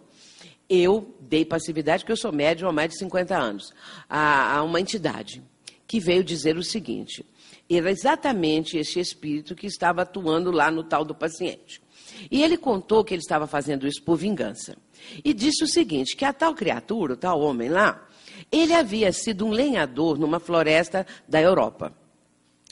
eu 0.69 1.15
dei 1.19 1.43
passividade, 1.43 2.03
porque 2.03 2.12
eu 2.12 2.17
sou 2.17 2.32
médium 2.32 2.69
há 2.69 2.71
mais 2.71 2.89
de 2.89 2.97
50 2.99 3.36
anos, 3.36 3.73
a, 4.08 4.58
a 4.58 4.63
uma 4.63 4.79
entidade 4.79 5.43
que 5.88 5.99
veio 5.99 6.23
dizer 6.23 6.58
o 6.58 6.63
seguinte: 6.63 7.25
era 7.69 7.89
exatamente 7.89 8.77
esse 8.77 8.99
espírito 8.99 9.55
que 9.55 9.65
estava 9.65 10.03
atuando 10.03 10.51
lá 10.51 10.69
no 10.69 10.84
tal 10.84 11.03
do 11.03 11.15
paciente. 11.15 11.82
E 12.29 12.43
ele 12.43 12.58
contou 12.58 13.03
que 13.03 13.13
ele 13.13 13.21
estava 13.21 13.47
fazendo 13.47 13.88
isso 13.88 14.01
por 14.03 14.17
vingança. 14.17 14.77
E 15.23 15.34
disse 15.34 15.63
o 15.63 15.67
seguinte: 15.67 16.15
que 16.15 16.25
a 16.25 16.34
tal 16.34 16.53
criatura, 16.53 17.13
o 17.13 17.17
tal 17.17 17.39
homem 17.41 17.69
lá, 17.69 18.08
ele 18.51 18.73
havia 18.73 19.12
sido 19.12 19.45
um 19.45 19.51
lenhador 19.51 20.17
numa 20.17 20.39
floresta 20.39 21.05
da 21.27 21.41
Europa 21.41 21.93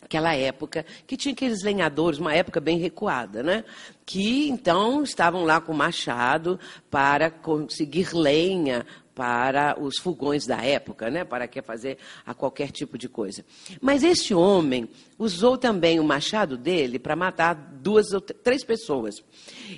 aquela 0.08 0.34
época, 0.34 0.86
que 1.06 1.18
tinha 1.18 1.34
aqueles 1.34 1.62
lenhadores, 1.62 2.18
uma 2.18 2.34
época 2.34 2.62
bem 2.62 2.80
recuada, 2.80 3.44
né? 3.44 3.64
Que 4.06 4.48
então 4.48 5.04
estavam 5.04 5.44
lá 5.44 5.60
com 5.60 5.74
machado 5.74 6.58
para 6.90 7.30
conseguir 7.30 8.16
lenha 8.16 8.86
para 9.14 9.78
os 9.80 9.98
fogões 9.98 10.46
da 10.46 10.64
época, 10.64 11.10
né? 11.10 11.26
Para 11.26 11.48
que 11.48 11.62
fazer 11.62 11.98
a 12.26 12.34
qualquer 12.34 12.72
tipo 12.72 12.98
de 12.98 13.10
coisa. 13.10 13.44
Mas 13.82 14.04
esse 14.04 14.34
homem 14.34 14.88
usou 15.20 15.58
também 15.58 16.00
o 16.00 16.04
machado 16.04 16.58
dele 16.58 16.98
para 16.98 17.16
matar 17.16 17.54
duas 17.54 18.14
ou 18.14 18.22
três 18.22 18.64
pessoas. 18.64 19.16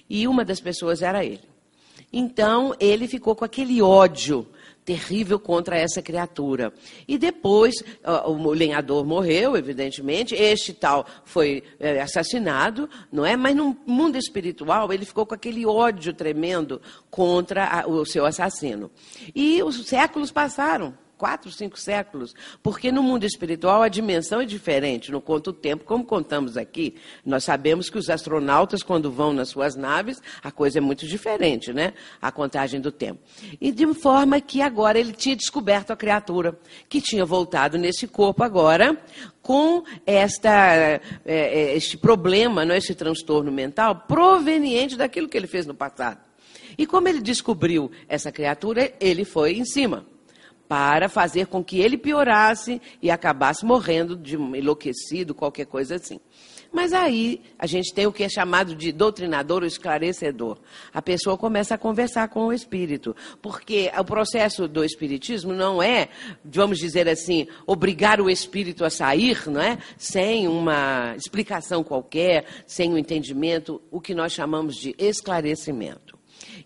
E 0.07 0.27
uma 0.27 0.45
das 0.45 0.59
pessoas 0.59 1.01
era 1.01 1.25
ele. 1.25 1.47
Então 2.13 2.75
ele 2.79 3.07
ficou 3.07 3.35
com 3.35 3.45
aquele 3.45 3.81
ódio 3.81 4.47
terrível 4.89 5.39
contra 5.39 5.77
essa 5.77 6.01
criatura. 6.01 6.73
E 7.07 7.15
depois, 7.15 7.75
o 8.25 8.49
lenhador 8.49 9.05
morreu, 9.05 9.55
evidentemente, 9.55 10.33
este 10.33 10.73
tal 10.73 11.05
foi 11.23 11.61
é, 11.79 12.01
assassinado, 12.01 12.89
não 13.11 13.23
é? 13.23 13.37
Mas 13.37 13.55
no 13.55 13.77
mundo 13.85 14.17
espiritual, 14.17 14.91
ele 14.91 15.05
ficou 15.05 15.27
com 15.27 15.35
aquele 15.35 15.63
ódio 15.63 16.11
tremendo 16.11 16.81
contra 17.11 17.85
o 17.87 18.03
seu 18.03 18.25
assassino. 18.25 18.89
E 19.35 19.61
os 19.61 19.85
séculos 19.85 20.31
passaram 20.31 20.97
quatro, 21.19 21.51
cinco 21.51 21.77
séculos, 21.77 22.33
porque 22.63 22.93
no 22.93 23.03
mundo 23.03 23.25
espiritual 23.25 23.83
a 23.83 23.89
dimensão 23.89 24.39
é 24.39 24.45
diferente, 24.45 25.11
não 25.11 25.19
conta 25.19 25.49
o 25.49 25.53
tempo, 25.53 25.83
como 25.83 26.05
contamos 26.05 26.55
aqui. 26.55 26.95
Nós 27.25 27.43
sabemos 27.43 27.89
que 27.89 27.97
os 27.97 28.09
astronautas, 28.09 28.81
quando 28.81 29.11
vão 29.11 29.33
nas 29.33 29.49
suas 29.49 29.75
naves, 29.75 30.21
a 30.41 30.49
coisa 30.49 30.77
é 30.77 30.81
muito 30.81 31.05
diferente, 31.05 31.73
né? 31.73 31.93
A 32.21 32.31
contagem 32.31 32.79
do 32.79 32.89
tempo. 32.89 33.19
E 33.59 33.69
de 33.69 33.93
forma 33.93 34.39
que 34.39 34.61
agora 34.61 34.97
ele 34.97 35.11
tinha 35.11 35.35
descoberto 35.35 35.91
a 35.91 35.97
criatura, 35.97 36.57
que 36.87 37.01
tinha 37.01 37.25
voltado 37.25 37.77
nesse 37.77 38.07
corpo 38.07 38.41
agora, 38.41 38.97
com 39.41 39.83
esta, 40.05 40.49
é, 40.71 41.01
é, 41.25 41.75
este 41.75 41.97
problema, 41.97 42.63
não, 42.63 42.73
é, 42.73 42.77
este 42.77 42.95
transtorno 42.95 43.51
mental, 43.51 44.05
proveniente 44.07 44.95
daquilo 44.95 45.27
que 45.27 45.35
ele 45.35 45.47
fez 45.47 45.65
no 45.65 45.75
passado. 45.75 46.19
E 46.77 46.87
como 46.87 47.09
ele 47.09 47.19
descobriu 47.19 47.91
essa 48.07 48.31
criatura, 48.31 48.93
ele 49.01 49.25
foi 49.25 49.57
em 49.57 49.65
cima 49.65 50.05
para 50.69 51.09
fazer 51.09 51.47
com 51.47 51.63
que 51.63 51.79
ele 51.79 51.97
piorasse 51.97 52.79
e 53.01 53.09
acabasse 53.09 53.65
morrendo 53.65 54.15
de 54.15 54.35
enlouquecido, 54.35 55.33
qualquer 55.33 55.65
coisa 55.65 55.95
assim. 55.95 56.19
Mas 56.71 56.93
aí 56.93 57.41
a 57.57 57.65
gente 57.65 57.91
tem 57.91 58.05
o 58.05 58.13
que 58.13 58.23
é 58.23 58.29
chamado 58.29 58.75
de 58.75 58.91
doutrinador 58.91 59.63
ou 59.63 59.67
esclarecedor. 59.67 60.59
A 60.93 61.01
pessoa 61.01 61.35
começa 61.35 61.73
a 61.73 61.77
conversar 61.79 62.27
com 62.27 62.45
o 62.45 62.53
espírito, 62.53 63.15
porque 63.41 63.91
o 63.97 64.05
processo 64.05 64.67
do 64.67 64.83
espiritismo 64.83 65.53
não 65.53 65.81
é, 65.81 66.09
vamos 66.45 66.77
dizer 66.77 67.09
assim, 67.09 67.47
obrigar 67.65 68.21
o 68.21 68.29
espírito 68.29 68.85
a 68.85 68.91
sair, 68.91 69.49
não 69.49 69.59
é? 69.59 69.79
Sem 69.97 70.47
uma 70.47 71.15
explicação 71.15 71.83
qualquer, 71.83 72.45
sem 72.67 72.93
um 72.93 72.97
entendimento, 72.99 73.81
o 73.89 73.99
que 73.99 74.13
nós 74.13 74.33
chamamos 74.33 74.75
de 74.75 74.93
esclarecimento. 74.99 76.18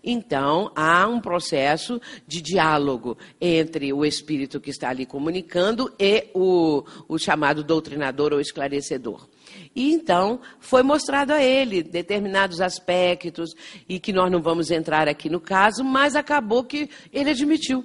Então, 0.04 0.70
há 0.76 1.08
um 1.08 1.20
processo 1.20 2.00
de 2.26 2.42
diálogo 2.42 3.16
entre 3.40 3.92
o 3.92 4.04
espírito 4.04 4.60
que 4.60 4.70
está 4.70 4.90
ali 4.90 5.06
comunicando 5.06 5.92
e 5.98 6.26
o, 6.34 6.84
o 7.08 7.18
chamado 7.18 7.64
doutrinador 7.64 8.32
ou 8.32 8.40
esclarecedor. 8.40 9.26
E 9.74 9.92
então 9.92 10.40
foi 10.60 10.82
mostrado 10.82 11.32
a 11.32 11.42
ele 11.42 11.82
determinados 11.82 12.60
aspectos, 12.60 13.54
e 13.88 13.98
que 13.98 14.12
nós 14.12 14.30
não 14.30 14.42
vamos 14.42 14.70
entrar 14.70 15.08
aqui 15.08 15.28
no 15.28 15.40
caso, 15.40 15.82
mas 15.82 16.14
acabou 16.14 16.64
que 16.64 16.88
ele 17.12 17.30
admitiu 17.30 17.84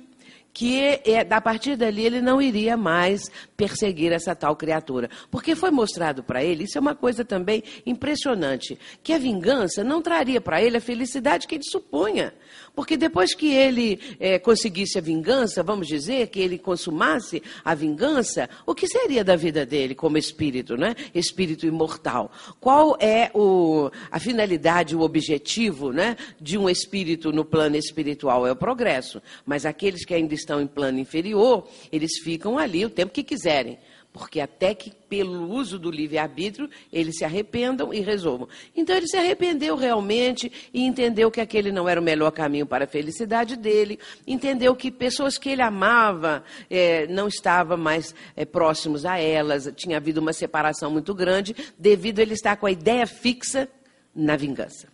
que 0.53 0.79
é, 1.05 1.25
a 1.29 1.41
partir 1.41 1.75
dali 1.75 2.05
ele 2.05 2.21
não 2.21 2.41
iria 2.41 2.75
mais 2.75 3.29
perseguir 3.55 4.11
essa 4.11 4.35
tal 4.35 4.55
criatura. 4.55 5.09
Porque 5.29 5.55
foi 5.55 5.71
mostrado 5.71 6.23
para 6.23 6.43
ele, 6.43 6.63
isso 6.63 6.77
é 6.77 6.81
uma 6.81 6.95
coisa 6.95 7.23
também 7.23 7.63
impressionante, 7.85 8.77
que 9.03 9.13
a 9.13 9.17
vingança 9.17 9.83
não 9.83 10.01
traria 10.01 10.41
para 10.41 10.61
ele 10.61 10.77
a 10.77 10.81
felicidade 10.81 11.47
que 11.47 11.55
ele 11.55 11.63
supunha. 11.63 12.33
Porque 12.75 12.95
depois 12.95 13.35
que 13.35 13.53
ele 13.53 13.99
é, 14.19 14.39
conseguisse 14.39 14.97
a 14.97 15.01
vingança, 15.01 15.61
vamos 15.61 15.87
dizer, 15.87 16.27
que 16.27 16.39
ele 16.39 16.57
consumasse 16.57 17.43
a 17.63 17.75
vingança, 17.75 18.49
o 18.65 18.73
que 18.73 18.87
seria 18.87 19.23
da 19.23 19.35
vida 19.35 19.65
dele 19.65 19.93
como 19.93 20.17
espírito, 20.17 20.77
né? 20.77 20.95
Espírito 21.13 21.65
imortal. 21.65 22.31
Qual 22.59 22.97
é 22.99 23.31
o, 23.33 23.89
a 24.09 24.19
finalidade, 24.19 24.95
o 24.95 25.01
objetivo 25.01 25.91
né, 25.91 26.15
de 26.39 26.57
um 26.57 26.69
espírito 26.69 27.31
no 27.31 27.43
plano 27.43 27.75
espiritual? 27.75 28.47
É 28.47 28.51
o 28.51 28.55
progresso. 28.55 29.21
Mas 29.45 29.65
aqueles 29.65 30.05
que 30.05 30.13
ainda 30.13 30.33
estão 30.39 30.61
em 30.61 30.67
plano 30.67 30.99
inferior, 30.99 31.67
eles 31.91 32.19
ficam 32.23 32.57
ali 32.57 32.85
o 32.85 32.89
tempo 32.89 33.11
que 33.11 33.23
quiserem 33.23 33.77
porque 34.11 34.39
até 34.39 34.73
que 34.73 34.91
pelo 34.91 35.49
uso 35.49 35.77
do 35.77 35.91
livre-arbítrio 35.91 36.69
eles 36.91 37.17
se 37.17 37.25
arrependam 37.25 37.93
e 37.93 37.99
resolvam. 37.99 38.47
Então 38.75 38.95
ele 38.95 39.07
se 39.07 39.17
arrependeu 39.17 39.75
realmente 39.75 40.51
e 40.73 40.83
entendeu 40.83 41.29
que 41.29 41.39
aquele 41.39 41.71
não 41.71 41.87
era 41.87 42.01
o 42.01 42.03
melhor 42.03 42.31
caminho 42.31 42.65
para 42.65 42.85
a 42.85 42.87
felicidade 42.87 43.55
dele, 43.55 43.99
entendeu 44.25 44.75
que 44.75 44.91
pessoas 44.91 45.37
que 45.37 45.49
ele 45.49 45.61
amava 45.61 46.43
é, 46.69 47.07
não 47.07 47.27
estavam 47.27 47.77
mais 47.77 48.15
é, 48.35 48.45
próximos 48.45 49.05
a 49.05 49.19
elas, 49.19 49.71
tinha 49.75 49.97
havido 49.97 50.19
uma 50.19 50.33
separação 50.33 50.91
muito 50.91 51.13
grande 51.13 51.55
devido 51.77 52.19
a 52.19 52.21
ele 52.23 52.33
estar 52.33 52.57
com 52.57 52.65
a 52.65 52.71
ideia 52.71 53.05
fixa 53.05 53.69
na 54.15 54.35
vingança. 54.35 54.87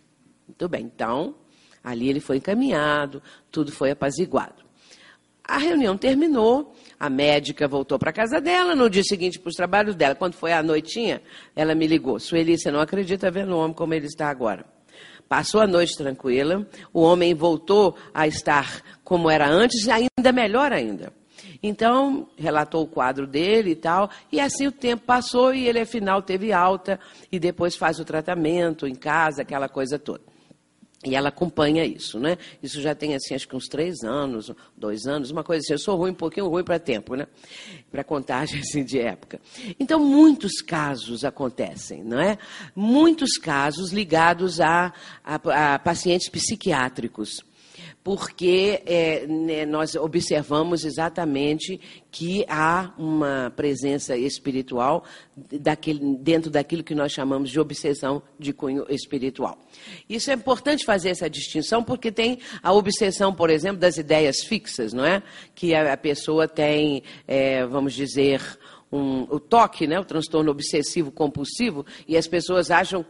Muito 0.46 0.68
bem, 0.68 0.84
então 0.84 1.34
ali 1.82 2.08
ele 2.08 2.20
foi 2.20 2.36
encaminhado, 2.36 3.22
tudo 3.50 3.72
foi 3.72 3.92
apaziguado. 3.92 4.65
A 5.48 5.58
reunião 5.58 5.96
terminou, 5.96 6.74
a 6.98 7.08
médica 7.08 7.68
voltou 7.68 8.00
para 8.00 8.12
casa 8.12 8.40
dela, 8.40 8.74
no 8.74 8.90
dia 8.90 9.04
seguinte 9.04 9.38
para 9.38 9.48
os 9.48 9.54
trabalhos 9.54 9.94
dela. 9.94 10.16
Quando 10.16 10.34
foi 10.34 10.52
à 10.52 10.60
noitinha, 10.60 11.22
ela 11.54 11.72
me 11.72 11.86
ligou. 11.86 12.18
Sueli, 12.18 12.58
você 12.58 12.68
não 12.68 12.80
acredita 12.80 13.30
vendo 13.30 13.52
o 13.52 13.58
homem 13.58 13.72
como 13.72 13.94
ele 13.94 14.06
está 14.06 14.28
agora. 14.28 14.66
Passou 15.28 15.60
a 15.60 15.66
noite 15.66 15.96
tranquila, 15.96 16.66
o 16.92 17.00
homem 17.00 17.32
voltou 17.32 17.96
a 18.12 18.26
estar 18.26 18.82
como 19.04 19.30
era 19.30 19.48
antes, 19.48 19.88
ainda 19.88 20.32
melhor 20.32 20.72
ainda. 20.72 21.12
Então, 21.62 22.28
relatou 22.36 22.82
o 22.82 22.88
quadro 22.88 23.26
dele 23.26 23.70
e 23.70 23.76
tal, 23.76 24.10
e 24.32 24.40
assim 24.40 24.66
o 24.66 24.72
tempo 24.72 25.04
passou 25.04 25.54
e 25.54 25.66
ele, 25.68 25.80
afinal, 25.80 26.22
teve 26.22 26.52
alta, 26.52 26.98
e 27.30 27.38
depois 27.38 27.76
faz 27.76 28.00
o 28.00 28.04
tratamento 28.04 28.86
em 28.86 28.94
casa, 28.94 29.42
aquela 29.42 29.68
coisa 29.68 29.98
toda. 29.98 30.22
E 31.04 31.14
ela 31.14 31.28
acompanha 31.28 31.84
isso, 31.84 32.18
né? 32.18 32.38
Isso 32.62 32.80
já 32.80 32.94
tem, 32.94 33.14
assim, 33.14 33.34
acho 33.34 33.46
que 33.46 33.54
uns 33.54 33.68
três 33.68 34.02
anos, 34.02 34.50
dois 34.76 35.06
anos, 35.06 35.30
uma 35.30 35.44
coisa 35.44 35.60
assim. 35.60 35.74
Eu 35.74 35.78
sou 35.78 35.96
ruim, 35.96 36.10
um 36.10 36.14
pouquinho 36.14 36.48
ruim 36.48 36.64
para 36.64 36.78
tempo, 36.78 37.14
né? 37.14 37.26
Para 37.92 38.02
contagem, 38.02 38.58
assim, 38.64 38.82
de 38.82 38.98
época. 38.98 39.40
Então, 39.78 40.00
muitos 40.00 40.60
casos 40.62 41.24
acontecem, 41.24 42.02
não 42.02 42.18
é? 42.18 42.38
Muitos 42.74 43.36
casos 43.38 43.92
ligados 43.92 44.60
a, 44.60 44.92
a, 45.22 45.74
a 45.74 45.78
pacientes 45.78 46.28
psiquiátricos 46.28 47.44
porque 48.06 48.84
é, 48.86 49.26
né, 49.26 49.66
nós 49.66 49.96
observamos 49.96 50.84
exatamente 50.84 51.80
que 52.08 52.46
há 52.48 52.94
uma 52.96 53.52
presença 53.56 54.16
espiritual 54.16 55.02
daquele, 55.36 56.16
dentro 56.18 56.48
daquilo 56.48 56.84
que 56.84 56.94
nós 56.94 57.10
chamamos 57.10 57.50
de 57.50 57.58
obsessão 57.58 58.22
de 58.38 58.52
cunho 58.52 58.86
espiritual. 58.88 59.58
Isso 60.08 60.30
é 60.30 60.34
importante 60.34 60.84
fazer 60.84 61.08
essa 61.08 61.28
distinção, 61.28 61.82
porque 61.82 62.12
tem 62.12 62.38
a 62.62 62.72
obsessão, 62.72 63.34
por 63.34 63.50
exemplo, 63.50 63.78
das 63.78 63.96
ideias 63.96 64.36
fixas, 64.44 64.92
não 64.92 65.04
é? 65.04 65.20
Que 65.52 65.74
a, 65.74 65.94
a 65.94 65.96
pessoa 65.96 66.46
tem, 66.46 67.02
é, 67.26 67.66
vamos 67.66 67.92
dizer, 67.92 68.40
um, 68.92 69.22
o 69.22 69.40
toque, 69.40 69.84
né, 69.88 69.98
o 69.98 70.04
transtorno 70.04 70.52
obsessivo 70.52 71.10
compulsivo, 71.10 71.84
e 72.06 72.16
as 72.16 72.28
pessoas 72.28 72.70
acham 72.70 73.04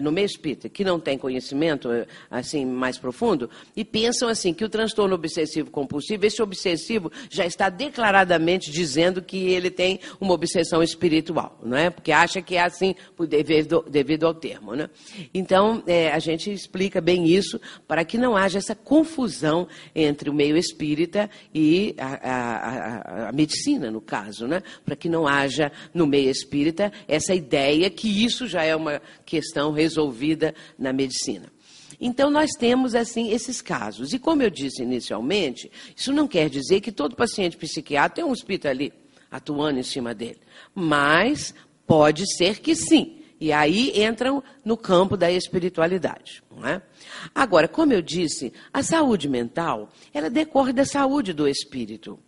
no 0.00 0.12
meio 0.12 0.26
espírita, 0.26 0.68
que 0.68 0.84
não 0.84 0.98
tem 0.98 1.18
conhecimento 1.18 1.90
é, 1.90 2.06
assim 2.30 2.64
mais 2.64 2.98
profundo, 2.98 3.50
e 3.76 3.84
pensam 3.84 4.28
assim 4.28 4.54
que 4.54 4.64
o 4.64 4.68
transtorno 4.68 5.14
obsessivo 5.14 5.70
compulsivo, 5.70 6.24
esse 6.24 6.40
obsessivo 6.42 7.10
já 7.28 7.44
está 7.44 7.68
declaradamente 7.68 8.70
dizendo 8.70 9.20
que 9.20 9.48
ele 9.48 9.70
tem 9.70 10.00
uma 10.20 10.34
obsessão 10.34 10.82
espiritual, 10.82 11.58
não 11.62 11.76
é? 11.76 11.90
Porque 11.90 12.12
acha 12.12 12.40
que 12.40 12.56
é 12.56 12.62
assim 12.62 12.94
devido, 13.28 13.84
devido 13.88 14.26
ao 14.26 14.34
termo, 14.34 14.74
né? 14.74 14.88
Então 15.34 15.82
é, 15.86 16.10
a 16.10 16.18
gente 16.18 16.52
explica 16.52 17.00
bem 17.00 17.26
isso 17.26 17.60
para 17.86 18.04
que 18.04 18.16
não 18.16 18.36
haja 18.36 18.58
essa 18.58 18.74
confusão 18.74 19.66
entre 19.94 20.30
o 20.30 20.34
meio 20.34 20.56
espírita 20.56 21.28
e 21.54 21.94
a, 21.98 22.06
a, 22.06 23.26
a, 23.26 23.28
a 23.28 23.32
medicina, 23.32 23.90
no 23.90 24.00
caso, 24.00 24.46
né? 24.46 24.62
Para 24.84 24.96
que 24.96 25.08
não 25.08 25.26
haja 25.26 25.72
no 25.92 26.06
meio 26.06 26.30
espírita 26.30 26.92
essa 27.08 27.34
ideia 27.34 27.90
que 27.90 28.24
isso 28.24 28.46
já 28.46 28.64
é 28.64 28.74
uma 28.74 29.00
questão 29.24 29.71
resolvida 29.72 30.54
na 30.78 30.92
medicina. 30.92 31.52
Então, 32.00 32.30
nós 32.30 32.50
temos, 32.58 32.94
assim, 32.94 33.30
esses 33.30 33.60
casos. 33.60 34.12
E 34.12 34.18
como 34.18 34.42
eu 34.42 34.50
disse 34.50 34.82
inicialmente, 34.82 35.70
isso 35.96 36.12
não 36.12 36.26
quer 36.26 36.48
dizer 36.50 36.80
que 36.80 36.90
todo 36.90 37.16
paciente 37.16 37.56
psiquiatra 37.56 38.16
tem 38.16 38.24
um 38.24 38.32
espírito 38.32 38.66
ali 38.68 38.92
atuando 39.30 39.78
em 39.78 39.82
cima 39.82 40.14
dele. 40.14 40.40
Mas 40.74 41.54
pode 41.86 42.24
ser 42.36 42.60
que 42.60 42.74
sim. 42.74 43.18
E 43.40 43.52
aí 43.52 44.00
entram 44.00 44.42
no 44.64 44.76
campo 44.76 45.16
da 45.16 45.30
espiritualidade. 45.30 46.44
Não 46.54 46.64
é? 46.66 46.80
Agora, 47.34 47.66
como 47.66 47.92
eu 47.92 48.00
disse, 48.00 48.52
a 48.72 48.82
saúde 48.82 49.28
mental, 49.28 49.90
ela 50.14 50.30
decorre 50.30 50.72
da 50.72 50.84
saúde 50.84 51.32
do 51.32 51.48
espírito. 51.48 52.18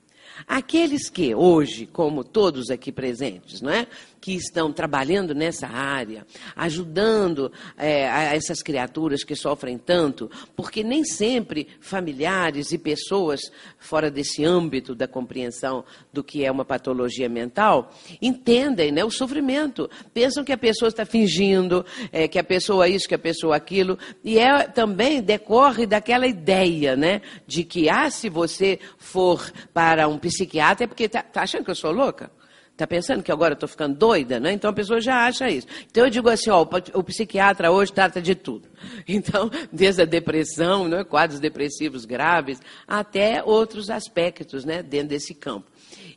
Aqueles 0.46 1.08
que 1.08 1.32
hoje, 1.32 1.86
como 1.86 2.24
todos 2.24 2.68
aqui 2.68 2.90
presentes, 2.90 3.60
não 3.60 3.70
é? 3.70 3.86
Que 4.24 4.32
estão 4.32 4.72
trabalhando 4.72 5.34
nessa 5.34 5.66
área, 5.66 6.26
ajudando 6.56 7.52
é, 7.76 8.08
a 8.08 8.34
essas 8.34 8.62
criaturas 8.62 9.22
que 9.22 9.36
sofrem 9.36 9.76
tanto, 9.76 10.30
porque 10.56 10.82
nem 10.82 11.04
sempre 11.04 11.68
familiares 11.78 12.72
e 12.72 12.78
pessoas 12.78 13.42
fora 13.78 14.10
desse 14.10 14.42
âmbito 14.42 14.94
da 14.94 15.06
compreensão 15.06 15.84
do 16.10 16.24
que 16.24 16.42
é 16.42 16.50
uma 16.50 16.64
patologia 16.64 17.28
mental 17.28 17.92
entendem 18.22 18.90
né, 18.90 19.04
o 19.04 19.10
sofrimento. 19.10 19.90
Pensam 20.14 20.42
que 20.42 20.52
a 20.52 20.56
pessoa 20.56 20.88
está 20.88 21.04
fingindo, 21.04 21.84
é, 22.10 22.26
que 22.26 22.38
a 22.38 22.44
pessoa 22.44 22.88
isso, 22.88 23.06
que 23.06 23.14
a 23.14 23.18
pessoa 23.18 23.54
aquilo, 23.54 23.98
e 24.24 24.38
é 24.38 24.66
também 24.68 25.20
decorre 25.20 25.84
daquela 25.84 26.26
ideia, 26.26 26.96
né, 26.96 27.20
de 27.46 27.62
que 27.62 27.90
ah, 27.90 28.08
se 28.08 28.30
você 28.30 28.78
for 28.96 29.52
para 29.74 30.08
um 30.08 30.16
psiquiatra 30.16 30.84
é 30.84 30.86
porque 30.86 31.04
está 31.04 31.22
tá 31.22 31.42
achando 31.42 31.66
que 31.66 31.70
eu 31.70 31.74
sou 31.74 31.92
louca? 31.92 32.30
Está 32.74 32.88
pensando 32.88 33.22
que 33.22 33.30
agora 33.30 33.52
eu 33.52 33.54
estou 33.54 33.68
ficando 33.68 33.96
doida, 33.96 34.40
né? 34.40 34.52
Então 34.52 34.68
a 34.68 34.72
pessoa 34.72 35.00
já 35.00 35.26
acha 35.26 35.48
isso. 35.48 35.64
Então 35.88 36.04
eu 36.04 36.10
digo 36.10 36.28
assim, 36.28 36.50
ó, 36.50 36.66
o 36.94 37.04
psiquiatra 37.04 37.70
hoje 37.70 37.92
trata 37.92 38.20
de 38.20 38.34
tudo. 38.34 38.68
Então, 39.06 39.50
desde 39.72 40.02
a 40.02 40.04
depressão, 40.04 40.88
né, 40.88 41.04
quadros 41.04 41.40
depressivos 41.40 42.04
graves, 42.04 42.60
até 42.86 43.42
outros 43.42 43.88
aspectos, 43.88 44.64
né, 44.64 44.82
dentro 44.82 45.08
desse 45.08 45.34
campo. 45.34 45.70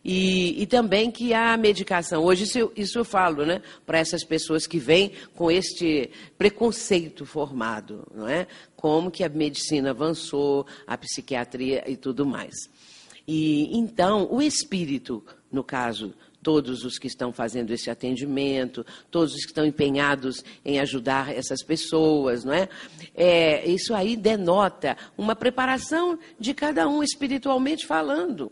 E, 0.03 0.61
e, 0.61 0.65
também 0.65 1.11
que 1.11 1.33
a 1.33 1.55
medicação, 1.55 2.23
hoje 2.23 2.43
isso, 2.43 2.71
isso 2.75 2.99
eu 2.99 3.05
falo, 3.05 3.45
né, 3.45 3.61
para 3.85 3.99
essas 3.99 4.23
pessoas 4.23 4.65
que 4.65 4.79
vêm 4.79 5.11
com 5.35 5.49
este 5.51 6.09
preconceito 6.37 7.25
formado, 7.25 8.05
não 8.13 8.27
é? 8.27 8.47
Como 8.75 9.11
que 9.11 9.23
a 9.23 9.29
medicina 9.29 9.91
avançou, 9.91 10.65
a 10.85 10.97
psiquiatria 10.97 11.83
e 11.89 11.95
tudo 11.95 12.25
mais. 12.25 12.55
E 13.27 13.77
então, 13.77 14.27
o 14.31 14.41
espírito, 14.41 15.23
no 15.51 15.63
caso 15.63 16.13
todos 16.41 16.83
os 16.85 16.97
que 16.97 17.07
estão 17.07 17.31
fazendo 17.31 17.71
esse 17.71 17.89
atendimento, 17.89 18.85
todos 19.11 19.33
os 19.33 19.41
que 19.41 19.51
estão 19.51 19.65
empenhados 19.65 20.43
em 20.63 20.79
ajudar 20.79 21.33
essas 21.33 21.63
pessoas, 21.63 22.43
não 22.43 22.53
é? 22.53 22.69
é 23.15 23.67
isso 23.69 23.93
aí 23.93 24.15
denota 24.15 24.97
uma 25.17 25.35
preparação 25.35 26.17
de 26.39 26.53
cada 26.53 26.87
um 26.87 27.03
espiritualmente 27.03 27.85
falando. 27.85 28.51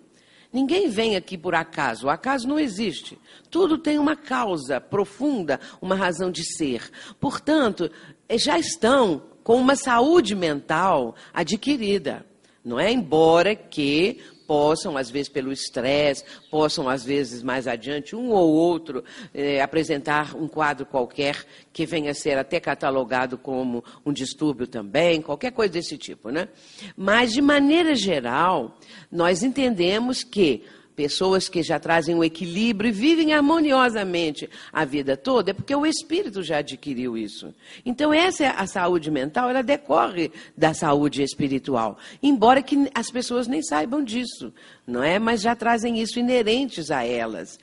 Ninguém 0.52 0.88
vem 0.88 1.17
aqui 1.17 1.38
por 1.38 1.54
acaso, 1.54 2.08
o 2.08 2.10
acaso 2.10 2.48
não 2.48 2.58
existe. 2.58 3.19
Tudo 3.50 3.78
tem 3.78 4.00
uma 4.00 4.15
causa 4.15 4.80
profunda, 4.80 5.60
uma 5.82 5.95
razão 5.95 6.32
de 6.32 6.45
ser. 6.56 6.89
Portanto, 7.19 7.91
já 8.32 8.58
estão 8.58 9.21
com 9.43 9.58
uma 9.58 9.76
saúde 9.76 10.34
mental 10.34 11.13
adquirida, 11.34 12.26
não 12.63 12.80
é? 12.80 12.91
Embora 12.91 13.54
que 13.54 14.21
possam, 14.45 14.97
às 14.97 15.10
vezes 15.10 15.29
pelo 15.29 15.51
estresse, 15.51 16.23
possam, 16.49 16.88
às 16.88 17.03
vezes 17.03 17.43
mais 17.43 17.67
adiante, 17.67 18.15
um 18.15 18.29
ou 18.31 18.53
outro 18.53 19.03
eh, 19.34 19.62
apresentar 19.62 20.36
um 20.36 20.47
quadro 20.47 20.86
qualquer 20.86 21.45
que 21.73 21.86
venha 21.86 22.12
a 22.12 22.13
ser 22.13 22.38
até 22.38 22.60
catalogado 22.60 23.38
como 23.38 23.84
um 24.05 24.13
distúrbio 24.13 24.67
também, 24.67 25.21
qualquer 25.21 25.51
coisa 25.51 25.73
desse 25.73 25.97
tipo, 25.97 26.29
né? 26.29 26.47
Mas, 26.95 27.34
de 27.34 27.41
maneira 27.41 27.95
geral, 27.95 28.77
nós 29.12 29.43
entendemos 29.43 30.23
que 30.23 30.63
pessoas 30.95 31.49
que 31.49 31.62
já 31.62 31.79
trazem 31.79 32.15
um 32.15 32.23
equilíbrio 32.23 32.89
e 32.89 32.91
vivem 32.91 33.34
harmoniosamente 33.34 34.49
a 34.71 34.86
vida 34.86 35.17
toda, 35.17 35.51
é 35.51 35.53
porque 35.53 35.75
o 35.75 35.86
espírito 35.86 36.41
já 36.41 36.60
adquiriu 36.60 37.17
isso. 37.17 37.53
Então, 37.86 38.13
essa 38.13 38.45
é 38.45 38.47
a 38.47 38.65
saúde 38.65 39.12
mental, 39.12 39.49
ela 39.49 39.62
decorre 39.62 40.31
da 40.58 40.73
saúde 40.73 41.21
espiritual. 41.21 41.97
Embora 42.23 42.63
que 42.63 42.89
as 42.93 43.12
pessoas 43.12 43.47
nem 43.47 43.62
saibam 43.62 44.03
disso, 44.03 44.53
não 44.88 45.03
é? 45.03 45.19
Mas 45.19 45.41
já 45.41 45.55
trazem 45.55 45.99
isso 45.99 46.19
inerentes 46.19 46.89
a 46.91 47.03
elas. 47.03 47.60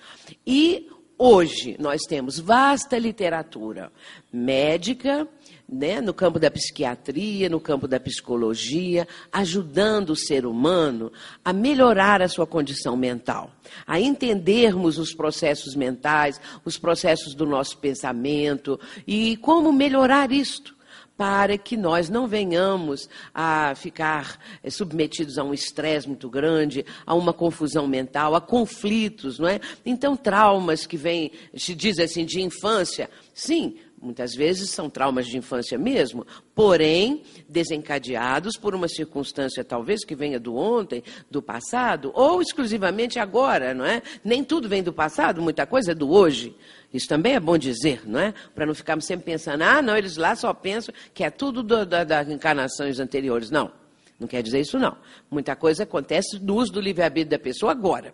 E 0.47 0.89
hoje 1.17 1.77
nós 1.79 2.03
temos 2.03 2.39
vasta 2.39 2.99
literatura 2.99 3.93
médica, 4.33 5.27
né, 5.73 6.03
no 6.03 6.13
campo 6.13 6.39
da 6.39 6.51
psiquiatria, 6.51 7.49
no 7.49 7.59
campo 7.59 7.89
da 7.89 7.99
psicologia, 7.99 9.09
ajudando 9.33 10.11
o 10.11 10.17
ser 10.17 10.45
humano 10.45 11.11
a 11.43 11.51
melhorar 11.53 12.21
a 12.21 12.29
sua 12.29 12.47
condição 12.47 12.95
mental, 12.95 13.51
a 13.87 13.99
entendermos 13.99 14.99
os 14.99 15.15
processos 15.15 15.75
mentais, 15.75 16.39
os 16.63 16.77
processos 16.77 17.35
do 17.35 17.47
nosso 17.47 17.79
pensamento 17.79 18.79
e 19.07 19.39
como 19.39 19.73
melhorar 19.73 20.31
isto 20.31 20.77
para 21.17 21.57
que 21.57 21.77
nós 21.77 22.09
não 22.09 22.27
venhamos 22.27 23.09
a 23.33 23.75
ficar 23.75 24.39
eh, 24.63 24.71
submetidos 24.71 25.39
a 25.39 25.45
um 25.45 25.55
estresse 25.55 26.09
muito 26.09 26.29
grande, 26.29 26.85
a 27.07 27.15
uma 27.15 27.33
confusão 27.33 27.87
mental, 27.87 28.35
a 28.35 28.41
conflitos, 28.41 29.39
não 29.39 29.47
é? 29.47 29.61
Então, 29.87 30.17
traumas 30.17 30.85
que 30.87 30.97
vêm, 30.97 31.31
se 31.55 31.75
diz 31.75 31.99
assim, 31.99 32.25
de 32.25 32.41
infância, 32.41 33.09
sim, 33.33 33.77
Muitas 34.03 34.35
vezes 34.35 34.71
são 34.71 34.91
traumas 34.91 35.29
de 35.29 35.39
infância 35.39 35.79
mesmo, 35.79 36.27
porém 36.57 37.23
desencadeados 37.49 38.57
por 38.57 38.75
uma 38.75 38.89
circunstância 38.89 39.63
talvez 39.63 40.05
que 40.05 40.17
venha 40.17 40.41
do 40.41 40.57
ontem, 40.57 41.05
do 41.31 41.41
passado, 41.41 42.11
ou 42.13 42.43
exclusivamente 42.43 43.21
agora, 43.21 43.73
não 43.73 43.85
é? 43.85 44.03
Nem 44.25 44.43
tudo 44.43 44.69
vem 44.69 44.83
do 44.83 44.93
passado, 44.93 45.41
muita 45.41 45.65
coisa 45.67 45.93
é 45.93 45.95
do 45.95 46.11
hoje. 46.11 46.57
Isso 46.93 47.07
também 47.07 47.35
é 47.37 47.41
bom 47.41 47.57
dizer, 47.57 48.03
não 48.05 48.19
é? 48.19 48.35
Para 48.53 48.67
não 48.67 48.75
ficarmos 48.75 49.07
sempre 49.07 49.25
pensando, 49.25 49.63
ah, 49.63 49.81
não, 49.81 49.97
eles 49.97 50.17
lá 50.17 50.35
só 50.35 50.53
pensam 50.53 50.93
que 51.15 51.23
é 51.23 51.31
tudo 51.31 51.63
do, 51.63 51.87
da, 51.87 52.03
das 52.03 52.29
encarnações 52.29 52.99
anteriores. 52.99 53.53
Não, 53.53 53.71
não 54.19 54.27
quer 54.27 54.43
dizer 54.43 54.59
isso 54.59 54.81
não. 54.81 54.97
Muita 55.31 55.55
coisa 55.55 55.85
acontece 55.85 56.41
no 56.41 56.57
uso 56.57 56.73
do 56.73 56.81
livre-arbítrio 56.81 57.31
da 57.31 57.39
pessoa 57.39 57.71
agora. 57.71 58.13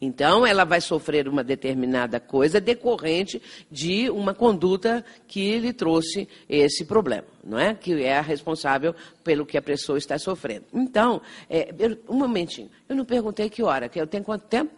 Então, 0.00 0.46
ela 0.46 0.64
vai 0.64 0.80
sofrer 0.80 1.26
uma 1.26 1.42
determinada 1.42 2.20
coisa 2.20 2.60
decorrente 2.60 3.40
de 3.70 4.10
uma 4.10 4.34
conduta 4.34 5.02
que 5.26 5.58
lhe 5.58 5.72
trouxe 5.72 6.28
esse 6.48 6.84
problema, 6.84 7.26
não 7.42 7.58
é? 7.58 7.74
Que 7.74 8.02
é 8.02 8.18
a 8.18 8.20
responsável 8.20 8.94
pelo 9.24 9.46
que 9.46 9.56
a 9.56 9.62
pessoa 9.62 9.96
está 9.96 10.18
sofrendo. 10.18 10.66
Então, 10.74 11.22
é, 11.48 11.74
um 12.08 12.16
momentinho, 12.16 12.70
eu 12.86 12.94
não 12.94 13.06
perguntei 13.06 13.48
que 13.48 13.62
hora, 13.62 13.88
que 13.88 13.98
eu 13.98 14.06
tenho 14.06 14.22
quanto 14.22 14.46
tempo? 14.46 14.72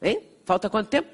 Hein? 0.00 0.22
Falta 0.44 0.70
quanto 0.70 0.88
tempo? 0.88 1.08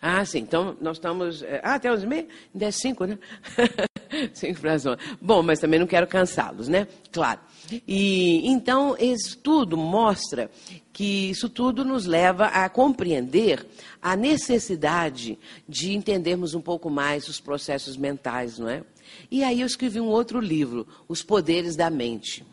Ah, 0.00 0.24
sim. 0.24 0.38
Então, 0.38 0.76
nós 0.80 0.96
estamos... 0.96 1.42
É, 1.42 1.60
ah, 1.62 1.74
até 1.74 1.92
11 1.92 2.04
e 2.04 2.08
meia? 2.08 2.28
Ainda 2.54 2.66
é 2.66 2.70
5, 2.70 3.04
né? 3.04 3.18
5 4.32 4.60
para 4.60 4.74
as 4.74 4.86
11. 4.86 4.98
Bom, 5.20 5.42
mas 5.42 5.58
também 5.58 5.78
não 5.78 5.86
quero 5.86 6.06
cansá-los, 6.06 6.68
né? 6.68 6.86
Claro. 7.12 7.40
E 7.86 8.48
então 8.48 8.96
isso 8.98 9.38
tudo 9.38 9.76
mostra 9.76 10.50
que 10.92 11.30
isso 11.30 11.48
tudo 11.48 11.84
nos 11.84 12.04
leva 12.04 12.46
a 12.46 12.68
compreender 12.68 13.66
a 14.02 14.16
necessidade 14.16 15.38
de 15.68 15.92
entendermos 15.94 16.54
um 16.54 16.60
pouco 16.60 16.90
mais 16.90 17.28
os 17.28 17.40
processos 17.40 17.96
mentais, 17.96 18.58
não 18.58 18.68
é? 18.68 18.82
E 19.30 19.42
aí 19.42 19.60
eu 19.60 19.66
escrevi 19.66 20.00
um 20.00 20.08
outro 20.08 20.40
livro, 20.40 20.86
Os 21.08 21.22
Poderes 21.22 21.76
da 21.76 21.90
Mente. 21.90 22.44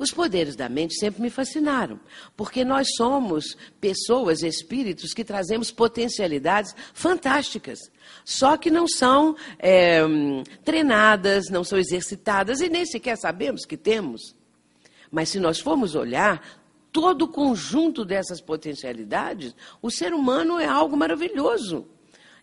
Os 0.00 0.10
poderes 0.10 0.56
da 0.56 0.66
mente 0.66 0.98
sempre 0.98 1.20
me 1.20 1.28
fascinaram, 1.28 2.00
porque 2.34 2.64
nós 2.64 2.88
somos 2.96 3.54
pessoas, 3.78 4.42
espíritos, 4.42 5.12
que 5.12 5.22
trazemos 5.22 5.70
potencialidades 5.70 6.74
fantásticas, 6.94 7.78
só 8.24 8.56
que 8.56 8.70
não 8.70 8.88
são 8.88 9.36
é, 9.58 10.00
treinadas, 10.64 11.50
não 11.50 11.62
são 11.62 11.78
exercitadas 11.78 12.62
e 12.62 12.70
nem 12.70 12.86
sequer 12.86 13.18
sabemos 13.18 13.66
que 13.66 13.76
temos. 13.76 14.34
Mas 15.10 15.28
se 15.28 15.38
nós 15.38 15.60
formos 15.60 15.94
olhar, 15.94 16.42
todo 16.90 17.26
o 17.26 17.28
conjunto 17.28 18.02
dessas 18.02 18.40
potencialidades, 18.40 19.54
o 19.82 19.90
ser 19.90 20.14
humano 20.14 20.58
é 20.58 20.64
algo 20.64 20.96
maravilhoso 20.96 21.86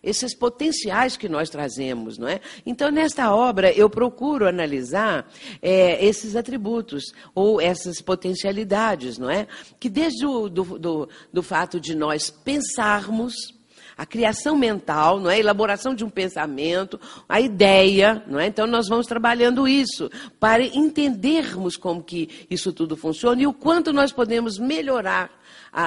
esses 0.02 0.34
potenciais 0.34 1.16
que 1.16 1.28
nós 1.28 1.50
trazemos, 1.50 2.18
não 2.18 2.28
é? 2.28 2.40
Então, 2.64 2.90
nesta 2.90 3.34
obra, 3.34 3.72
eu 3.72 3.90
procuro 3.90 4.46
analisar 4.46 5.30
é, 5.60 6.04
esses 6.04 6.36
atributos 6.36 7.12
ou 7.34 7.60
essas 7.60 8.00
potencialidades, 8.00 9.18
não 9.18 9.30
é? 9.30 9.46
Que 9.78 9.88
desde 9.88 10.24
o 10.24 10.48
do, 10.48 10.78
do, 10.78 11.08
do 11.32 11.42
fato 11.42 11.80
de 11.80 11.94
nós 11.94 12.30
pensarmos, 12.30 13.57
a 13.98 14.06
criação 14.06 14.56
mental, 14.56 15.18
não 15.18 15.28
é? 15.28 15.34
A 15.34 15.38
elaboração 15.40 15.92
de 15.92 16.04
um 16.04 16.08
pensamento, 16.08 17.00
a 17.28 17.40
ideia, 17.40 18.22
não 18.28 18.38
é? 18.38 18.46
Então 18.46 18.64
nós 18.64 18.88
vamos 18.88 19.08
trabalhando 19.08 19.66
isso 19.66 20.08
para 20.38 20.62
entendermos 20.62 21.76
como 21.76 22.00
que 22.00 22.46
isso 22.48 22.72
tudo 22.72 22.96
funciona 22.96 23.42
e 23.42 23.46
o 23.46 23.52
quanto 23.52 23.92
nós 23.92 24.12
podemos 24.12 24.56
melhorar 24.56 25.36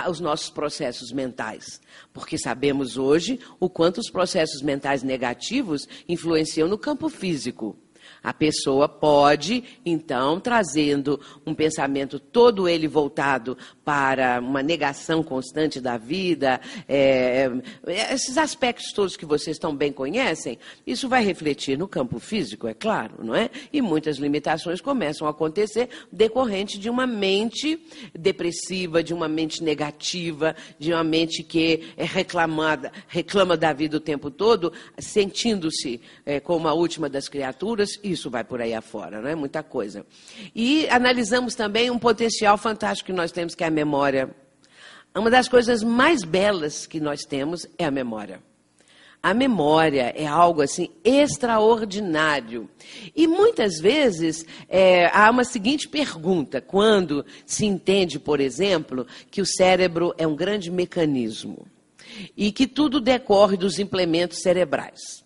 os 0.10 0.20
nossos 0.20 0.50
processos 0.50 1.14
mentais. 1.14 1.80
Porque 2.12 2.38
sabemos 2.38 2.98
hoje 2.98 3.40
o 3.60 3.70
quanto 3.70 4.00
os 4.00 4.12
processos 4.12 4.62
mentais 4.62 5.04
negativos 5.04 5.88
influenciam 6.08 6.68
no 6.68 6.78
campo 6.78 7.08
físico. 7.08 7.78
A 8.24 8.34
pessoa 8.34 8.88
pode, 8.88 9.64
então, 9.84 10.40
trazendo 10.40 11.20
um 11.46 11.56
pensamento 11.56 12.20
todo 12.20 12.70
ele 12.70 12.88
voltado 12.88 13.58
para 13.84 14.40
uma 14.40 14.62
negação 14.62 15.24
constante 15.24 15.82
da 15.82 15.98
vida, 15.98 16.62
é, 16.88 17.50
é, 17.88 18.14
esses 18.14 18.38
aspectos 18.38 18.94
todos 18.94 19.18
que 19.18 19.26
vocês 19.26 19.58
tão 19.58 19.76
bem 19.76 19.92
conhecem, 19.92 20.60
isso 20.86 21.10
vai 21.10 21.24
refletir 21.24 21.78
no 21.78 21.88
campo 21.88 22.20
físico, 22.20 22.68
é 22.68 22.76
claro, 22.76 23.16
não 23.24 23.34
é? 23.34 23.50
E 23.74 23.82
muitas 23.82 24.18
limitações 24.18 24.82
começam 24.82 25.26
a 25.26 25.32
acontecer 25.32 25.90
decorrente 26.12 26.78
de 26.78 26.90
uma 26.90 27.08
mente 27.08 27.84
depressiva, 28.14 29.04
de 29.04 29.16
uma 29.16 29.28
mente 29.28 29.64
negativa, 29.64 30.56
de 30.78 30.94
uma 30.94 31.04
mente 31.04 31.42
que 31.42 31.94
é 31.98 32.06
reclamada, 32.06 32.92
reclama 33.08 33.58
da 33.58 33.74
vida 33.74 33.98
o 33.98 34.00
tempo 34.00 34.30
todo, 34.30 34.72
sentindo-se 35.00 36.00
é, 36.24 36.40
como 36.40 36.68
a 36.68 36.74
última 36.74 37.10
das 37.10 37.28
criaturas 37.28 38.00
isso 38.12 38.30
vai 38.30 38.44
por 38.44 38.62
aí 38.62 38.74
afora, 38.74 39.22
não 39.22 39.30
é? 39.30 39.36
Muita 39.36 39.64
coisa. 39.64 40.06
E 40.56 40.88
analisamos 40.90 41.56
também 41.56 41.90
um 41.90 42.00
potencial 42.00 42.58
fantástico 42.58 43.08
que 43.08 43.14
nós 43.14 43.32
temos, 43.32 43.56
que 43.56 43.64
é 43.64 43.68
a 43.68 43.72
memória. 43.72 44.30
Uma 45.16 45.30
das 45.30 45.48
coisas 45.50 45.84
mais 45.84 46.24
belas 46.24 46.86
que 46.86 47.00
nós 47.00 47.22
temos 47.24 47.68
é 47.78 47.86
a 47.86 47.92
memória. 47.92 48.42
A 49.24 49.36
memória 49.36 50.12
é 50.16 50.26
algo 50.26 50.64
assim 50.64 50.90
extraordinário. 51.04 52.68
E 53.16 53.28
muitas 53.28 53.80
vezes 53.80 54.46
é, 54.68 55.06
há 55.16 55.30
uma 55.30 55.44
seguinte 55.44 55.88
pergunta: 55.88 56.60
quando 56.60 57.24
se 57.46 57.66
entende, 57.66 58.18
por 58.18 58.40
exemplo, 58.40 59.06
que 59.30 59.42
o 59.42 59.46
cérebro 59.46 60.14
é 60.18 60.26
um 60.26 60.36
grande 60.36 60.72
mecanismo 60.72 61.68
e 62.36 62.52
que 62.52 62.66
tudo 62.66 63.00
decorre 63.00 63.58
dos 63.58 63.78
implementos 63.78 64.42
cerebrais. 64.42 65.24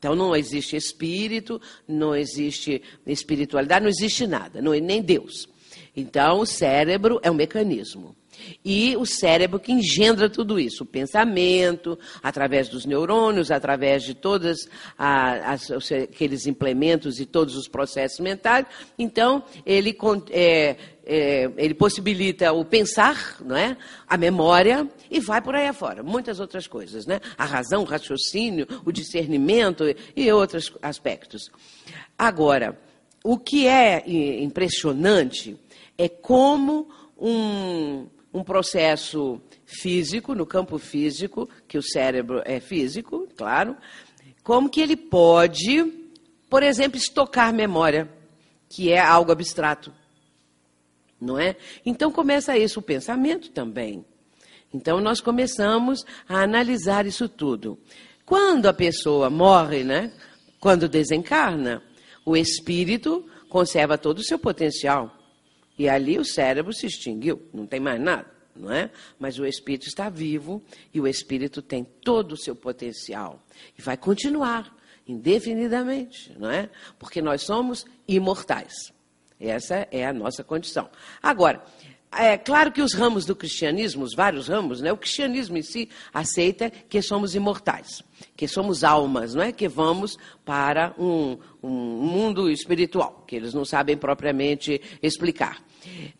Então 0.00 0.14
não 0.14 0.34
existe 0.34 0.76
espírito, 0.76 1.60
não 1.86 2.16
existe 2.16 2.82
espiritualidade, 3.06 3.82
não 3.82 3.90
existe 3.90 4.26
nada, 4.26 4.62
não, 4.62 4.72
é 4.72 4.80
nem 4.80 5.02
Deus. 5.02 5.46
Então 5.94 6.40
o 6.40 6.46
cérebro 6.46 7.20
é 7.22 7.30
um 7.30 7.34
mecanismo. 7.34 8.16
E 8.64 8.96
o 8.96 9.04
cérebro 9.04 9.60
que 9.60 9.70
engendra 9.70 10.30
tudo 10.30 10.58
isso, 10.58 10.84
o 10.84 10.86
pensamento, 10.86 11.98
através 12.22 12.70
dos 12.70 12.86
neurônios, 12.86 13.50
através 13.50 14.02
de 14.02 14.14
todos 14.14 14.66
aqueles 14.98 16.46
implementos 16.46 17.20
e 17.20 17.26
todos 17.26 17.54
os 17.54 17.68
processos 17.68 18.20
mentais. 18.20 18.64
Então, 18.98 19.44
ele, 19.66 19.94
é, 20.30 20.76
é, 21.12 21.50
ele 21.56 21.74
possibilita 21.74 22.52
o 22.52 22.64
pensar, 22.64 23.36
não 23.40 23.56
é? 23.56 23.76
a 24.06 24.16
memória, 24.16 24.88
e 25.10 25.18
vai 25.18 25.42
por 25.42 25.56
aí 25.56 25.66
afora. 25.66 26.04
Muitas 26.04 26.38
outras 26.38 26.68
coisas. 26.68 27.04
Né? 27.04 27.20
A 27.36 27.44
razão, 27.44 27.82
o 27.82 27.84
raciocínio, 27.84 28.64
o 28.84 28.92
discernimento 28.92 29.84
e 30.14 30.30
outros 30.30 30.72
aspectos. 30.80 31.50
Agora, 32.16 32.78
o 33.24 33.36
que 33.36 33.66
é 33.66 34.04
impressionante 34.40 35.58
é 35.98 36.08
como 36.08 36.88
um, 37.18 38.06
um 38.32 38.44
processo 38.44 39.40
físico, 39.66 40.32
no 40.32 40.46
campo 40.46 40.78
físico, 40.78 41.48
que 41.66 41.76
o 41.76 41.82
cérebro 41.82 42.40
é 42.44 42.60
físico, 42.60 43.26
claro, 43.36 43.76
como 44.44 44.70
que 44.70 44.80
ele 44.80 44.96
pode, 44.96 45.84
por 46.48 46.62
exemplo, 46.62 46.96
estocar 46.96 47.52
memória, 47.52 48.08
que 48.68 48.92
é 48.92 49.00
algo 49.00 49.32
abstrato. 49.32 49.92
Não 51.20 51.38
é? 51.38 51.56
Então 51.84 52.10
começa 52.10 52.56
isso, 52.56 52.80
o 52.80 52.82
pensamento 52.82 53.50
também. 53.50 54.04
Então 54.72 55.00
nós 55.00 55.20
começamos 55.20 56.04
a 56.28 56.42
analisar 56.42 57.06
isso 57.06 57.28
tudo. 57.28 57.78
Quando 58.24 58.66
a 58.66 58.72
pessoa 58.72 59.28
morre, 59.28 59.82
né? 59.82 60.12
Quando 60.60 60.88
desencarna, 60.88 61.82
o 62.24 62.36
espírito 62.36 63.28
conserva 63.48 63.98
todo 63.98 64.18
o 64.18 64.24
seu 64.24 64.38
potencial. 64.38 65.16
E 65.78 65.88
ali 65.88 66.18
o 66.18 66.24
cérebro 66.24 66.72
se 66.72 66.86
extinguiu, 66.86 67.42
não 67.52 67.66
tem 67.66 67.80
mais 67.80 68.00
nada, 68.00 68.30
não 68.54 68.70
é? 68.70 68.90
Mas 69.18 69.38
o 69.38 69.46
espírito 69.46 69.88
está 69.88 70.08
vivo 70.08 70.62
e 70.92 71.00
o 71.00 71.08
espírito 71.08 71.60
tem 71.62 71.84
todo 71.84 72.32
o 72.32 72.36
seu 72.36 72.54
potencial 72.54 73.42
e 73.78 73.82
vai 73.82 73.96
continuar 73.96 74.76
indefinidamente, 75.08 76.36
não 76.38 76.50
é? 76.50 76.70
Porque 76.98 77.20
nós 77.20 77.42
somos 77.42 77.84
imortais. 78.06 78.92
Essa 79.40 79.88
é 79.90 80.06
a 80.06 80.12
nossa 80.12 80.44
condição. 80.44 80.90
Agora, 81.22 81.62
é 82.12 82.36
claro 82.36 82.72
que 82.72 82.82
os 82.82 82.92
ramos 82.92 83.24
do 83.24 83.36
cristianismo, 83.36 84.02
os 84.02 84.14
vários 84.14 84.48
ramos, 84.48 84.80
né, 84.80 84.92
o 84.92 84.96
cristianismo 84.96 85.56
em 85.56 85.62
si 85.62 85.88
aceita 86.12 86.68
que 86.68 87.00
somos 87.00 87.36
imortais, 87.36 88.02
que 88.36 88.48
somos 88.48 88.82
almas, 88.82 89.34
não 89.34 89.42
é? 89.42 89.52
Que 89.52 89.68
vamos 89.68 90.18
para 90.44 90.92
um, 90.98 91.38
um 91.62 91.70
mundo 91.70 92.50
espiritual, 92.50 93.24
que 93.26 93.36
eles 93.36 93.54
não 93.54 93.64
sabem 93.64 93.96
propriamente 93.96 94.80
explicar. 95.00 95.62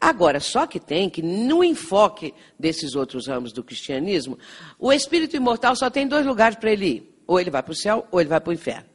Agora, 0.00 0.38
só 0.40 0.66
que 0.66 0.78
tem 0.78 1.10
que, 1.10 1.22
no 1.22 1.62
enfoque 1.64 2.32
desses 2.58 2.94
outros 2.94 3.26
ramos 3.26 3.52
do 3.52 3.64
cristianismo, 3.64 4.38
o 4.78 4.92
espírito 4.92 5.36
imortal 5.36 5.74
só 5.76 5.90
tem 5.90 6.06
dois 6.06 6.24
lugares 6.24 6.56
para 6.56 6.70
ele 6.70 6.86
ir. 6.86 7.22
Ou 7.26 7.38
ele 7.38 7.50
vai 7.50 7.62
para 7.62 7.72
o 7.72 7.76
céu, 7.76 8.06
ou 8.10 8.20
ele 8.20 8.28
vai 8.28 8.40
para 8.40 8.50
o 8.50 8.54
inferno. 8.54 8.88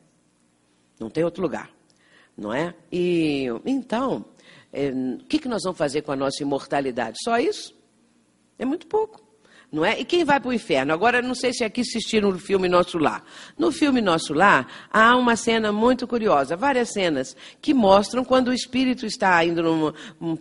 Não 1.00 1.10
tem 1.10 1.24
outro 1.24 1.42
lugar. 1.42 1.75
Não 2.38 2.54
é? 2.54 2.74
E 2.92 3.48
então, 3.66 4.26
é, 4.72 4.90
o 4.90 5.26
que, 5.26 5.40
que 5.40 5.48
nós 5.48 5.64
vamos 5.64 5.78
fazer 5.78 6.02
com 6.02 6.12
a 6.12 6.16
nossa 6.16 6.44
imortalidade? 6.44 7.18
Só 7.24 7.38
isso? 7.38 7.74
É 8.60 8.66
muito 8.66 8.88
pouco 8.88 9.26
não 9.76 9.84
é? 9.84 10.00
E 10.00 10.06
quem 10.06 10.24
vai 10.24 10.40
para 10.40 10.50
o 10.50 10.54
inferno? 10.54 10.94
Agora, 10.94 11.22
não 11.22 11.36
sei 11.36 11.52
se 11.52 11.64
aqui 11.64 11.82
assistiram 11.82 12.30
o 12.30 12.40
filme 12.40 12.70
Nosso 12.70 12.98
Lar. 12.98 13.24
No 13.58 13.72
filme 13.74 14.00
Nosso 14.00 14.34
Lar, 14.34 14.68
há 14.92 15.16
uma 15.18 15.36
cena 15.36 15.72
muito 15.72 16.08
curiosa, 16.08 16.56
várias 16.56 16.94
cenas, 16.94 17.36
que 17.62 17.74
mostram 17.74 18.24
quando 18.24 18.48
o 18.48 18.54
espírito 18.54 19.06
está 19.06 19.44
indo 19.44 19.62
num, 19.62 19.94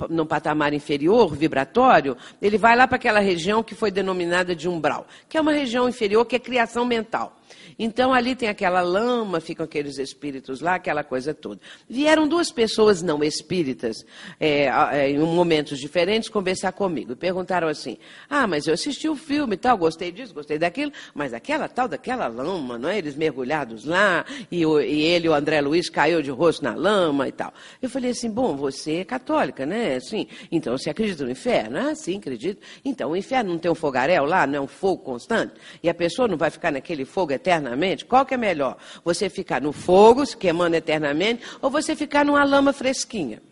num 0.08 0.24
patamar 0.24 0.72
inferior, 0.72 1.34
vibratório, 1.34 2.16
ele 2.40 2.56
vai 2.56 2.76
lá 2.76 2.86
para 2.86 2.96
aquela 2.96 3.18
região 3.18 3.62
que 3.62 3.74
foi 3.74 3.90
denominada 3.90 4.54
de 4.54 4.68
umbral, 4.68 5.04
que 5.28 5.36
é 5.36 5.40
uma 5.40 5.52
região 5.52 5.88
inferior 5.88 6.24
que 6.24 6.36
é 6.36 6.38
criação 6.38 6.84
mental. 6.84 7.36
Então 7.78 8.12
ali 8.12 8.34
tem 8.36 8.48
aquela 8.48 8.80
lama, 8.80 9.40
ficam 9.40 9.64
aqueles 9.64 9.98
espíritos 9.98 10.60
lá, 10.60 10.76
aquela 10.76 11.02
coisa 11.02 11.34
toda. 11.34 11.60
Vieram 11.88 12.28
duas 12.28 12.50
pessoas 12.50 13.02
não 13.02 13.22
espíritas, 13.22 14.04
é, 14.38 14.66
é, 14.92 15.10
em 15.10 15.18
momentos 15.18 15.78
diferentes, 15.78 16.28
conversar 16.28 16.72
comigo. 16.72 17.12
E 17.12 17.16
perguntaram 17.16 17.68
assim: 17.68 17.98
Ah, 18.28 18.46
mas 18.46 18.66
eu 18.66 18.74
assisti 18.74 19.08
o 19.08 19.16
filme 19.16 19.54
e 19.54 19.58
tal, 19.58 19.76
gostei 19.76 20.12
disso, 20.12 20.34
gostei 20.34 20.58
daquilo, 20.58 20.92
mas 21.14 21.34
aquela 21.34 21.68
tal 21.68 21.88
daquela 21.88 22.26
lama, 22.26 22.78
não 22.78 22.88
é? 22.88 22.98
Eles 22.98 23.16
mergulhados 23.16 23.84
lá, 23.84 24.24
e, 24.50 24.64
o, 24.64 24.80
e 24.80 25.02
ele, 25.02 25.28
o 25.28 25.34
André 25.34 25.60
Luiz, 25.60 25.88
caiu 25.88 26.22
de 26.22 26.30
rosto 26.30 26.64
na 26.64 26.74
lama 26.74 27.28
e 27.28 27.32
tal. 27.32 27.52
Eu 27.80 27.88
falei 27.88 28.10
assim: 28.10 28.30
Bom, 28.30 28.56
você 28.56 28.96
é 28.96 29.04
católica, 29.04 29.66
né? 29.66 29.98
Sim. 30.00 30.26
Então 30.50 30.76
você 30.76 30.90
acredita 30.90 31.24
no 31.24 31.30
inferno? 31.30 31.78
Ah, 31.78 31.94
sim, 31.94 32.18
acredito. 32.18 32.60
Então 32.84 33.10
o 33.10 33.16
inferno 33.16 33.52
não 33.52 33.58
tem 33.58 33.70
um 33.70 33.74
fogaréu 33.74 34.24
lá, 34.24 34.46
não 34.46 34.56
é 34.56 34.60
um 34.60 34.66
fogo 34.66 35.02
constante? 35.02 35.54
E 35.82 35.88
a 35.88 35.94
pessoa 35.94 36.28
não 36.28 36.36
vai 36.36 36.50
ficar 36.50 36.70
naquele 36.70 37.04
fogo 37.04 37.32
eterno? 37.32 37.43
Eternamente, 37.44 38.06
qual 38.06 38.24
que 38.24 38.32
é 38.32 38.38
melhor? 38.38 38.78
Você 39.04 39.28
ficar 39.28 39.60
no 39.60 39.72
fogo, 39.72 40.24
se 40.24 40.34
queimando 40.34 40.74
eternamente, 40.74 41.42
ou 41.60 41.68
você 41.70 41.94
ficar 41.94 42.24
numa 42.24 42.42
lama 42.42 42.72
fresquinha? 42.72 43.42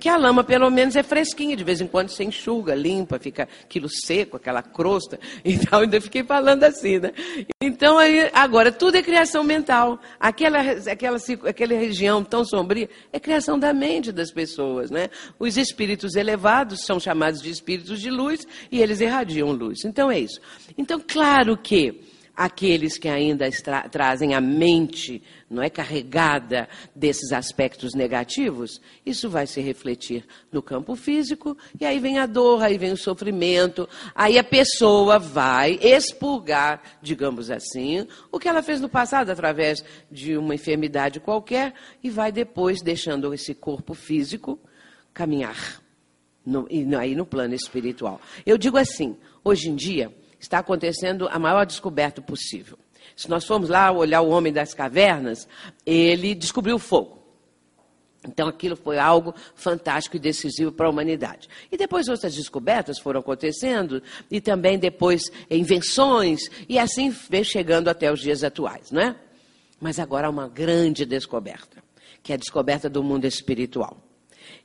Que 0.00 0.08
a 0.08 0.16
lama, 0.16 0.42
pelo 0.44 0.68
menos, 0.68 0.96
é 0.96 1.02
fresquinha, 1.02 1.56
de 1.56 1.64
vez 1.64 1.80
em 1.80 1.86
quando 1.86 2.10
você 2.10 2.24
enxuga, 2.24 2.74
limpa, 2.74 3.18
fica 3.18 3.48
aquilo 3.62 3.88
seco, 3.88 4.36
aquela 4.36 4.62
crosta. 4.62 5.18
Então, 5.44 5.80
ainda 5.80 6.00
fiquei 6.00 6.24
falando 6.24 6.64
assim, 6.64 6.98
né? 6.98 7.12
Então, 7.62 7.96
aí, 7.96 8.28
agora, 8.34 8.72
tudo 8.72 8.96
é 8.96 9.02
criação 9.02 9.44
mental. 9.44 9.98
Aquela, 10.18 10.60
aquela, 10.90 11.16
aquela 11.46 11.74
região 11.74 12.22
tão 12.22 12.44
sombria 12.44 12.90
é 13.12 13.20
criação 13.20 13.58
da 13.58 13.72
mente 13.72 14.10
das 14.12 14.30
pessoas, 14.30 14.90
né? 14.90 15.08
Os 15.38 15.56
espíritos 15.56 16.16
elevados 16.16 16.84
são 16.84 16.98
chamados 16.98 17.40
de 17.40 17.50
espíritos 17.50 18.00
de 18.00 18.10
luz 18.10 18.46
e 18.70 18.82
eles 18.82 19.00
irradiam 19.00 19.52
luz. 19.52 19.84
Então, 19.84 20.10
é 20.10 20.18
isso. 20.18 20.40
Então, 20.76 21.00
claro 21.06 21.56
que 21.56 22.13
aqueles 22.36 22.98
que 22.98 23.08
ainda 23.08 23.48
trazem 23.90 24.34
a 24.34 24.40
mente 24.40 25.22
não 25.48 25.62
é 25.62 25.70
carregada 25.70 26.68
desses 26.94 27.32
aspectos 27.32 27.94
negativos, 27.94 28.80
isso 29.06 29.30
vai 29.30 29.46
se 29.46 29.60
refletir 29.60 30.24
no 30.50 30.60
campo 30.60 30.96
físico 30.96 31.56
e 31.80 31.84
aí 31.84 31.98
vem 31.98 32.18
a 32.18 32.26
dor, 32.26 32.62
aí 32.62 32.76
vem 32.76 32.92
o 32.92 32.96
sofrimento, 32.96 33.88
aí 34.14 34.38
a 34.38 34.44
pessoa 34.44 35.18
vai 35.18 35.78
expurgar, 35.80 36.82
digamos 37.00 37.50
assim, 37.50 38.06
o 38.32 38.38
que 38.38 38.48
ela 38.48 38.62
fez 38.62 38.80
no 38.80 38.88
passado 38.88 39.30
através 39.30 39.84
de 40.10 40.36
uma 40.36 40.54
enfermidade 40.54 41.20
qualquer 41.20 41.72
e 42.02 42.10
vai 42.10 42.32
depois 42.32 42.82
deixando 42.82 43.32
esse 43.32 43.54
corpo 43.54 43.94
físico 43.94 44.58
caminhar 45.12 45.80
no, 46.44 46.66
e 46.68 46.92
aí 46.96 47.14
no 47.14 47.24
plano 47.24 47.54
espiritual. 47.54 48.20
Eu 48.44 48.58
digo 48.58 48.76
assim, 48.76 49.16
hoje 49.44 49.70
em 49.70 49.76
dia 49.76 50.12
está 50.44 50.58
acontecendo 50.58 51.26
a 51.28 51.38
maior 51.38 51.64
descoberta 51.64 52.20
possível. 52.20 52.78
Se 53.16 53.28
nós 53.30 53.44
formos 53.44 53.68
lá 53.68 53.90
olhar 53.90 54.20
o 54.20 54.28
homem 54.28 54.52
das 54.52 54.74
cavernas, 54.74 55.48
ele 55.86 56.34
descobriu 56.34 56.76
o 56.76 56.78
fogo. 56.78 57.22
Então 58.26 58.48
aquilo 58.48 58.76
foi 58.76 58.98
algo 58.98 59.34
fantástico 59.54 60.16
e 60.16 60.18
decisivo 60.18 60.70
para 60.70 60.86
a 60.86 60.90
humanidade. 60.90 61.48
E 61.70 61.76
depois 61.76 62.08
outras 62.08 62.34
descobertas 62.34 62.98
foram 62.98 63.20
acontecendo, 63.20 64.02
e 64.30 64.40
também 64.40 64.78
depois 64.78 65.30
invenções, 65.50 66.50
e 66.68 66.78
assim 66.78 67.10
veio 67.30 67.44
chegando 67.44 67.88
até 67.88 68.10
os 68.12 68.20
dias 68.20 68.42
atuais, 68.44 68.90
não 68.90 69.00
é? 69.00 69.16
Mas 69.80 69.98
agora 69.98 70.26
há 70.26 70.30
uma 70.30 70.48
grande 70.48 71.04
descoberta, 71.04 71.82
que 72.22 72.32
é 72.32 72.34
a 72.34 72.38
descoberta 72.38 72.88
do 72.88 73.02
mundo 73.02 73.26
espiritual. 73.26 73.98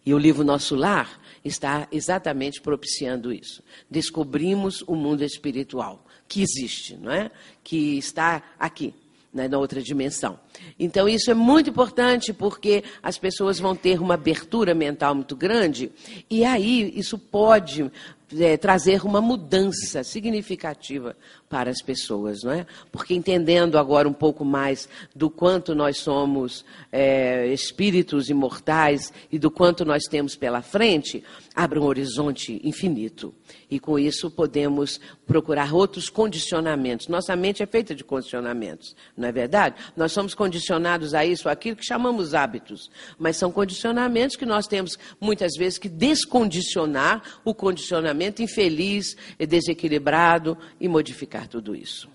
E 0.05 0.13
o 0.13 0.17
livro 0.17 0.43
Nosso 0.43 0.75
Lar 0.75 1.19
está 1.43 1.87
exatamente 1.91 2.61
propiciando 2.61 3.31
isso. 3.31 3.63
Descobrimos 3.89 4.83
o 4.87 4.95
mundo 4.95 5.23
espiritual 5.23 6.05
que 6.27 6.41
existe, 6.41 6.95
não 6.95 7.11
é? 7.11 7.31
Que 7.63 7.97
está 7.97 8.43
aqui, 8.59 8.93
né, 9.33 9.47
na 9.47 9.57
outra 9.57 9.81
dimensão. 9.81 10.39
Então, 10.79 11.09
isso 11.09 11.31
é 11.31 11.33
muito 11.33 11.69
importante 11.69 12.31
porque 12.31 12.83
as 13.01 13.17
pessoas 13.17 13.59
vão 13.59 13.75
ter 13.75 13.99
uma 13.99 14.13
abertura 14.13 14.73
mental 14.73 15.15
muito 15.15 15.35
grande 15.35 15.91
e 16.29 16.45
aí 16.45 16.93
isso 16.95 17.17
pode 17.17 17.89
é, 18.37 18.57
trazer 18.57 19.05
uma 19.05 19.21
mudança 19.21 20.03
significativa 20.03 21.15
para 21.49 21.71
as 21.71 21.81
pessoas, 21.81 22.43
não 22.43 22.51
é? 22.51 22.65
Porque 22.91 23.13
entendendo 23.13 23.77
agora 23.77 24.07
um 24.07 24.13
pouco 24.13 24.45
mais 24.45 24.87
do 25.15 25.29
quanto 25.29 25.73
nós 25.73 25.97
somos 25.97 26.63
é, 26.91 27.47
espíritos 27.47 28.29
imortais 28.29 29.11
e 29.31 29.39
do 29.39 29.49
quanto 29.49 29.83
nós 29.83 30.03
temos 30.03 30.35
pela 30.35 30.61
frente, 30.61 31.23
abre 31.55 31.79
um 31.79 31.85
horizonte 31.85 32.61
infinito. 32.63 33.33
E 33.69 33.79
com 33.79 33.97
isso 33.97 34.29
podemos 34.29 34.99
procurar 35.25 35.73
outros 35.73 36.09
condicionamentos. 36.09 37.07
Nossa 37.07 37.35
mente 37.35 37.63
é 37.63 37.65
feita 37.65 37.95
de 37.95 38.03
condicionamentos, 38.03 38.95
não 39.17 39.27
é 39.27 39.31
verdade? 39.31 39.75
Nós 39.95 40.11
somos 40.11 40.35
condicionados 40.35 41.13
a 41.13 41.25
isso, 41.25 41.49
aquilo 41.49 41.75
que 41.75 41.85
chamamos 41.85 42.33
hábitos, 42.33 42.91
mas 43.17 43.37
são 43.37 43.51
condicionamentos 43.51 44.35
que 44.35 44.45
nós 44.45 44.67
temos 44.67 44.97
muitas 45.19 45.53
vezes 45.57 45.79
que 45.79 45.89
descondicionar 45.89 47.23
o 47.43 47.53
condicionamento 47.53 48.18
infeliz 48.43 49.15
e 49.39 49.45
desequilibrado 49.45 50.57
e 50.79 50.87
modificar 50.87 51.47
tudo 51.47 51.75
isso. 51.75 52.09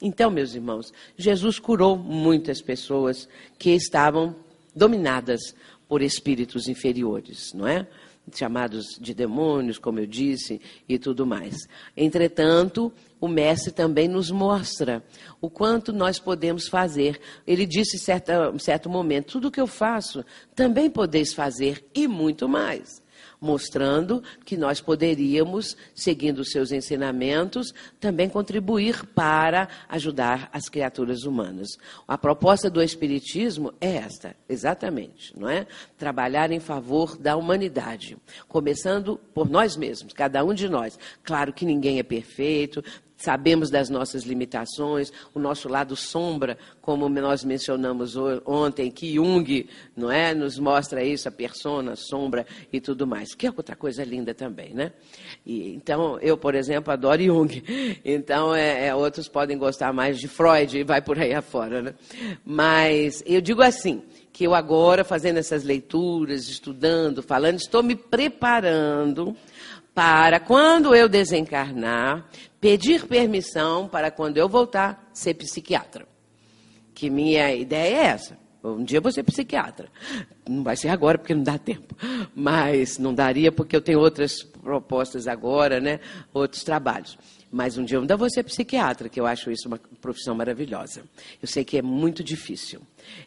Então, 0.00 0.30
meus 0.30 0.54
irmãos, 0.54 0.92
Jesus 1.16 1.58
curou 1.58 1.96
muitas 1.96 2.62
pessoas 2.62 3.28
que 3.58 3.70
estavam 3.70 4.36
dominadas 4.74 5.40
por 5.88 6.02
espíritos 6.02 6.68
inferiores, 6.68 7.52
não 7.52 7.66
é? 7.66 7.86
Chamados 8.34 8.98
de 9.00 9.14
demônios, 9.14 9.78
como 9.78 9.98
eu 9.98 10.06
disse, 10.06 10.60
e 10.86 10.98
tudo 10.98 11.26
mais. 11.26 11.56
Entretanto, 11.96 12.92
o 13.18 13.26
Mestre 13.26 13.72
também 13.72 14.06
nos 14.06 14.30
mostra 14.30 15.02
o 15.40 15.48
quanto 15.48 15.92
nós 15.94 16.18
podemos 16.18 16.68
fazer. 16.68 17.18
Ele 17.46 17.64
disse 17.64 17.96
em 17.96 17.98
certo, 17.98 18.32
certo 18.58 18.90
momento: 18.90 19.32
tudo 19.32 19.48
o 19.48 19.50
que 19.50 19.60
eu 19.60 19.66
faço, 19.66 20.22
também 20.54 20.90
podeis 20.90 21.32
fazer, 21.32 21.84
e 21.94 22.06
muito 22.06 22.46
mais 22.48 23.02
mostrando 23.40 24.22
que 24.44 24.56
nós 24.56 24.80
poderíamos, 24.80 25.76
seguindo 25.94 26.40
os 26.40 26.50
seus 26.50 26.72
ensinamentos, 26.72 27.72
também 28.00 28.28
contribuir 28.28 29.04
para 29.06 29.68
ajudar 29.88 30.48
as 30.52 30.68
criaturas 30.68 31.24
humanas. 31.24 31.68
A 32.06 32.18
proposta 32.18 32.68
do 32.68 32.82
Espiritismo 32.82 33.72
é 33.80 33.96
esta, 33.96 34.36
exatamente, 34.48 35.38
não 35.38 35.48
é? 35.48 35.66
Trabalhar 35.96 36.50
em 36.50 36.60
favor 36.60 37.16
da 37.16 37.36
humanidade, 37.36 38.16
começando 38.48 39.18
por 39.32 39.48
nós 39.48 39.76
mesmos, 39.76 40.12
cada 40.12 40.44
um 40.44 40.52
de 40.52 40.68
nós. 40.68 40.98
Claro 41.22 41.52
que 41.52 41.64
ninguém 41.64 41.98
é 41.98 42.02
perfeito, 42.02 42.82
sabemos 43.18 43.68
das 43.68 43.90
nossas 43.90 44.22
limitações, 44.22 45.12
o 45.34 45.38
nosso 45.38 45.68
lado 45.68 45.94
sombra, 45.96 46.56
como 46.80 47.08
nós 47.08 47.44
mencionamos 47.44 48.16
ontem, 48.46 48.90
que 48.90 49.14
Jung 49.14 49.68
não 49.96 50.10
é, 50.10 50.32
nos 50.32 50.58
mostra 50.58 51.04
isso, 51.04 51.28
a 51.28 51.32
persona, 51.32 51.92
a 51.92 51.96
sombra 51.96 52.46
e 52.72 52.80
tudo 52.80 53.06
mais, 53.06 53.34
que 53.34 53.46
é 53.46 53.52
outra 53.54 53.76
coisa 53.76 54.04
linda 54.04 54.32
também, 54.32 54.72
né? 54.72 54.92
E, 55.44 55.74
então, 55.74 56.18
eu, 56.20 56.38
por 56.38 56.54
exemplo, 56.54 56.92
adoro 56.92 57.22
Jung, 57.22 57.62
então 58.04 58.54
é, 58.54 58.86
é, 58.86 58.94
outros 58.94 59.28
podem 59.28 59.58
gostar 59.58 59.92
mais 59.92 60.18
de 60.18 60.28
Freud 60.28 60.78
e 60.78 60.84
vai 60.84 61.02
por 61.02 61.18
aí 61.18 61.34
afora, 61.34 61.82
né? 61.82 61.94
Mas 62.44 63.22
eu 63.26 63.40
digo 63.40 63.62
assim, 63.62 64.02
que 64.32 64.44
eu 64.44 64.54
agora, 64.54 65.02
fazendo 65.02 65.38
essas 65.38 65.64
leituras, 65.64 66.48
estudando, 66.48 67.20
falando, 67.24 67.56
estou 67.56 67.82
me 67.82 67.96
preparando 67.96 69.36
para 69.98 70.38
quando 70.38 70.94
eu 70.94 71.08
desencarnar, 71.08 72.24
pedir 72.60 73.06
permissão 73.06 73.88
para 73.88 74.10
quando 74.10 74.36
eu 74.36 74.48
voltar 74.48 75.10
ser 75.12 75.34
psiquiatra. 75.34 76.06
Que 76.94 77.08
minha 77.08 77.54
ideia 77.54 77.96
é 77.96 78.04
essa. 78.06 78.38
Um 78.62 78.82
dia 78.82 78.98
eu 78.98 79.02
vou 79.02 79.12
ser 79.12 79.22
psiquiatra. 79.22 79.88
Não 80.48 80.64
vai 80.64 80.76
ser 80.76 80.88
agora 80.88 81.16
porque 81.16 81.34
não 81.34 81.44
dá 81.44 81.56
tempo. 81.56 81.94
Mas 82.34 82.98
não 82.98 83.14
daria 83.14 83.52
porque 83.52 83.76
eu 83.76 83.80
tenho 83.80 84.00
outras 84.00 84.42
propostas 84.42 85.28
agora, 85.28 85.80
né? 85.80 86.00
Outros 86.34 86.64
trabalhos. 86.64 87.16
Mas 87.50 87.78
um 87.78 87.84
dia 87.84 87.96
eu 87.96 88.02
ainda 88.02 88.16
vou 88.16 88.28
ser 88.28 88.42
psiquiatra, 88.42 89.08
que 89.08 89.18
eu 89.18 89.26
acho 89.26 89.50
isso 89.50 89.68
uma 89.68 89.80
profissão 90.00 90.34
maravilhosa. 90.34 91.02
Eu 91.40 91.48
sei 91.48 91.64
que 91.64 91.78
é 91.78 91.82
muito 91.82 92.22
difícil. 92.22 92.82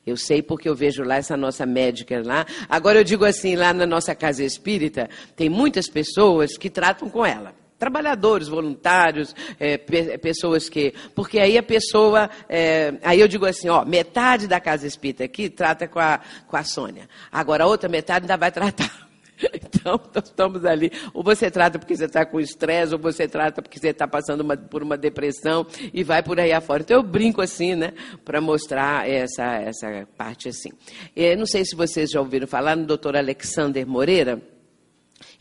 Eu 0.05 0.15
sei 0.17 0.43
porque 0.43 0.69
eu 0.69 0.75
vejo 0.75 1.01
lá 1.01 1.15
essa 1.15 1.38
nossa 1.38 1.65
médica 1.65 2.21
lá. 2.23 2.45
Agora 2.69 2.99
eu 2.99 3.03
digo 3.03 3.25
assim, 3.25 3.55
lá 3.55 3.73
na 3.73 3.88
nossa 3.88 4.13
casa 4.13 4.43
espírita, 4.43 5.09
tem 5.36 5.49
muitas 5.49 5.88
pessoas 5.88 6.55
que 6.57 6.69
tratam 6.69 7.09
com 7.09 7.25
ela 7.25 7.61
trabalhadores, 7.82 8.47
voluntários, 8.47 9.36
é, 9.59 9.75
pessoas 10.19 10.69
que. 10.69 10.93
Porque 11.15 11.39
aí 11.39 11.57
a 11.57 11.63
pessoa. 11.63 12.29
É, 12.47 12.93
aí 13.01 13.19
eu 13.19 13.27
digo 13.27 13.43
assim, 13.43 13.69
ó, 13.69 13.84
metade 13.84 14.47
da 14.47 14.59
casa 14.59 14.86
espírita 14.86 15.23
aqui 15.23 15.49
trata 15.49 15.88
com 15.88 15.99
a, 15.99 16.19
com 16.47 16.55
a 16.55 16.63
Sônia. 16.63 17.09
Agora 17.32 17.63
a 17.63 17.67
outra 17.67 17.89
metade 17.89 18.25
ainda 18.25 18.38
vai 18.38 18.51
tratar. 18.51 18.91
Então, 19.41 19.99
estamos 20.23 20.63
ali. 20.65 20.91
Ou 21.15 21.23
você 21.23 21.49
trata 21.49 21.79
porque 21.79 21.95
você 21.95 22.05
está 22.05 22.23
com 22.23 22.39
estresse, 22.39 22.93
ou 22.93 22.99
você 22.99 23.27
trata 23.27 23.59
porque 23.59 23.79
você 23.79 23.88
está 23.88 24.07
passando 24.07 24.41
uma, 24.41 24.55
por 24.55 24.84
uma 24.84 24.95
depressão 24.95 25.65
e 25.91 26.03
vai 26.03 26.21
por 26.21 26.39
aí 26.39 26.53
afora. 26.53 26.84
Então, 26.84 26.97
eu 26.97 27.01
brinco 27.01 27.41
assim, 27.41 27.73
né, 27.73 27.91
para 28.23 28.39
mostrar 28.39 29.09
essa, 29.09 29.55
essa 29.55 30.07
parte 30.15 30.47
assim. 30.47 30.69
Eu 31.15 31.36
não 31.36 31.47
sei 31.47 31.65
se 31.65 31.75
vocês 31.75 32.11
já 32.11 32.19
ouviram 32.19 32.45
falar 32.45 32.75
no 32.75 32.86
doutor 32.86 33.15
Alexander 33.15 33.84
Moreira. 33.88 34.39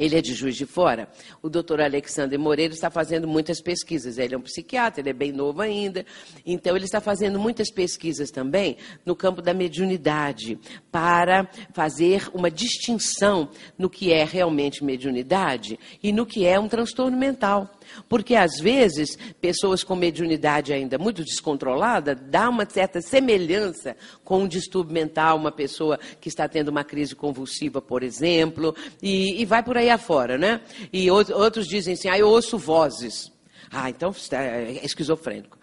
Ele 0.00 0.16
é 0.16 0.22
de 0.22 0.32
Juiz 0.32 0.56
de 0.56 0.64
Fora. 0.64 1.10
O 1.42 1.50
doutor 1.50 1.78
Alexandre 1.78 2.38
Moreira 2.38 2.72
está 2.72 2.90
fazendo 2.90 3.28
muitas 3.28 3.60
pesquisas. 3.60 4.16
Ele 4.16 4.34
é 4.34 4.38
um 4.38 4.40
psiquiatra, 4.40 5.02
ele 5.02 5.10
é 5.10 5.12
bem 5.12 5.30
novo 5.30 5.60
ainda. 5.60 6.06
Então, 6.46 6.74
ele 6.74 6.86
está 6.86 7.02
fazendo 7.02 7.38
muitas 7.38 7.70
pesquisas 7.70 8.30
também 8.30 8.78
no 9.04 9.14
campo 9.14 9.42
da 9.42 9.52
mediunidade, 9.52 10.58
para 10.90 11.46
fazer 11.74 12.30
uma 12.32 12.50
distinção 12.50 13.50
no 13.76 13.90
que 13.90 14.10
é 14.10 14.24
realmente 14.24 14.82
mediunidade 14.82 15.78
e 16.02 16.12
no 16.12 16.24
que 16.24 16.46
é 16.46 16.58
um 16.58 16.66
transtorno 16.66 17.18
mental. 17.18 17.70
Porque, 18.08 18.34
às 18.34 18.58
vezes, 18.60 19.16
pessoas 19.40 19.82
com 19.82 19.94
mediunidade 19.94 20.72
ainda 20.72 20.98
muito 20.98 21.24
descontrolada 21.24 22.14
dá 22.14 22.48
uma 22.48 22.68
certa 22.68 23.00
semelhança 23.00 23.96
com 24.24 24.40
um 24.40 24.48
distúrbio 24.48 24.94
mental, 24.94 25.36
uma 25.36 25.52
pessoa 25.52 25.98
que 26.20 26.28
está 26.28 26.48
tendo 26.48 26.68
uma 26.68 26.84
crise 26.84 27.14
convulsiva, 27.14 27.80
por 27.80 28.02
exemplo, 28.02 28.74
e, 29.02 29.40
e 29.40 29.44
vai 29.44 29.62
por 29.62 29.76
aí 29.76 29.90
afora, 29.90 30.38
né? 30.38 30.60
E 30.92 31.10
outros 31.10 31.66
dizem 31.66 31.94
assim, 31.94 32.08
ah, 32.08 32.18
eu 32.18 32.28
ouço 32.28 32.58
vozes. 32.58 33.32
Ah, 33.70 33.88
então 33.88 34.12
é 34.32 34.84
esquizofrênico. 34.84 35.59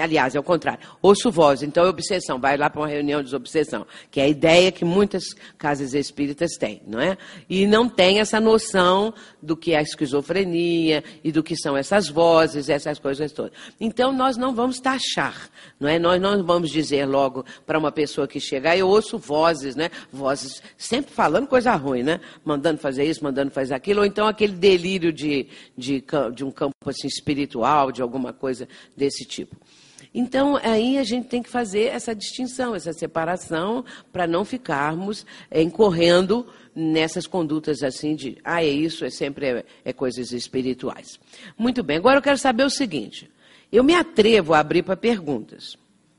Aliás, 0.00 0.34
é 0.34 0.40
o 0.40 0.42
contrário. 0.42 0.80
Ouço 1.00 1.30
voz, 1.30 1.62
então 1.62 1.84
é 1.84 1.88
obsessão. 1.88 2.40
Vai 2.40 2.56
lá 2.56 2.68
para 2.68 2.80
uma 2.80 2.88
reunião 2.88 3.22
de 3.22 3.34
obsessão, 3.36 3.86
que 4.10 4.20
é 4.20 4.24
a 4.24 4.28
ideia 4.28 4.72
que 4.72 4.84
muitas 4.84 5.32
casas 5.56 5.94
espíritas 5.94 6.56
têm, 6.58 6.82
não 6.86 7.00
é? 7.00 7.16
E 7.48 7.66
não 7.68 7.88
tem 7.88 8.18
essa 8.18 8.40
noção 8.40 9.14
do 9.40 9.56
que 9.56 9.72
é 9.72 9.78
a 9.78 9.82
esquizofrenia 9.82 11.04
e 11.22 11.30
do 11.30 11.40
que 11.40 11.56
são 11.56 11.76
essas 11.76 12.08
vozes, 12.08 12.68
essas 12.68 12.98
coisas 12.98 13.30
todas. 13.30 13.52
Então, 13.80 14.12
nós 14.12 14.36
não 14.36 14.52
vamos 14.52 14.80
taxar, 14.80 15.48
não 15.78 15.88
é? 15.88 16.00
Nós 16.00 16.20
não 16.20 16.42
vamos 16.42 16.70
dizer 16.70 17.06
logo 17.06 17.44
para 17.64 17.78
uma 17.78 17.92
pessoa 17.92 18.26
que 18.26 18.40
chegar, 18.40 18.76
eu 18.76 18.88
ouço 18.88 19.18
vozes, 19.18 19.76
né? 19.76 19.88
Vozes 20.12 20.60
sempre 20.76 21.12
falando 21.12 21.46
coisa 21.46 21.76
ruim, 21.76 22.02
né? 22.02 22.20
Mandando 22.44 22.80
fazer 22.80 23.04
isso, 23.04 23.22
mandando 23.22 23.52
fazer 23.52 23.74
aquilo, 23.74 24.00
ou 24.00 24.06
então 24.06 24.26
aquele 24.26 24.52
delírio 24.52 25.12
de, 25.12 25.46
de, 25.78 26.04
de 26.34 26.44
um 26.44 26.50
campo 26.50 26.74
assim, 26.86 27.06
espiritual, 27.06 27.92
de 27.92 28.02
alguma 28.02 28.32
coisa 28.32 28.68
desse 28.96 29.24
tipo. 29.24 29.60
Então, 30.12 30.56
aí 30.56 30.98
a 30.98 31.04
gente 31.04 31.28
tem 31.28 31.42
que 31.42 31.48
fazer 31.48 31.84
essa 31.84 32.14
distinção, 32.14 32.74
essa 32.74 32.92
separação, 32.92 33.84
para 34.12 34.26
não 34.26 34.44
ficarmos 34.44 35.24
é, 35.50 35.62
incorrendo 35.62 36.46
nessas 36.74 37.26
condutas 37.26 37.82
assim 37.82 38.16
de, 38.16 38.38
ah, 38.44 38.62
é 38.62 38.68
isso, 38.68 39.04
é 39.04 39.10
sempre 39.10 39.46
é, 39.46 39.64
é 39.84 39.92
coisas 39.92 40.32
espirituais. 40.32 41.18
Muito 41.56 41.82
bem, 41.82 41.96
agora 41.96 42.18
eu 42.18 42.22
quero 42.22 42.38
saber 42.38 42.64
o 42.64 42.70
seguinte: 42.70 43.30
eu 43.70 43.84
me 43.84 43.94
atrevo 43.94 44.52
a 44.52 44.58
abrir 44.58 44.82
para 44.82 44.96
perguntas. 44.96 45.76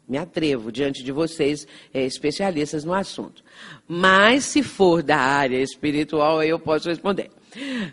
Me 0.08 0.18
atrevo 0.18 0.74
diante 0.74 1.04
de 1.04 1.12
vocês, 1.12 1.66
é, 1.94 2.04
especialistas 2.04 2.84
no 2.84 2.94
assunto. 2.94 3.44
Mas 3.88 4.44
se 4.44 4.62
for 4.62 5.02
da 5.02 5.18
área 5.18 5.62
espiritual, 5.62 6.40
aí 6.40 6.50
eu 6.50 6.60
posso 6.60 6.90
responder. 6.90 7.32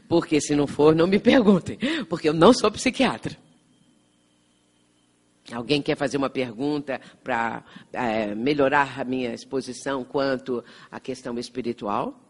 Porque 0.08 0.40
se 0.40 0.54
não 0.54 0.66
for, 0.66 0.96
não 0.96 1.06
me 1.06 1.18
perguntem. 1.20 1.78
Porque 2.08 2.28
eu 2.28 2.34
não 2.34 2.52
sou 2.52 2.70
psiquiatra. 2.72 3.36
Alguém 5.52 5.80
quer 5.80 5.96
fazer 5.96 6.16
uma 6.16 6.28
pergunta 6.28 7.00
para 7.24 7.64
é, 7.92 8.34
melhorar 8.34 9.00
a 9.00 9.04
minha 9.04 9.32
exposição 9.32 10.04
quanto 10.04 10.62
à 10.90 11.00
questão 11.00 11.38
espiritual? 11.38 12.20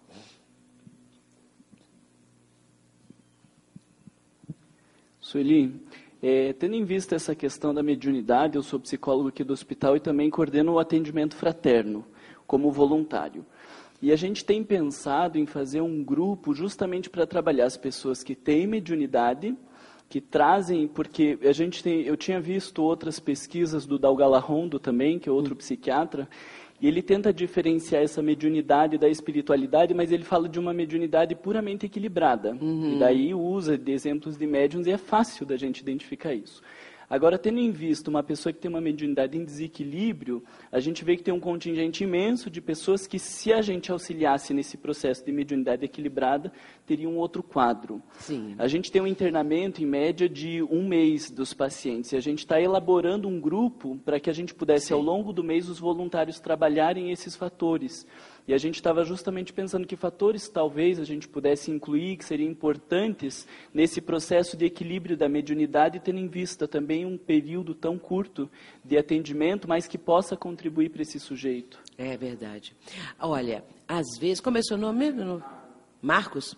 Sueli, 5.20 5.74
é, 6.22 6.52
tendo 6.52 6.74
em 6.74 6.84
vista 6.84 7.16
essa 7.16 7.34
questão 7.34 7.74
da 7.74 7.82
mediunidade, 7.82 8.56
eu 8.56 8.62
sou 8.62 8.80
psicólogo 8.80 9.28
aqui 9.28 9.44
do 9.44 9.52
hospital 9.52 9.96
e 9.96 10.00
também 10.00 10.30
coordeno 10.30 10.72
o 10.72 10.78
atendimento 10.78 11.36
fraterno. 11.36 12.04
como 12.48 12.72
voluntário. 12.72 13.44
E 14.00 14.10
a 14.10 14.16
gente 14.16 14.42
tem 14.44 14.64
pensado 14.64 15.38
em 15.38 15.44
fazer 15.44 15.82
um 15.82 16.02
grupo 16.02 16.54
justamente 16.54 17.10
para 17.10 17.26
trabalhar 17.26 17.66
as 17.66 17.76
pessoas 17.76 18.22
que 18.22 18.34
têm 18.34 18.66
mediunidade, 18.66 19.54
que 20.08 20.20
trazem, 20.20 20.88
porque 20.88 21.38
a 21.42 21.52
gente 21.52 21.82
tem, 21.82 22.02
eu 22.02 22.16
tinha 22.16 22.40
visto 22.40 22.82
outras 22.82 23.20
pesquisas 23.20 23.84
do 23.84 23.98
Dalgala 23.98 24.38
Rondo 24.38 24.78
também, 24.78 25.18
que 25.18 25.28
é 25.28 25.32
outro 25.32 25.54
psiquiatra, 25.54 26.28
e 26.80 26.86
ele 26.86 27.02
tenta 27.02 27.32
diferenciar 27.32 28.02
essa 28.02 28.22
mediunidade 28.22 28.96
da 28.96 29.08
espiritualidade, 29.08 29.92
mas 29.92 30.12
ele 30.12 30.22
fala 30.22 30.48
de 30.48 30.58
uma 30.58 30.72
mediunidade 30.72 31.34
puramente 31.34 31.86
equilibrada. 31.86 32.56
Uhum. 32.60 32.94
E 32.94 32.98
daí 32.98 33.34
usa 33.34 33.76
de 33.76 33.92
exemplos 33.92 34.38
de 34.38 34.46
médiums 34.46 34.86
e 34.86 34.92
é 34.92 34.98
fácil 34.98 35.44
da 35.44 35.56
gente 35.56 35.80
identificar 35.80 36.32
isso. 36.32 36.62
Agora, 37.10 37.38
tendo 37.38 37.58
em 37.58 37.70
vista 37.70 38.10
uma 38.10 38.22
pessoa 38.22 38.52
que 38.52 38.58
tem 38.58 38.68
uma 38.68 38.80
mediunidade 38.80 39.38
em 39.38 39.44
desequilíbrio, 39.44 40.44
a 40.70 40.78
gente 40.78 41.04
vê 41.04 41.16
que 41.16 41.22
tem 41.22 41.32
um 41.32 41.40
contingente 41.40 42.04
imenso 42.04 42.50
de 42.50 42.60
pessoas 42.60 43.06
que, 43.06 43.18
se 43.18 43.50
a 43.52 43.62
gente 43.62 43.90
auxiliasse 43.90 44.52
nesse 44.52 44.76
processo 44.76 45.24
de 45.24 45.32
mediunidade 45.32 45.84
equilibrada, 45.84 46.52
teria 46.86 47.08
um 47.08 47.16
outro 47.16 47.42
quadro. 47.42 48.02
Sim. 48.18 48.54
A 48.58 48.68
gente 48.68 48.92
tem 48.92 49.00
um 49.00 49.06
internamento, 49.06 49.82
em 49.82 49.86
média, 49.86 50.28
de 50.28 50.62
um 50.64 50.86
mês 50.86 51.30
dos 51.30 51.54
pacientes. 51.54 52.12
E 52.12 52.16
a 52.16 52.20
gente 52.20 52.40
está 52.40 52.60
elaborando 52.60 53.26
um 53.26 53.40
grupo 53.40 53.98
para 54.04 54.20
que 54.20 54.28
a 54.28 54.34
gente 54.34 54.54
pudesse, 54.54 54.88
Sim. 54.88 54.94
ao 54.94 55.00
longo 55.00 55.32
do 55.32 55.42
mês, 55.42 55.68
os 55.68 55.78
voluntários 55.78 56.38
trabalharem 56.38 57.10
esses 57.10 57.34
fatores. 57.34 58.06
E 58.48 58.54
a 58.54 58.58
gente 58.58 58.76
estava 58.76 59.04
justamente 59.04 59.52
pensando 59.52 59.86
que 59.86 59.94
fatores 59.94 60.48
talvez 60.48 60.98
a 60.98 61.04
gente 61.04 61.28
pudesse 61.28 61.70
incluir, 61.70 62.16
que 62.16 62.24
seriam 62.24 62.50
importantes 62.50 63.46
nesse 63.74 64.00
processo 64.00 64.56
de 64.56 64.64
equilíbrio 64.64 65.18
da 65.18 65.28
mediunidade, 65.28 66.00
tendo 66.00 66.18
em 66.18 66.26
vista 66.26 66.66
também 66.66 67.04
um 67.04 67.18
período 67.18 67.74
tão 67.74 67.98
curto 67.98 68.50
de 68.82 68.96
atendimento, 68.96 69.68
mas 69.68 69.86
que 69.86 69.98
possa 69.98 70.34
contribuir 70.34 70.88
para 70.88 71.02
esse 71.02 71.20
sujeito. 71.20 71.78
É 71.98 72.16
verdade. 72.16 72.74
Olha, 73.20 73.62
às 73.86 74.06
vezes, 74.18 74.40
como 74.40 74.56
é 74.56 74.62
seu 74.62 74.78
nome 74.78 75.12
mesmo? 75.12 75.44
Marcos? 76.00 76.56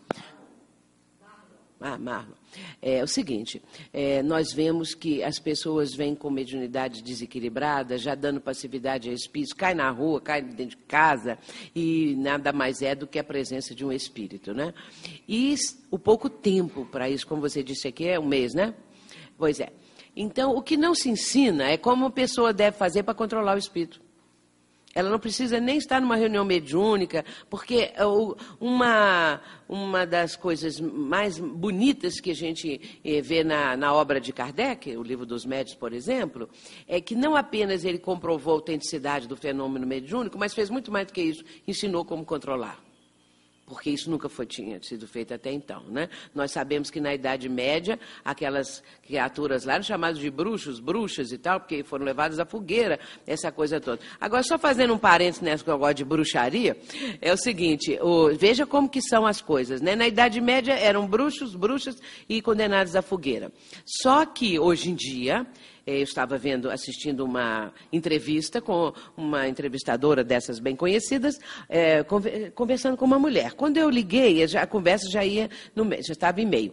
Ah, 1.81 1.97
Marlon. 1.97 2.35
É 2.83 3.03
o 3.03 3.07
seguinte, 3.07 3.63
é, 3.91 4.23
nós 4.23 4.53
vemos 4.53 4.95
que 4.95 5.23
as 5.23 5.39
pessoas 5.39 5.95
vêm 5.95 6.15
com 6.15 6.29
mediunidade 6.29 7.03
desequilibrada, 7.03 7.97
já 7.97 8.15
dando 8.15 8.39
passividade 8.39 9.09
a 9.09 9.13
espíritos, 9.15 9.55
cai 9.55 9.73
na 9.73 9.89
rua, 9.91 10.21
cai 10.21 10.43
dentro 10.43 10.77
de 10.77 10.85
casa, 10.85 11.39
e 11.75 12.15
nada 12.19 12.53
mais 12.53 12.83
é 12.83 12.95
do 12.95 13.07
que 13.07 13.19
a 13.19 13.25
presença 13.25 13.75
de 13.75 13.83
um 13.85 13.91
espírito, 13.91 14.53
né? 14.53 14.75
E 15.27 15.55
o 15.91 15.99
pouco 15.99 16.29
tempo 16.29 16.85
para 16.85 17.09
isso, 17.09 17.27
como 17.27 17.41
você 17.41 17.63
disse 17.63 17.89
aqui, 17.89 18.07
é 18.07 18.21
um 18.21 18.27
mês, 18.27 18.53
né? 18.53 18.75
Pois 19.39 19.59
é. 19.59 19.73
Então, 20.15 20.55
o 20.55 20.61
que 20.61 20.77
não 20.77 20.95
se 20.95 21.09
ensina 21.09 21.71
é 21.71 21.79
como 21.79 22.05
a 22.07 22.11
pessoa 22.11 22.53
deve 22.53 22.77
fazer 22.77 23.05
para 23.05 23.15
controlar 23.15 23.55
o 23.55 23.59
espírito. 23.59 24.03
Ela 24.95 25.09
não 25.09 25.21
precisa 25.21 25.61
nem 25.61 25.79
estar 25.79 26.01
numa 26.01 26.17
reunião 26.17 26.45
mediúnica, 26.45 27.25
porque 27.49 27.93
é 27.95 28.05
uma, 28.59 29.41
uma 29.69 30.05
das 30.05 30.35
coisas 30.35 30.81
mais 30.81 31.39
bonitas 31.39 32.19
que 32.19 32.33
a 32.33 32.35
gente 32.35 33.01
eh, 33.05 33.21
vê 33.21 33.45
na, 33.45 33.77
na 33.77 33.95
obra 33.95 34.21
de 34.21 34.33
Kardec, 34.33 34.97
o 34.97 35.03
livro 35.03 35.25
dos 35.25 35.47
médios, 35.47 35.77
por 35.77 35.93
exemplo, 35.93 36.49
é 36.89 37.01
que 37.01 37.15
não 37.15 37.37
apenas 37.37 37.85
ele 37.85 37.99
comprovou 37.99 38.55
a 38.55 38.57
autenticidade 38.57 39.29
do 39.29 39.37
fenômeno 39.37 39.87
mediúnico, 39.87 40.37
mas 40.37 40.55
fez 40.55 40.69
muito 40.69 40.91
mais 40.91 41.07
do 41.07 41.13
que 41.13 41.23
isso, 41.23 41.45
ensinou 41.69 42.05
como 42.05 42.25
controlar 42.25 42.90
porque 43.71 43.89
isso 43.89 44.11
nunca 44.11 44.29
foi, 44.29 44.47
tinha 44.47 44.83
sido 44.83 45.07
feito 45.07 45.33
até 45.33 45.53
então. 45.53 45.85
Né? 45.85 46.09
Nós 46.35 46.51
sabemos 46.51 46.91
que 46.91 47.01
na 47.01 47.15
Idade 47.15 47.49
Média, 47.49 48.01
aquelas 48.25 48.83
criaturas 49.01 49.65
lá 49.65 49.75
eram 49.75 49.85
chamadas 49.85 50.19
de 50.19 50.29
bruxos, 50.29 50.81
bruxas 50.81 51.31
e 51.31 51.39
tal, 51.39 51.61
porque 51.61 51.85
foram 51.85 52.05
levadas 52.05 52.41
à 52.41 52.45
fogueira, 52.45 52.99
essa 53.25 53.53
coisa 53.53 53.81
toda. 53.81 54.01
Agora, 54.21 54.43
só 54.43 54.59
fazendo 54.59 54.93
um 54.93 54.99
parênteses 54.99 55.41
nessa 55.41 55.63
que 55.63 55.71
eu 55.71 55.79
gosto 55.79 55.99
de 55.99 56.05
bruxaria, 56.05 56.77
é 57.23 57.33
o 57.33 57.37
seguinte, 57.37 57.97
o, 58.03 58.35
veja 58.35 58.67
como 58.67 58.89
que 58.89 59.01
são 59.01 59.25
as 59.25 59.41
coisas. 59.41 59.81
Né? 59.81 59.95
Na 59.95 60.09
Idade 60.09 60.41
Média 60.41 60.73
eram 60.73 61.07
bruxos, 61.07 61.55
bruxas 61.55 61.97
e 62.29 62.43
condenados 62.43 62.97
à 62.97 63.03
fogueira. 63.03 63.53
Só 63.87 64.27
que, 64.27 64.59
hoje 64.59 64.91
em 64.91 64.97
dia, 64.97 65.47
eu 65.99 66.03
estava 66.03 66.39
vendo, 66.39 66.71
assistindo 66.71 67.25
uma 67.25 67.73
entrevista 67.93 68.61
com 68.61 68.93
uma 69.17 69.49
entrevistadora 69.49 70.23
dessas 70.23 70.59
bem 70.59 70.77
conhecidas, 70.77 71.39
é, 71.69 72.05
conversando 72.55 72.97
com 72.97 73.05
uma 73.05 73.19
mulher. 73.19 73.53
Quando 73.53 73.77
eu 73.77 73.91
liguei, 73.91 74.43
a 74.45 74.67
conversa 74.67 75.09
já 75.11 75.25
ia 75.25 75.49
no 75.75 75.91
já 75.91 76.13
estava 76.13 76.41
em 76.41 76.47
meio. 76.47 76.73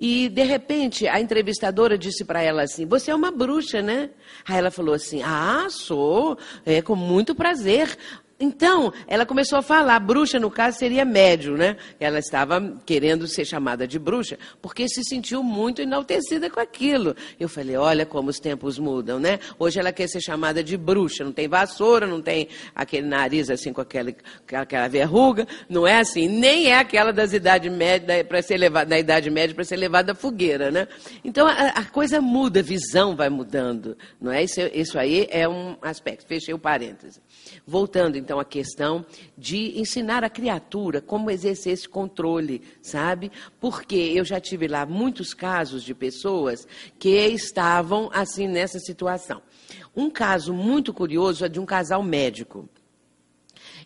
E 0.00 0.28
de 0.28 0.42
repente 0.42 1.06
a 1.06 1.20
entrevistadora 1.20 1.96
disse 1.96 2.24
para 2.24 2.42
ela 2.42 2.62
assim: 2.62 2.86
"Você 2.86 3.10
é 3.10 3.14
uma 3.14 3.30
bruxa, 3.30 3.80
né?" 3.80 4.10
Aí 4.46 4.56
ela 4.56 4.70
falou 4.70 4.94
assim: 4.94 5.22
"Ah, 5.22 5.66
sou, 5.70 6.36
é 6.64 6.82
com 6.82 6.96
muito 6.96 7.34
prazer. 7.34 7.96
Então, 8.38 8.92
ela 9.06 9.24
começou 9.24 9.58
a 9.58 9.62
falar, 9.62 9.98
bruxa 9.98 10.38
no 10.38 10.50
caso 10.50 10.78
seria 10.78 11.06
médium, 11.06 11.56
né? 11.56 11.76
Ela 11.98 12.18
estava 12.18 12.60
querendo 12.84 13.26
ser 13.26 13.46
chamada 13.46 13.88
de 13.88 13.98
bruxa, 13.98 14.38
porque 14.60 14.86
se 14.88 15.02
sentiu 15.04 15.42
muito 15.42 15.80
enaltecida 15.80 16.50
com 16.50 16.60
aquilo. 16.60 17.16
Eu 17.40 17.48
falei, 17.48 17.76
olha 17.76 18.04
como 18.04 18.28
os 18.28 18.38
tempos 18.38 18.78
mudam, 18.78 19.18
né? 19.18 19.38
Hoje 19.58 19.80
ela 19.80 19.90
quer 19.90 20.06
ser 20.06 20.20
chamada 20.20 20.62
de 20.62 20.76
bruxa, 20.76 21.24
não 21.24 21.32
tem 21.32 21.48
vassoura, 21.48 22.06
não 22.06 22.20
tem 22.20 22.48
aquele 22.74 23.06
nariz 23.06 23.48
assim 23.48 23.72
com 23.72 23.80
aquela, 23.80 24.12
aquela 24.52 24.88
verruga, 24.88 25.46
não 25.66 25.86
é 25.86 25.98
assim, 25.98 26.28
nem 26.28 26.66
é 26.66 26.78
aquela 26.78 27.12
das 27.12 27.32
idade 27.32 27.70
média, 27.70 28.22
para 28.22 28.42
ser 28.42 28.58
levada, 28.58 28.90
da 28.90 28.98
idade 28.98 29.30
média 29.30 29.54
para 29.54 29.64
ser 29.64 29.76
levada 29.76 30.12
à 30.12 30.14
fogueira, 30.14 30.70
né? 30.70 30.86
Então, 31.24 31.46
a, 31.46 31.68
a, 31.68 31.84
coisa 31.84 32.20
muda, 32.20 32.60
a 32.60 32.62
visão 32.62 33.16
vai 33.16 33.30
mudando, 33.30 33.96
não 34.20 34.30
é? 34.30 34.42
Isso, 34.42 34.60
isso 34.74 34.98
aí 34.98 35.26
é 35.30 35.48
um 35.48 35.76
aspecto. 35.80 36.26
Fechei 36.26 36.52
o 36.52 36.58
parêntese. 36.58 37.20
Voltando, 37.66 38.16
então, 38.26 38.40
à 38.40 38.44
questão 38.44 39.06
de 39.38 39.78
ensinar 39.78 40.24
a 40.24 40.28
criatura 40.28 41.00
como 41.00 41.30
exercer 41.30 41.74
esse 41.74 41.88
controle, 41.88 42.60
sabe? 42.82 43.30
Porque 43.60 43.94
eu 43.94 44.24
já 44.24 44.40
tive 44.40 44.66
lá 44.66 44.84
muitos 44.84 45.32
casos 45.32 45.84
de 45.84 45.94
pessoas 45.94 46.66
que 46.98 47.08
estavam 47.28 48.10
assim 48.12 48.48
nessa 48.48 48.80
situação. 48.80 49.40
Um 49.94 50.10
caso 50.10 50.52
muito 50.52 50.92
curioso 50.92 51.44
é 51.44 51.48
de 51.48 51.60
um 51.60 51.64
casal 51.64 52.02
médico. 52.02 52.68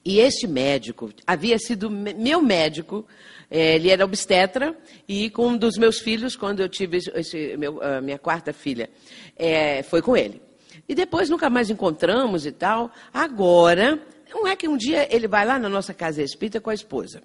E 0.02 0.20
este 0.20 0.46
médico 0.46 1.10
havia 1.26 1.58
sido 1.58 1.90
meu 1.90 2.40
médico, 2.40 3.06
eh, 3.50 3.74
ele 3.74 3.90
era 3.90 4.06
obstetra, 4.06 4.74
e 5.06 5.28
com 5.28 5.48
um 5.48 5.56
dos 5.58 5.76
meus 5.76 5.98
filhos, 5.98 6.34
quando 6.34 6.60
eu 6.60 6.68
tive 6.70 6.96
esse, 6.96 7.58
meu, 7.58 7.82
a 7.82 8.00
minha 8.00 8.18
quarta 8.18 8.54
filha, 8.54 8.88
é, 9.36 9.82
foi 9.82 10.00
com 10.00 10.16
ele. 10.16 10.40
E 10.88 10.94
depois 10.94 11.30
nunca 11.30 11.48
mais 11.48 11.70
encontramos 11.70 12.44
e 12.44 12.50
tal. 12.50 12.90
Agora, 13.14 13.96
não 14.30 14.46
é 14.46 14.56
que 14.56 14.68
um 14.68 14.76
dia 14.76 15.08
ele 15.14 15.28
vai 15.28 15.44
lá 15.44 15.58
na 15.58 15.68
nossa 15.68 15.92
casa 15.92 16.22
espírita 16.22 16.60
com 16.60 16.70
a 16.70 16.74
esposa. 16.74 17.22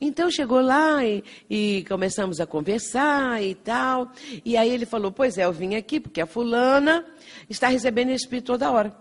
Então 0.00 0.30
chegou 0.30 0.60
lá 0.60 1.04
e, 1.04 1.22
e, 1.48 1.84
começamos 1.88 2.40
a 2.40 2.46
conversar 2.46 3.42
e 3.42 3.54
tal. 3.54 4.10
E 4.44 4.56
aí 4.56 4.70
ele 4.70 4.86
falou: 4.86 5.12
Pois 5.12 5.38
é, 5.38 5.44
eu 5.44 5.52
vim 5.52 5.74
aqui 5.74 6.00
porque 6.00 6.20
a 6.20 6.26
fulana 6.26 7.04
está 7.48 7.68
recebendo 7.68 8.10
espírito 8.10 8.46
toda 8.46 8.70
hora. 8.70 8.94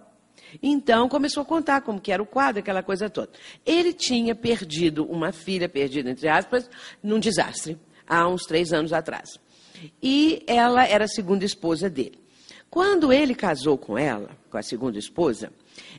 Então 0.62 1.08
começou 1.08 1.44
a 1.44 1.46
contar 1.46 1.82
como 1.82 2.00
que 2.00 2.12
era 2.12 2.22
o 2.22 2.26
quadro, 2.26 2.60
aquela 2.60 2.82
coisa 2.82 3.10
toda. 3.10 3.30
Ele 3.66 3.94
tinha 3.94 4.34
perdido 4.34 5.06
uma 5.06 5.32
filha, 5.32 5.70
perdida 5.70 6.10
entre 6.10 6.28
aspas, 6.28 6.70
num 7.04 7.20
desastre, 7.20 7.78
há 8.08 8.28
uns 8.28 8.44
três 8.44 8.74
anos 8.74 8.92
atrás. 8.92 9.40
E 10.02 10.44
ela 10.48 10.86
era 10.86 11.06
a 11.06 11.08
segunda 11.08 11.46
esposa 11.46 11.90
dele. 11.90 12.20
Quando 12.70 13.14
ele 13.14 13.34
casou 13.34 13.78
com 13.78 13.98
ela, 13.98 14.30
com 14.50 14.58
a 14.58 14.62
segunda 14.62 14.98
esposa, 14.98 15.52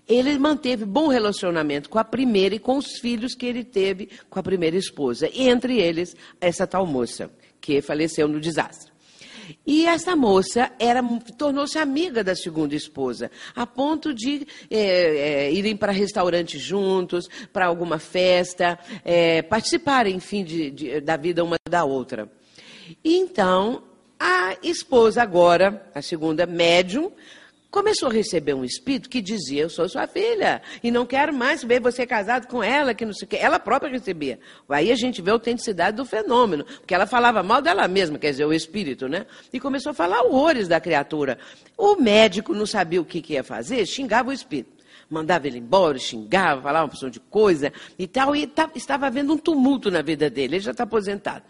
ele 0.09 0.39
manteve 0.39 0.85
bom 0.85 1.09
relacionamento 1.09 1.89
com 1.89 1.99
a 1.99 2.05
primeira 2.05 2.55
e 2.55 2.59
com 2.59 2.77
os 2.77 2.99
filhos 2.99 3.35
que 3.35 3.47
ele 3.47 3.65
teve 3.65 4.09
com 4.29 4.39
a 4.39 4.43
primeira 4.43 4.77
esposa. 4.77 5.29
E 5.33 5.49
entre 5.49 5.79
eles, 5.79 6.17
essa 6.41 6.67
tal 6.67 6.87
moça, 6.87 7.31
que 7.61 7.81
faleceu 7.81 8.27
no 8.27 8.41
desastre. 8.41 8.91
E 9.67 9.87
essa 9.87 10.15
moça 10.15 10.71
tornou-se 11.37 11.79
amiga 11.79 12.23
da 12.23 12.35
segunda 12.35 12.75
esposa, 12.75 13.31
a 13.55 13.67
ponto 13.67 14.15
de 14.15 14.47
é, 14.71 14.79
é, 14.79 15.53
irem 15.53 15.77
para 15.77 15.93
restaurantes 15.93 16.61
juntos, 16.61 17.29
para 17.53 17.67
alguma 17.67 17.99
festa, 17.99 18.79
é, 19.05 19.43
participarem, 19.43 20.17
enfim, 20.17 20.45
de, 20.45 20.71
de, 20.71 21.01
da 21.01 21.17
vida 21.17 21.45
uma 21.45 21.57
da 21.69 21.85
outra. 21.85 22.31
E 23.05 23.17
então, 23.17 23.83
a 24.19 24.57
esposa, 24.63 25.23
agora, 25.23 25.89
a 25.95 26.03
segunda 26.03 26.47
médium, 26.47 27.13
começou 27.71 28.09
a 28.09 28.13
receber 28.13 28.55
um 28.55 28.65
espírito 28.65 29.09
que 29.09 29.21
dizia: 29.21 29.63
Eu 29.63 29.71
sou 29.71 29.89
sua 29.89 30.07
filha 30.07 30.61
e 30.83 30.91
não 30.91 31.07
quero 31.07 31.33
mais 31.33 31.63
ver 31.63 31.81
você 31.81 32.07
casado 32.07 32.47
com 32.47 32.63
ela, 32.63 32.95
que 32.95 33.05
não 33.05 33.13
sei 33.13 33.27
o 33.27 33.29
quê. 33.29 33.37
Ela 33.37 33.59
própria 33.59 33.91
recebia. 33.91 34.39
Aí 34.69 34.91
a 34.91 34.97
gente 34.97 35.23
vê 35.23 35.31
a 35.31 35.35
autenticidade 35.35 35.97
do 35.97 36.05
fenômeno, 36.05 36.65
porque 36.65 36.95
ela 36.95 37.07
falava 37.07 37.43
mal 37.43 37.63
dela 37.63 37.87
mesma, 37.87 38.19
quer 38.19 38.33
dizer, 38.33 38.45
o 38.45 38.53
espírito, 38.53 39.09
né? 39.09 39.27
E 39.53 39.61
começou 39.61 39.91
a 39.91 39.95
falar 39.95 40.23
horrores 40.23 40.69
da 40.69 40.81
criatura. 40.81 41.39
O 41.77 41.97
médico 41.97 42.53
não 42.55 42.67
sabia 42.67 43.01
o 43.01 43.05
que, 43.05 43.23
que 43.23 43.35
ia 43.35 43.45
fazer, 43.45 43.87
xingava 43.87 44.31
o 44.31 44.33
espírito. 44.33 44.81
Mandava 45.09 45.49
ele 45.49 45.59
embora, 45.59 45.99
xingava, 45.99 46.63
falava 46.63 46.85
uma 46.85 46.91
porção 46.91 47.11
de 47.11 47.19
coisa 47.19 47.73
e 47.99 48.07
tal. 48.07 48.35
E 48.37 48.49
estava 48.77 49.09
havendo 49.09 49.33
um 49.33 49.39
tumulto 49.39 49.91
na 49.91 50.03
vida 50.03 50.31
dele. 50.31 50.57
Ele 50.57 50.61
já 50.61 50.71
está 50.71 50.85
aposentado. 50.85 51.43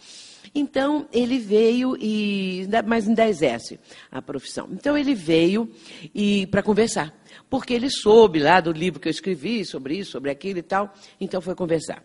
Então, 0.55 1.07
ele 1.13 1.39
veio 1.39 1.97
e. 1.99 2.67
Mas 2.87 3.09
ainda 3.09 3.29
exerce 3.29 3.79
a 4.11 4.21
profissão. 4.21 4.69
Então, 4.73 4.97
ele 4.97 5.15
veio 5.15 5.71
e 6.15 6.47
para 6.47 6.63
conversar. 6.63 7.15
Porque 7.49 7.73
ele 7.73 7.91
soube 7.91 8.39
lá 8.39 8.61
do 8.61 8.73
livro 8.73 9.01
que 9.01 9.09
eu 9.09 9.11
escrevi 9.11 9.65
sobre 9.65 9.99
isso, 9.99 10.13
sobre 10.13 10.31
aquilo 10.31 10.59
e 10.59 10.63
tal. 10.63 10.93
Então, 11.21 11.41
foi 11.41 11.55
conversar. 11.55 12.05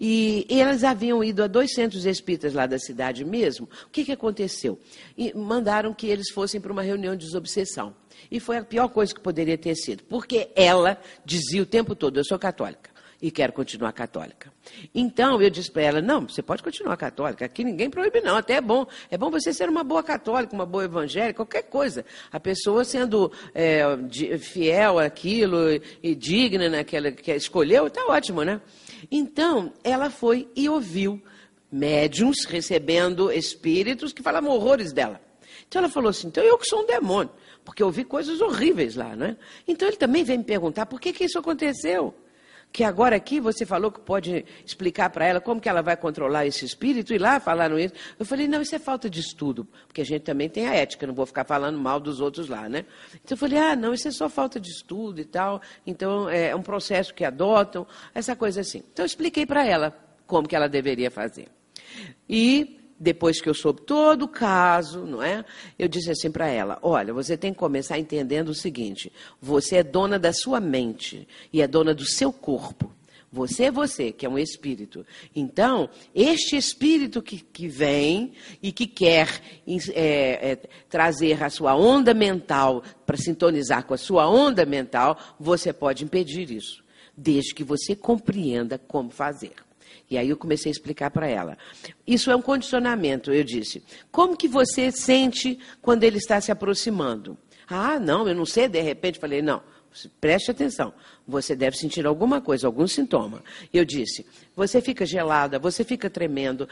E 0.00 0.46
elas 0.48 0.82
haviam 0.82 1.22
ido 1.22 1.42
a 1.42 1.46
dois 1.46 1.74
centros 1.74 2.06
espíritas 2.06 2.54
lá 2.54 2.66
da 2.66 2.78
cidade 2.78 3.24
mesmo. 3.24 3.68
O 3.86 3.90
que, 3.90 4.04
que 4.04 4.12
aconteceu? 4.12 4.78
E 5.16 5.36
mandaram 5.36 5.92
que 5.92 6.06
eles 6.06 6.30
fossem 6.30 6.60
para 6.60 6.72
uma 6.72 6.82
reunião 6.82 7.14
de 7.14 7.26
desobsessão. 7.26 7.94
E 8.30 8.40
foi 8.40 8.58
a 8.58 8.64
pior 8.64 8.88
coisa 8.88 9.14
que 9.14 9.20
poderia 9.20 9.58
ter 9.58 9.74
sido, 9.74 10.04
porque 10.04 10.48
ela 10.56 10.98
dizia 11.24 11.62
o 11.62 11.66
tempo 11.66 11.94
todo: 11.94 12.18
Eu 12.18 12.24
sou 12.24 12.38
católica 12.38 12.93
e 13.24 13.30
quero 13.30 13.54
continuar 13.54 13.90
católica. 13.92 14.52
Então 14.94 15.40
eu 15.40 15.48
disse 15.48 15.70
para 15.70 15.80
ela: 15.80 16.02
Não, 16.02 16.28
você 16.28 16.42
pode 16.42 16.62
continuar 16.62 16.94
católica, 16.98 17.46
aqui 17.46 17.64
ninguém 17.64 17.88
proíbe, 17.88 18.20
não, 18.20 18.36
até 18.36 18.56
é 18.56 18.60
bom. 18.60 18.86
É 19.10 19.16
bom 19.16 19.30
você 19.30 19.50
ser 19.50 19.66
uma 19.66 19.82
boa 19.82 20.02
católica, 20.02 20.54
uma 20.54 20.66
boa 20.66 20.84
evangélica, 20.84 21.36
qualquer 21.36 21.62
coisa. 21.62 22.04
A 22.30 22.38
pessoa 22.38 22.84
sendo 22.84 23.32
é, 23.54 23.82
fiel 24.38 24.98
àquilo 24.98 25.56
e 26.02 26.14
digna 26.14 26.68
naquela 26.68 27.10
que 27.12 27.32
escolheu, 27.32 27.86
está 27.86 28.04
ótimo, 28.08 28.42
né? 28.42 28.60
Então, 29.10 29.72
ela 29.82 30.10
foi 30.10 30.46
e 30.54 30.68
ouviu 30.68 31.18
médiums 31.72 32.44
recebendo 32.44 33.32
espíritos 33.32 34.12
que 34.12 34.22
falavam 34.22 34.50
horrores 34.50 34.92
dela. 34.92 35.18
Então 35.66 35.80
ela 35.80 35.88
falou 35.88 36.10
assim: 36.10 36.26
então 36.26 36.44
eu 36.44 36.58
que 36.58 36.66
sou 36.66 36.82
um 36.82 36.86
demônio, 36.86 37.32
porque 37.64 37.82
eu 37.82 37.90
vi 37.90 38.04
coisas 38.04 38.42
horríveis 38.42 38.96
lá, 38.96 39.16
né? 39.16 39.38
Então 39.66 39.88
ele 39.88 39.96
também 39.96 40.24
veio 40.24 40.40
me 40.40 40.44
perguntar 40.44 40.84
por 40.84 41.00
que, 41.00 41.10
que 41.10 41.24
isso 41.24 41.38
aconteceu. 41.38 42.14
Que 42.74 42.82
agora 42.82 43.14
aqui 43.14 43.38
você 43.38 43.64
falou 43.64 43.92
que 43.92 44.00
pode 44.00 44.44
explicar 44.66 45.08
para 45.08 45.24
ela 45.24 45.40
como 45.40 45.60
que 45.60 45.68
ela 45.68 45.80
vai 45.80 45.96
controlar 45.96 46.44
esse 46.44 46.64
espírito, 46.64 47.14
e 47.14 47.18
lá 47.18 47.38
falaram 47.38 47.78
isso. 47.78 47.94
Eu 48.18 48.26
falei, 48.26 48.48
não, 48.48 48.60
isso 48.60 48.74
é 48.74 48.80
falta 48.80 49.08
de 49.08 49.20
estudo, 49.20 49.64
porque 49.86 50.00
a 50.00 50.04
gente 50.04 50.22
também 50.22 50.48
tem 50.48 50.66
a 50.66 50.74
ética, 50.74 51.06
não 51.06 51.14
vou 51.14 51.24
ficar 51.24 51.44
falando 51.44 51.78
mal 51.78 52.00
dos 52.00 52.20
outros 52.20 52.48
lá, 52.48 52.68
né? 52.68 52.84
Então 53.24 53.36
eu 53.36 53.36
falei, 53.36 53.58
ah, 53.60 53.76
não, 53.76 53.94
isso 53.94 54.08
é 54.08 54.10
só 54.10 54.28
falta 54.28 54.58
de 54.58 54.70
estudo 54.70 55.20
e 55.20 55.24
tal. 55.24 55.62
Então 55.86 56.28
é 56.28 56.52
um 56.56 56.62
processo 56.62 57.14
que 57.14 57.24
adotam, 57.24 57.86
essa 58.12 58.34
coisa 58.34 58.62
assim. 58.62 58.82
Então 58.92 59.04
eu 59.04 59.06
expliquei 59.06 59.46
para 59.46 59.64
ela 59.64 59.96
como 60.26 60.48
que 60.48 60.56
ela 60.56 60.68
deveria 60.68 61.12
fazer. 61.12 61.46
E 62.28 62.83
depois 63.04 63.40
que 63.40 63.48
eu 63.48 63.54
soube 63.54 63.82
todo 63.82 64.22
o 64.22 64.28
caso, 64.28 65.00
não 65.00 65.22
é? 65.22 65.44
Eu 65.78 65.86
disse 65.86 66.10
assim 66.10 66.30
para 66.30 66.48
ela: 66.48 66.78
olha, 66.82 67.12
você 67.12 67.36
tem 67.36 67.52
que 67.52 67.58
começar 67.58 67.98
entendendo 67.98 68.48
o 68.48 68.54
seguinte: 68.54 69.12
você 69.40 69.76
é 69.76 69.82
dona 69.82 70.18
da 70.18 70.32
sua 70.32 70.58
mente 70.58 71.28
e 71.52 71.60
é 71.60 71.68
dona 71.68 71.94
do 71.94 72.04
seu 72.04 72.32
corpo. 72.32 72.90
Você 73.30 73.64
é 73.64 73.70
você, 73.70 74.12
que 74.12 74.24
é 74.24 74.28
um 74.28 74.38
espírito. 74.38 75.04
Então, 75.34 75.90
este 76.14 76.56
espírito 76.56 77.20
que, 77.20 77.38
que 77.38 77.66
vem 77.66 78.32
e 78.62 78.70
que 78.70 78.86
quer 78.86 79.42
é, 79.92 80.52
é, 80.52 80.56
trazer 80.88 81.42
a 81.42 81.50
sua 81.50 81.74
onda 81.74 82.14
mental 82.14 82.84
para 83.04 83.16
sintonizar 83.16 83.84
com 83.86 83.92
a 83.92 83.98
sua 83.98 84.30
onda 84.30 84.64
mental, 84.64 85.18
você 85.38 85.72
pode 85.72 86.04
impedir 86.04 86.48
isso, 86.48 86.84
desde 87.16 87.52
que 87.52 87.64
você 87.64 87.96
compreenda 87.96 88.78
como 88.78 89.10
fazer. 89.10 89.63
E 90.14 90.18
aí 90.18 90.28
eu 90.30 90.36
comecei 90.36 90.70
a 90.70 90.72
explicar 90.72 91.10
para 91.10 91.26
ela. 91.26 91.58
Isso 92.06 92.30
é 92.30 92.36
um 92.36 92.40
condicionamento, 92.40 93.32
eu 93.32 93.42
disse. 93.42 93.82
Como 94.12 94.36
que 94.36 94.46
você 94.46 94.92
sente 94.92 95.58
quando 95.82 96.04
ele 96.04 96.18
está 96.18 96.40
se 96.40 96.52
aproximando? 96.52 97.36
Ah, 97.68 97.98
não, 97.98 98.28
eu 98.28 98.34
não 98.34 98.46
sei, 98.46 98.68
de 98.68 98.80
repente 98.80 99.18
falei, 99.18 99.42
não, 99.42 99.60
preste 100.20 100.52
atenção. 100.52 100.94
Você 101.26 101.56
deve 101.56 101.76
sentir 101.76 102.06
alguma 102.06 102.40
coisa, 102.40 102.68
algum 102.68 102.86
sintoma. 102.86 103.42
Eu 103.72 103.84
disse, 103.84 104.24
você 104.54 104.80
fica 104.80 105.04
gelada, 105.04 105.58
você 105.58 105.82
fica 105.82 106.08
tremendo, 106.08 106.68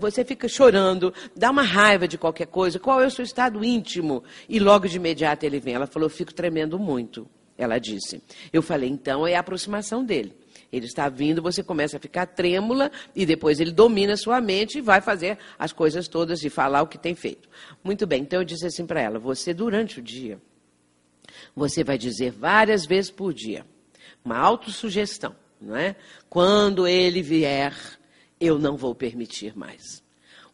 você 0.00 0.24
fica 0.24 0.48
chorando, 0.48 1.12
dá 1.36 1.50
uma 1.50 1.62
raiva 1.62 2.08
de 2.08 2.16
qualquer 2.16 2.46
coisa, 2.46 2.78
qual 2.78 3.02
é 3.02 3.06
o 3.06 3.10
seu 3.10 3.24
estado 3.24 3.62
íntimo? 3.62 4.24
E 4.48 4.58
logo 4.58 4.88
de 4.88 4.96
imediato 4.96 5.44
ele 5.44 5.60
vem. 5.60 5.74
Ela 5.74 5.86
falou, 5.86 6.06
eu 6.06 6.14
fico 6.14 6.32
tremendo 6.32 6.78
muito. 6.78 7.28
Ela 7.58 7.78
disse. 7.78 8.22
Eu 8.50 8.62
falei, 8.62 8.88
então 8.88 9.26
é 9.26 9.34
a 9.34 9.40
aproximação 9.40 10.02
dele. 10.02 10.32
Ele 10.70 10.86
está 10.86 11.08
vindo, 11.08 11.40
você 11.40 11.62
começa 11.62 11.96
a 11.96 12.00
ficar 12.00 12.26
trêmula 12.26 12.90
e 13.14 13.24
depois 13.24 13.58
ele 13.58 13.72
domina 13.72 14.16
sua 14.16 14.40
mente 14.40 14.78
e 14.78 14.80
vai 14.82 15.00
fazer 15.00 15.38
as 15.58 15.72
coisas 15.72 16.08
todas 16.08 16.44
e 16.44 16.50
falar 16.50 16.82
o 16.82 16.86
que 16.86 16.98
tem 16.98 17.14
feito. 17.14 17.48
Muito 17.82 18.06
bem, 18.06 18.22
então 18.22 18.40
eu 18.40 18.44
disse 18.44 18.66
assim 18.66 18.86
para 18.86 19.00
ela: 19.00 19.18
você 19.18 19.54
durante 19.54 19.98
o 19.98 20.02
dia, 20.02 20.38
você 21.56 21.82
vai 21.82 21.96
dizer 21.96 22.30
várias 22.30 22.84
vezes 22.84 23.10
por 23.10 23.32
dia, 23.32 23.64
uma 24.24 24.36
autossugestão, 24.36 25.34
não 25.60 25.76
é? 25.76 25.96
Quando 26.28 26.86
ele 26.86 27.22
vier, 27.22 27.74
eu 28.38 28.58
não 28.58 28.76
vou 28.76 28.94
permitir 28.94 29.56
mais. 29.56 30.02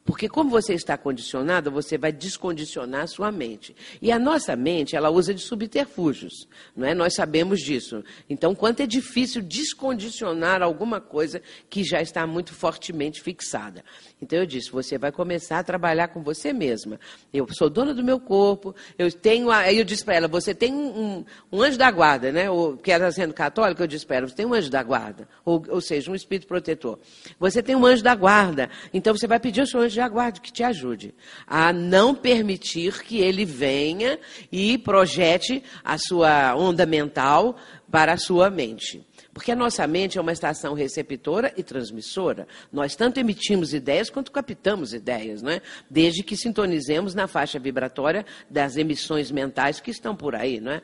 Porque 0.04 0.28
como 0.28 0.50
você 0.50 0.74
está 0.74 0.98
condicionado, 0.98 1.70
você 1.70 1.96
vai 1.96 2.12
descondicionar 2.12 3.02
a 3.04 3.06
sua 3.06 3.32
mente. 3.32 3.74
E 4.02 4.12
a 4.12 4.18
nossa 4.18 4.54
mente, 4.54 4.94
ela 4.94 5.08
usa 5.08 5.32
de 5.32 5.40
subterfúgios, 5.40 6.46
não 6.76 6.86
é? 6.86 6.94
Nós 6.94 7.14
sabemos 7.14 7.60
disso. 7.60 8.04
Então, 8.28 8.54
quanto 8.54 8.80
é 8.80 8.86
difícil 8.86 9.40
descondicionar 9.40 10.62
alguma 10.62 11.00
coisa 11.00 11.40
que 11.70 11.82
já 11.82 12.02
está 12.02 12.26
muito 12.26 12.52
fortemente 12.52 13.22
fixada. 13.22 13.82
Então 14.20 14.38
eu 14.38 14.46
disse, 14.46 14.70
você 14.70 14.98
vai 14.98 15.12
começar 15.12 15.58
a 15.58 15.64
trabalhar 15.64 16.08
com 16.08 16.22
você 16.22 16.52
mesma. 16.52 16.98
Eu 17.32 17.46
sou 17.52 17.70
dona 17.70 17.94
do 17.94 18.02
meu 18.02 18.20
corpo, 18.20 18.74
eu 18.98 19.10
tenho. 19.10 19.50
Aí 19.50 19.78
eu 19.78 19.84
disse 19.84 20.04
para 20.04 20.14
ela, 20.14 20.28
você 20.28 20.54
tem 20.54 20.72
um, 20.72 21.24
um, 21.52 21.62
anjo 21.62 21.78
da 21.78 21.90
guarda, 21.90 22.32
né? 22.32 22.50
Ou, 22.50 22.76
que 22.76 22.90
ela 22.90 23.10
sendo 23.10 23.32
católica, 23.32 23.82
eu 23.82 23.86
disse 23.86 24.06
para 24.06 24.16
ela, 24.16 24.28
você 24.28 24.34
tem 24.34 24.46
um 24.46 24.54
anjo 24.54 24.70
da 24.70 24.82
guarda, 24.82 25.28
ou, 25.44 25.64
ou 25.68 25.80
seja, 25.80 26.10
um 26.10 26.14
espírito 26.14 26.46
protetor. 26.46 26.98
Você 27.38 27.62
tem 27.62 27.74
um 27.74 27.84
anjo 27.84 28.02
da 28.02 28.14
guarda, 28.14 28.70
então 28.92 29.16
você 29.16 29.26
vai 29.26 29.38
pedir 29.38 29.60
ao 29.60 29.66
seu 29.66 29.80
anjo 29.80 29.93
de 29.94 30.08
guarda 30.08 30.40
que 30.40 30.52
te 30.52 30.62
ajude 30.62 31.14
a 31.46 31.72
não 31.72 32.14
permitir 32.14 33.02
que 33.02 33.20
ele 33.20 33.44
venha 33.44 34.18
e 34.50 34.76
projete 34.78 35.62
a 35.82 35.96
sua 35.98 36.54
onda 36.54 36.84
mental 36.84 37.56
para 37.90 38.12
a 38.12 38.16
sua 38.16 38.50
mente. 38.50 39.06
Porque 39.34 39.50
a 39.50 39.56
nossa 39.56 39.84
mente 39.86 40.16
é 40.16 40.20
uma 40.20 40.32
estação 40.32 40.74
receptora 40.74 41.52
e 41.56 41.62
transmissora. 41.62 42.46
Nós 42.72 42.94
tanto 42.94 43.18
emitimos 43.18 43.74
ideias 43.74 44.08
quanto 44.08 44.30
captamos 44.30 44.94
ideias, 44.94 45.42
não 45.42 45.50
é? 45.50 45.60
desde 45.90 46.22
que 46.22 46.36
sintonizemos 46.36 47.14
na 47.14 47.26
faixa 47.26 47.58
vibratória 47.58 48.24
das 48.48 48.76
emissões 48.76 49.32
mentais 49.32 49.80
que 49.80 49.90
estão 49.90 50.14
por 50.14 50.36
aí. 50.36 50.60
Não 50.60 50.70
é? 50.70 50.82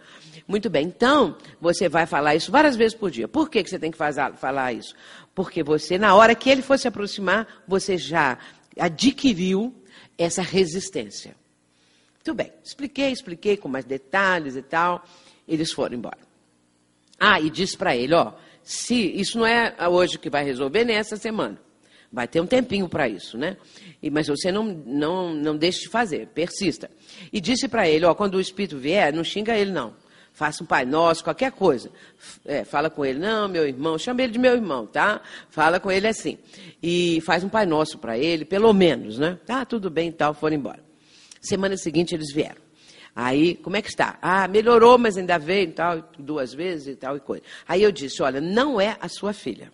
Muito 0.48 0.68
bem, 0.68 0.86
então 0.86 1.36
você 1.60 1.88
vai 1.88 2.06
falar 2.06 2.34
isso 2.34 2.50
várias 2.50 2.74
vezes 2.74 2.94
por 2.94 3.10
dia. 3.10 3.28
Por 3.28 3.48
que, 3.48 3.62
que 3.62 3.70
você 3.70 3.78
tem 3.78 3.92
que 3.92 3.98
fazer, 3.98 4.32
falar 4.34 4.72
isso? 4.72 4.96
Porque 5.32 5.62
você, 5.62 5.96
na 5.96 6.16
hora 6.16 6.34
que 6.34 6.50
ele 6.50 6.60
for 6.60 6.76
se 6.76 6.88
aproximar, 6.88 7.62
você 7.68 7.96
já 7.96 8.36
adquiriu 8.80 9.74
essa 10.16 10.42
resistência. 10.42 11.36
Muito 12.14 12.34
bem, 12.34 12.52
expliquei, 12.64 13.10
expliquei 13.10 13.56
com 13.56 13.68
mais 13.68 13.84
detalhes 13.84 14.56
e 14.56 14.62
tal. 14.62 15.04
Eles 15.46 15.72
foram 15.72 15.96
embora. 15.96 16.18
Ah, 17.18 17.40
e 17.40 17.50
disse 17.50 17.76
para 17.76 17.94
ele, 17.94 18.14
ó, 18.14 18.32
se 18.62 18.94
isso 18.94 19.38
não 19.38 19.46
é 19.46 19.74
hoje 19.88 20.18
que 20.18 20.30
vai 20.30 20.44
resolver, 20.44 20.84
nem 20.84 20.96
essa 20.96 21.16
semana. 21.16 21.60
Vai 22.12 22.26
ter 22.26 22.40
um 22.40 22.46
tempinho 22.46 22.88
para 22.88 23.08
isso, 23.08 23.38
né? 23.38 23.56
E, 24.02 24.10
mas 24.10 24.26
você 24.26 24.50
não, 24.50 24.64
não, 24.64 25.32
não 25.32 25.56
deixe 25.56 25.82
de 25.82 25.88
fazer, 25.88 26.26
persista. 26.28 26.90
E 27.32 27.40
disse 27.40 27.68
para 27.68 27.88
ele, 27.88 28.04
ó, 28.04 28.14
quando 28.14 28.34
o 28.34 28.40
espírito 28.40 28.78
vier, 28.78 29.12
não 29.12 29.22
xinga 29.22 29.56
ele 29.56 29.70
não 29.70 29.94
faça 30.40 30.64
um 30.64 30.66
Pai 30.66 30.86
Nosso, 30.86 31.22
qualquer 31.22 31.52
coisa. 31.52 31.90
É, 32.46 32.64
fala 32.64 32.88
com 32.88 33.04
ele, 33.04 33.18
não, 33.18 33.46
meu 33.46 33.68
irmão, 33.68 33.98
chama 33.98 34.22
ele 34.22 34.32
de 34.32 34.38
meu 34.38 34.54
irmão, 34.54 34.86
tá? 34.86 35.20
Fala 35.50 35.78
com 35.78 35.92
ele 35.92 36.08
assim. 36.08 36.38
E 36.82 37.20
faz 37.26 37.44
um 37.44 37.48
Pai 37.50 37.66
Nosso 37.66 37.98
para 37.98 38.16
ele, 38.16 38.46
pelo 38.46 38.72
menos, 38.72 39.18
né? 39.18 39.38
Tá, 39.44 39.66
tudo 39.66 39.90
bem 39.90 40.08
e 40.08 40.12
tal, 40.12 40.32
foram 40.32 40.56
embora. 40.56 40.82
Semana 41.42 41.76
seguinte 41.76 42.14
eles 42.14 42.32
vieram. 42.32 42.56
Aí, 43.14 43.54
como 43.56 43.76
é 43.76 43.82
que 43.82 43.90
está? 43.90 44.18
Ah, 44.22 44.48
melhorou, 44.48 44.96
mas 44.96 45.18
ainda 45.18 45.38
veio 45.38 45.68
e 45.68 45.72
tal, 45.72 46.10
duas 46.18 46.54
vezes 46.54 46.86
e 46.86 46.96
tal 46.96 47.18
e 47.18 47.20
coisa. 47.20 47.42
Aí 47.68 47.82
eu 47.82 47.92
disse, 47.92 48.22
olha, 48.22 48.40
não 48.40 48.80
é 48.80 48.96
a 48.98 49.10
sua 49.10 49.34
filha. 49.34 49.70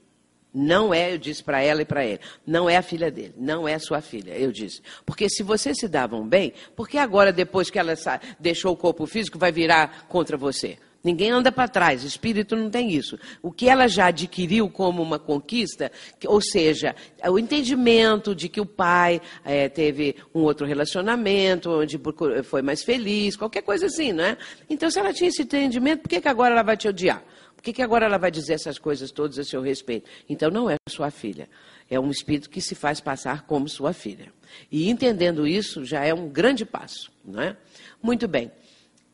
Não 0.58 0.94
é, 0.94 1.12
eu 1.12 1.18
disse 1.18 1.44
para 1.44 1.60
ela 1.60 1.82
e 1.82 1.84
para 1.84 2.02
ele, 2.02 2.18
não 2.46 2.68
é 2.68 2.78
a 2.78 2.82
filha 2.82 3.10
dele, 3.10 3.34
não 3.36 3.68
é 3.68 3.78
sua 3.78 4.00
filha, 4.00 4.32
eu 4.32 4.50
disse. 4.50 4.80
Porque 5.04 5.28
se 5.28 5.42
vocês 5.42 5.76
se 5.78 5.86
davam 5.86 6.26
bem, 6.26 6.54
por 6.74 6.88
que 6.88 6.96
agora, 6.96 7.30
depois 7.30 7.68
que 7.68 7.78
ela 7.78 7.92
deixou 8.40 8.72
o 8.72 8.76
corpo 8.76 9.06
físico, 9.06 9.38
vai 9.38 9.52
virar 9.52 10.06
contra 10.08 10.34
você? 10.34 10.78
Ninguém 11.04 11.30
anda 11.30 11.52
para 11.52 11.68
trás, 11.68 12.04
espírito 12.04 12.56
não 12.56 12.70
tem 12.70 12.90
isso. 12.90 13.18
O 13.42 13.52
que 13.52 13.68
ela 13.68 13.86
já 13.86 14.06
adquiriu 14.06 14.70
como 14.70 15.02
uma 15.02 15.18
conquista, 15.18 15.92
ou 16.24 16.40
seja, 16.40 16.96
o 17.28 17.38
entendimento 17.38 18.34
de 18.34 18.48
que 18.48 18.60
o 18.60 18.64
pai 18.64 19.20
é, 19.44 19.68
teve 19.68 20.16
um 20.34 20.40
outro 20.40 20.66
relacionamento, 20.66 21.70
onde 21.70 22.00
foi 22.44 22.62
mais 22.62 22.82
feliz, 22.82 23.36
qualquer 23.36 23.60
coisa 23.62 23.86
assim, 23.86 24.10
não 24.10 24.24
é? 24.24 24.38
Então, 24.70 24.90
se 24.90 24.98
ela 24.98 25.12
tinha 25.12 25.28
esse 25.28 25.42
entendimento, 25.42 26.00
por 26.00 26.08
que, 26.08 26.20
que 26.20 26.28
agora 26.28 26.54
ela 26.54 26.62
vai 26.62 26.78
te 26.78 26.88
odiar? 26.88 27.22
Que, 27.66 27.72
que 27.72 27.82
agora 27.82 28.06
ela 28.06 28.16
vai 28.16 28.30
dizer 28.30 28.52
essas 28.52 28.78
coisas 28.78 29.10
todas 29.10 29.40
a 29.40 29.42
seu 29.42 29.60
respeito? 29.60 30.08
Então 30.28 30.52
não 30.52 30.70
é 30.70 30.76
sua 30.88 31.10
filha. 31.10 31.48
É 31.90 31.98
um 31.98 32.12
espírito 32.12 32.48
que 32.48 32.60
se 32.60 32.76
faz 32.76 33.00
passar 33.00 33.42
como 33.44 33.68
sua 33.68 33.92
filha. 33.92 34.32
E 34.70 34.88
entendendo 34.88 35.44
isso 35.48 35.84
já 35.84 36.04
é 36.04 36.14
um 36.14 36.28
grande 36.28 36.64
passo. 36.64 37.10
Não 37.24 37.42
é? 37.42 37.56
Muito 38.00 38.28
bem. 38.28 38.52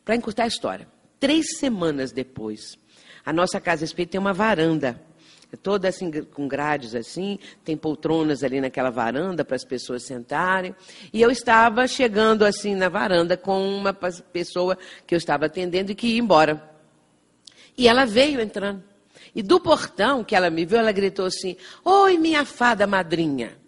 Para 0.05 0.17
encurtar 0.17 0.45
a 0.45 0.49
história, 0.49 0.87
três 1.19 1.57
semanas 1.57 2.13
depois, 2.13 2.77
A 3.25 3.33
nossa 3.33 3.59
casa 3.59 3.85
espírita 3.85 4.13
tem 4.13 4.21
uma 4.21 4.35
varanda 4.35 5.01
toda 5.63 5.89
assim 5.89 6.11
com 6.11 6.49
grades 6.49 6.95
assim, 6.95 7.39
tem 7.65 7.77
poltronas 7.77 8.43
ali 8.43 8.61
naquela 8.61 8.91
varanda 8.91 9.45
para 9.45 9.57
as 9.57 9.65
pessoas 9.65 10.03
sentarem. 10.03 10.75
E 11.11 11.23
eu 11.23 11.31
estava 11.31 11.87
chegando 11.87 12.45
assim 12.45 12.75
na 12.75 12.91
varanda 12.91 13.35
com 13.37 13.67
uma 13.67 13.95
pessoa 13.95 14.77
que 15.07 15.15
eu 15.15 15.19
estava 15.19 15.47
atendendo 15.47 15.93
e 15.93 15.95
que 15.95 16.09
ia 16.09 16.19
embora. 16.19 16.72
E 17.77 17.89
ela 17.89 18.05
veio 18.05 18.41
entrando. 18.41 18.83
E 19.35 19.43
do 19.43 19.59
portão 19.59 20.23
que 20.23 20.35
ela 20.35 20.51
me 20.51 20.65
viu, 20.65 20.79
ela 20.79 20.93
gritou 20.93 21.27
assim: 21.27 21.57
Oi, 21.85 22.19
minha 22.19 22.45
fada 22.45 22.87
madrinha. 22.87 23.62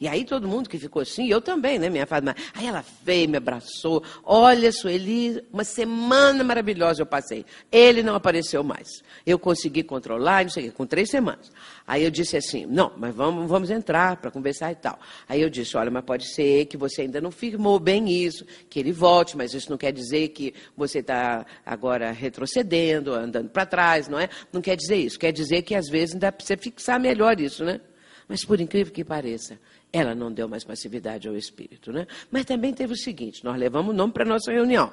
E 0.00 0.06
aí 0.08 0.24
todo 0.24 0.46
mundo 0.46 0.68
que 0.68 0.78
ficou 0.78 1.02
assim, 1.02 1.28
eu 1.28 1.40
também, 1.40 1.78
né, 1.78 1.88
minha 1.88 2.06
fada. 2.06 2.34
Aí 2.54 2.66
ela 2.66 2.84
veio, 3.02 3.28
me 3.28 3.36
abraçou. 3.36 4.02
Olha, 4.24 4.70
Sueli, 4.72 5.42
uma 5.52 5.64
semana 5.64 6.44
maravilhosa 6.44 7.02
eu 7.02 7.06
passei. 7.06 7.44
Ele 7.70 8.02
não 8.02 8.14
apareceu 8.14 8.62
mais. 8.62 8.88
Eu 9.24 9.38
consegui 9.38 9.82
controlar, 9.82 10.44
não 10.44 10.50
sei 10.50 10.64
o 10.64 10.70
quê, 10.70 10.76
com 10.76 10.86
três 10.86 11.10
semanas. 11.10 11.50
Aí 11.86 12.02
eu 12.02 12.10
disse 12.10 12.36
assim, 12.36 12.66
não, 12.66 12.92
mas 12.96 13.14
vamos, 13.14 13.48
vamos 13.48 13.70
entrar 13.70 14.16
para 14.16 14.30
conversar 14.30 14.72
e 14.72 14.74
tal. 14.74 14.98
Aí 15.28 15.40
eu 15.40 15.48
disse, 15.48 15.76
olha, 15.76 15.90
mas 15.90 16.04
pode 16.04 16.26
ser 16.34 16.66
que 16.66 16.76
você 16.76 17.02
ainda 17.02 17.20
não 17.20 17.30
firmou 17.30 17.78
bem 17.78 18.10
isso, 18.10 18.44
que 18.68 18.80
ele 18.80 18.92
volte, 18.92 19.36
mas 19.36 19.54
isso 19.54 19.70
não 19.70 19.78
quer 19.78 19.92
dizer 19.92 20.28
que 20.28 20.52
você 20.76 20.98
está 20.98 21.46
agora 21.64 22.10
retrocedendo, 22.10 23.14
andando 23.14 23.48
para 23.48 23.64
trás, 23.64 24.08
não 24.08 24.18
é? 24.18 24.28
Não 24.52 24.60
quer 24.60 24.76
dizer 24.76 24.96
isso. 24.96 25.18
Quer 25.18 25.32
dizer 25.32 25.62
que 25.62 25.74
às 25.74 25.88
vezes 25.88 26.14
ainda 26.14 26.32
precisa 26.32 26.58
fixar 26.58 26.98
melhor 26.98 27.40
isso, 27.40 27.64
né? 27.64 27.80
Mas 28.28 28.44
por 28.44 28.60
incrível 28.60 28.92
que 28.92 29.04
pareça, 29.04 29.58
ela 29.96 30.14
não 30.14 30.30
deu 30.32 30.48
mais 30.48 30.64
passividade 30.64 31.26
ao 31.26 31.36
espírito, 31.36 31.92
né? 31.92 32.06
Mas 32.30 32.44
também 32.44 32.74
teve 32.74 32.92
o 32.92 32.96
seguinte: 32.96 33.44
nós 33.44 33.56
levamos 33.56 33.94
o 33.94 33.96
nome 33.96 34.12
para 34.12 34.24
nossa 34.24 34.52
reunião. 34.52 34.92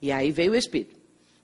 E 0.00 0.12
aí 0.12 0.30
veio 0.30 0.52
o 0.52 0.54
espírito. 0.54 1.00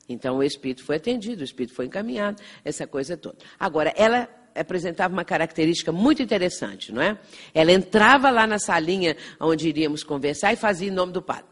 Então 0.08 0.38
o 0.38 0.42
espírito 0.42 0.84
foi 0.84 0.96
atendido, 0.96 1.42
o 1.42 1.44
espírito 1.44 1.74
foi 1.74 1.86
encaminhado, 1.86 2.42
essa 2.64 2.86
coisa 2.86 3.16
toda. 3.16 3.36
Agora, 3.58 3.92
ela 3.96 4.28
apresentava 4.54 5.12
uma 5.12 5.24
característica 5.24 5.92
muito 5.92 6.22
interessante, 6.22 6.92
não 6.92 7.00
é? 7.00 7.18
Ela 7.54 7.72
entrava 7.72 8.30
lá 8.30 8.46
na 8.46 8.58
salinha 8.58 9.16
onde 9.38 9.68
iríamos 9.68 10.02
conversar 10.02 10.52
e 10.52 10.56
fazia 10.56 10.88
em 10.88 10.92
nome 10.92 11.12
do 11.12 11.22
padre. 11.22 11.46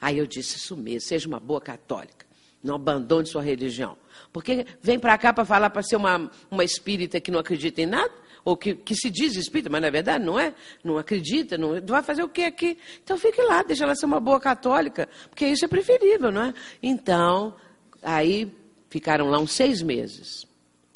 Aí 0.00 0.18
eu 0.18 0.26
disse 0.26 0.56
isso 0.56 0.76
mesmo, 0.76 1.00
seja 1.08 1.28
uma 1.28 1.40
boa 1.40 1.60
católica, 1.60 2.26
não 2.62 2.74
abandone 2.74 3.26
sua 3.26 3.42
religião. 3.42 3.96
Porque 4.32 4.66
vem 4.82 4.98
para 4.98 5.16
cá 5.16 5.32
para 5.32 5.44
falar 5.44 5.70
para 5.70 5.82
ser 5.82 5.96
uma, 5.96 6.30
uma 6.50 6.64
espírita 6.64 7.20
que 7.20 7.30
não 7.30 7.40
acredita 7.40 7.80
em 7.80 7.86
nada? 7.86 8.12
Ou 8.46 8.56
que, 8.56 8.76
que 8.76 8.94
se 8.94 9.10
diz 9.10 9.34
espírita, 9.34 9.68
mas 9.68 9.82
na 9.82 9.90
verdade 9.90 10.24
não 10.24 10.38
é, 10.38 10.54
não 10.84 10.96
acredita, 10.96 11.58
não 11.58 11.80
vai 11.84 12.00
fazer 12.00 12.22
o 12.22 12.28
que 12.28 12.44
aqui? 12.44 12.78
Então 13.02 13.18
fique 13.18 13.42
lá, 13.42 13.64
deixa 13.64 13.82
ela 13.82 13.96
ser 13.96 14.06
uma 14.06 14.20
boa 14.20 14.38
católica, 14.38 15.08
porque 15.28 15.44
isso 15.48 15.64
é 15.64 15.68
preferível, 15.68 16.30
não 16.30 16.42
é? 16.42 16.54
Então, 16.80 17.56
aí 18.00 18.48
ficaram 18.88 19.26
lá 19.26 19.40
uns 19.40 19.50
seis 19.50 19.82
meses. 19.82 20.46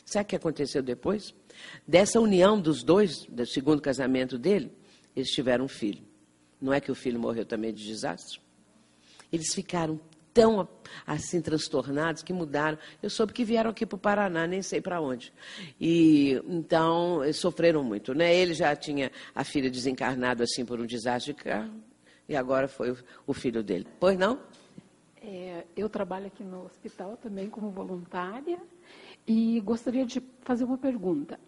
Sabe 0.06 0.26
o 0.26 0.28
que 0.28 0.36
aconteceu 0.36 0.80
depois? 0.80 1.34
Dessa 1.84 2.20
união 2.20 2.60
dos 2.60 2.84
dois, 2.84 3.24
do 3.28 3.44
segundo 3.44 3.82
casamento 3.82 4.38
dele, 4.38 4.70
eles 5.16 5.30
tiveram 5.30 5.64
um 5.64 5.68
filho. 5.68 6.04
Não 6.60 6.72
é 6.72 6.80
que 6.80 6.92
o 6.92 6.94
filho 6.94 7.18
morreu 7.18 7.44
também 7.44 7.74
de 7.74 7.84
desastre? 7.84 8.40
Eles 9.32 9.52
ficaram 9.52 10.00
tão 10.32 10.68
assim 11.06 11.40
transtornados 11.40 12.22
que 12.22 12.32
mudaram. 12.32 12.78
Eu 13.02 13.10
soube 13.10 13.32
que 13.32 13.44
vieram 13.44 13.70
aqui 13.70 13.84
para 13.84 13.96
o 13.96 13.98
Paraná, 13.98 14.46
nem 14.46 14.62
sei 14.62 14.80
para 14.80 15.00
onde. 15.00 15.32
E 15.80 16.40
então 16.48 17.20
sofreram 17.32 17.82
muito, 17.82 18.14
né? 18.14 18.34
Ele 18.34 18.54
já 18.54 18.74
tinha 18.74 19.10
a 19.34 19.44
filha 19.44 19.70
desencarnado 19.70 20.42
assim 20.42 20.64
por 20.64 20.80
um 20.80 20.86
desastre 20.86 21.32
de 21.32 21.42
carro 21.42 21.72
e 22.28 22.36
agora 22.36 22.68
foi 22.68 22.96
o 23.26 23.34
filho 23.34 23.62
dele. 23.62 23.86
Pois 23.98 24.18
não? 24.18 24.38
É, 25.22 25.64
eu 25.76 25.88
trabalho 25.88 26.28
aqui 26.28 26.42
no 26.42 26.64
hospital 26.64 27.16
também 27.16 27.50
como 27.50 27.70
voluntária 27.70 28.58
e 29.26 29.60
gostaria 29.60 30.06
de 30.06 30.22
fazer 30.40 30.64
uma 30.64 30.78
pergunta. 30.78 31.38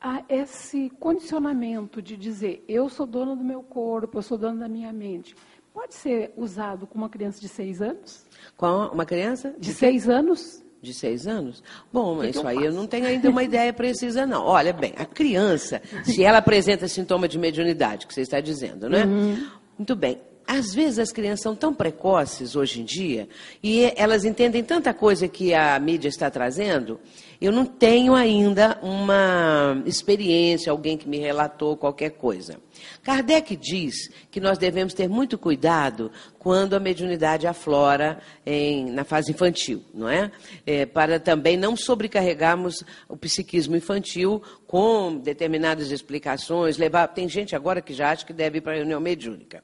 Há 0.00 0.24
esse 0.28 0.90
condicionamento 0.98 2.02
de 2.02 2.16
dizer 2.16 2.64
eu 2.68 2.88
sou 2.88 3.06
dona 3.06 3.36
do 3.36 3.44
meu 3.44 3.62
corpo, 3.62 4.18
eu 4.18 4.22
sou 4.22 4.36
dona 4.36 4.60
da 4.60 4.68
minha 4.68 4.92
mente 4.92 5.34
Pode 5.74 5.92
ser 5.92 6.32
usado 6.36 6.86
com 6.86 6.96
uma 6.96 7.08
criança 7.08 7.40
de 7.40 7.48
seis 7.48 7.82
anos? 7.82 8.24
Com 8.56 8.86
uma 8.86 9.04
criança? 9.04 9.50
De, 9.58 9.70
de 9.70 9.74
seis 9.74 10.08
anos? 10.08 10.62
De 10.80 10.94
seis 10.94 11.26
anos? 11.26 11.64
Bom, 11.92 12.20
que 12.20 12.28
isso 12.28 12.40
que 12.40 12.46
eu 12.46 12.48
aí 12.48 12.64
eu 12.64 12.72
não 12.72 12.86
tenho 12.86 13.06
ainda 13.06 13.28
uma 13.28 13.42
ideia 13.42 13.72
precisa, 13.72 14.24
não. 14.24 14.44
Olha 14.44 14.72
bem, 14.72 14.94
a 14.96 15.04
criança, 15.04 15.82
se 16.04 16.22
ela 16.22 16.38
apresenta 16.38 16.86
sintoma 16.86 17.26
de 17.26 17.38
mediunidade, 17.40 18.06
que 18.06 18.14
você 18.14 18.20
está 18.20 18.40
dizendo, 18.40 18.88
né? 18.88 19.04
Uhum. 19.04 19.50
Muito 19.76 19.96
bem 19.96 20.20
às 20.46 20.74
vezes 20.74 20.98
as 20.98 21.12
crianças 21.12 21.42
são 21.42 21.56
tão 21.56 21.74
precoces 21.74 22.54
hoje 22.54 22.80
em 22.80 22.84
dia 22.84 23.28
e 23.62 23.92
elas 23.96 24.24
entendem 24.24 24.62
tanta 24.62 24.92
coisa 24.92 25.26
que 25.26 25.54
a 25.54 25.78
mídia 25.78 26.08
está 26.08 26.30
trazendo. 26.30 27.00
Eu 27.40 27.52
não 27.52 27.66
tenho 27.66 28.14
ainda 28.14 28.78
uma 28.80 29.82
experiência, 29.84 30.70
alguém 30.70 30.96
que 30.96 31.08
me 31.08 31.18
relatou 31.18 31.76
qualquer 31.76 32.10
coisa. 32.10 32.58
Kardec 33.02 33.56
diz 33.56 34.08
que 34.30 34.40
nós 34.40 34.56
devemos 34.56 34.94
ter 34.94 35.08
muito 35.08 35.36
cuidado 35.36 36.10
quando 36.38 36.74
a 36.74 36.80
mediunidade 36.80 37.46
aflora 37.46 38.18
em, 38.46 38.90
na 38.90 39.04
fase 39.04 39.32
infantil, 39.32 39.82
não 39.92 40.08
é? 40.08 40.30
é? 40.66 40.86
Para 40.86 41.18
também 41.18 41.56
não 41.56 41.76
sobrecarregarmos 41.76 42.84
o 43.08 43.16
psiquismo 43.16 43.76
infantil 43.76 44.42
com 44.66 45.16
determinadas 45.18 45.90
explicações. 45.90 46.78
Levar, 46.78 47.08
tem 47.08 47.28
gente 47.28 47.54
agora 47.54 47.82
que 47.82 47.92
já 47.92 48.10
acha 48.10 48.24
que 48.24 48.32
deve 48.32 48.58
ir 48.58 48.60
para 48.60 48.72
a 48.72 48.76
reunião 48.76 49.00
mediúnica. 49.00 49.62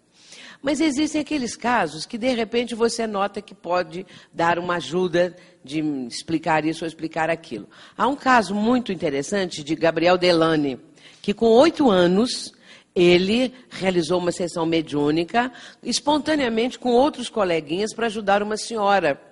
Mas 0.62 0.80
existem 0.80 1.20
aqueles 1.20 1.56
casos 1.56 2.04
que, 2.04 2.18
de 2.18 2.34
repente, 2.34 2.74
você 2.74 3.06
nota 3.06 3.40
que 3.40 3.54
pode 3.54 4.06
dar 4.32 4.58
uma 4.58 4.76
ajuda 4.76 5.34
de 5.64 5.80
explicar 6.06 6.64
isso 6.64 6.84
ou 6.84 6.88
explicar 6.88 7.30
aquilo. 7.30 7.68
Há 7.96 8.06
um 8.06 8.16
caso 8.16 8.54
muito 8.54 8.92
interessante 8.92 9.64
de 9.64 9.74
Gabriel 9.74 10.18
Delane, 10.18 10.78
que 11.22 11.32
com 11.32 11.46
oito 11.46 11.90
anos 11.90 12.52
ele 12.94 13.54
realizou 13.70 14.18
uma 14.18 14.32
sessão 14.32 14.66
mediúnica 14.66 15.52
espontaneamente 15.82 16.78
com 16.78 16.90
outros 16.90 17.28
coleguinhas 17.28 17.94
para 17.94 18.06
ajudar 18.06 18.42
uma 18.42 18.56
senhora 18.56 19.29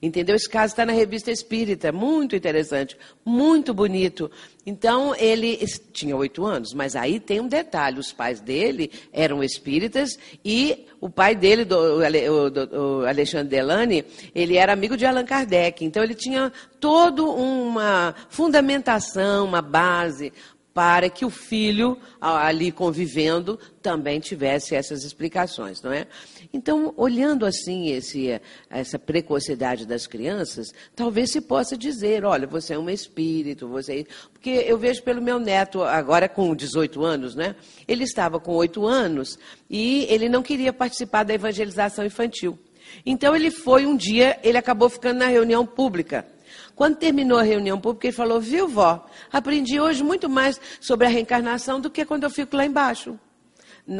Entendeu? 0.00 0.36
Esse 0.36 0.48
caso 0.48 0.72
está 0.72 0.84
na 0.84 0.92
revista 0.92 1.30
Espírita, 1.30 1.90
muito 1.90 2.36
interessante, 2.36 2.96
muito 3.24 3.72
bonito. 3.72 4.30
Então, 4.66 5.14
ele 5.16 5.56
tinha 5.92 6.14
oito 6.14 6.44
anos, 6.44 6.74
mas 6.74 6.94
aí 6.94 7.18
tem 7.18 7.40
um 7.40 7.48
detalhe: 7.48 7.98
os 7.98 8.12
pais 8.12 8.38
dele 8.40 8.90
eram 9.10 9.42
espíritas 9.42 10.18
e 10.44 10.86
o 11.00 11.08
pai 11.08 11.34
dele, 11.34 11.66
o, 11.72 13.06
Alexandre 13.06 13.48
Delane, 13.48 14.04
ele 14.34 14.56
era 14.56 14.72
amigo 14.72 14.96
de 14.96 15.06
Allan 15.06 15.24
Kardec. 15.24 15.82
Então, 15.82 16.02
ele 16.02 16.14
tinha 16.14 16.52
toda 16.78 17.22
uma 17.22 18.14
fundamentação, 18.28 19.46
uma 19.46 19.62
base 19.62 20.30
para 20.74 21.08
que 21.08 21.24
o 21.24 21.30
filho, 21.30 21.96
ali 22.20 22.70
convivendo, 22.70 23.58
também 23.80 24.20
tivesse 24.20 24.74
essas 24.74 25.04
explicações, 25.04 25.80
não 25.80 25.90
é? 25.90 26.06
Então, 26.52 26.92
olhando 26.96 27.44
assim 27.44 27.88
esse, 27.88 28.40
essa 28.70 28.98
precocidade 28.98 29.86
das 29.86 30.06
crianças, 30.06 30.72
talvez 30.94 31.30
se 31.30 31.40
possa 31.40 31.76
dizer, 31.76 32.24
olha, 32.24 32.46
você 32.46 32.74
é 32.74 32.78
um 32.78 32.90
espírito, 32.90 33.68
você... 33.68 34.00
É 34.00 34.04
porque 34.32 34.50
eu 34.50 34.78
vejo 34.78 35.02
pelo 35.02 35.22
meu 35.22 35.38
neto, 35.38 35.82
agora 35.82 36.28
com 36.28 36.54
18 36.54 37.04
anos, 37.04 37.34
né? 37.34 37.56
Ele 37.86 38.04
estava 38.04 38.38
com 38.38 38.52
8 38.52 38.86
anos 38.86 39.38
e 39.68 40.06
ele 40.08 40.28
não 40.28 40.42
queria 40.42 40.72
participar 40.72 41.24
da 41.24 41.34
evangelização 41.34 42.04
infantil. 42.04 42.58
Então, 43.04 43.34
ele 43.34 43.50
foi 43.50 43.86
um 43.86 43.96
dia, 43.96 44.38
ele 44.42 44.58
acabou 44.58 44.88
ficando 44.88 45.18
na 45.18 45.26
reunião 45.26 45.66
pública 45.66 46.24
quando 46.76 46.96
terminou 46.96 47.38
a 47.38 47.42
reunião 47.42 47.80
pública, 47.80 48.06
ele 48.06 48.16
falou: 48.16 48.38
Viu, 48.38 48.68
vó, 48.68 49.06
aprendi 49.32 49.80
hoje 49.80 50.04
muito 50.04 50.28
mais 50.28 50.60
sobre 50.78 51.06
a 51.06 51.10
reencarnação 51.10 51.80
do 51.80 51.90
que 51.90 52.04
quando 52.04 52.24
eu 52.24 52.30
fico 52.30 52.54
lá 52.54 52.66
embaixo. 52.66 53.18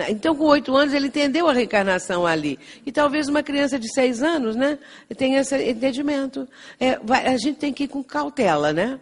Então, 0.08 0.34
com 0.34 0.44
oito 0.46 0.74
anos, 0.74 0.92
ele 0.92 1.06
entendeu 1.06 1.46
a 1.48 1.52
reencarnação 1.52 2.26
ali. 2.26 2.58
E 2.84 2.90
talvez 2.90 3.28
uma 3.28 3.42
criança 3.42 3.78
de 3.78 3.92
seis 3.92 4.20
anos, 4.20 4.56
né, 4.56 4.78
tenha 5.16 5.40
esse 5.40 5.56
entendimento. 5.56 6.48
É, 6.80 6.98
a 7.08 7.36
gente 7.36 7.58
tem 7.58 7.72
que 7.72 7.84
ir 7.84 7.88
com 7.88 8.02
cautela, 8.02 8.72
né? 8.72 8.98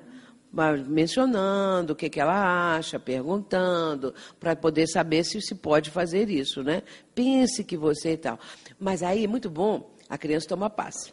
mencionando 0.87 1.93
o 1.93 1.97
que, 1.97 2.09
que 2.09 2.20
ela 2.20 2.76
acha, 2.76 2.99
perguntando, 2.99 4.14
para 4.39 4.55
poder 4.55 4.87
saber 4.87 5.24
se 5.24 5.41
se 5.41 5.55
pode 5.55 5.91
fazer 5.91 6.30
isso, 6.30 6.62
né? 6.62 6.82
Pense 7.12 7.64
que 7.64 7.76
você 7.76 8.12
e 8.12 8.16
tal. 8.16 8.39
Mas 8.78 9.03
aí, 9.03 9.26
muito 9.26 9.51
bom, 9.51 9.91
a 10.09 10.16
criança 10.16 10.47
toma 10.47 10.70
passe. 10.70 11.12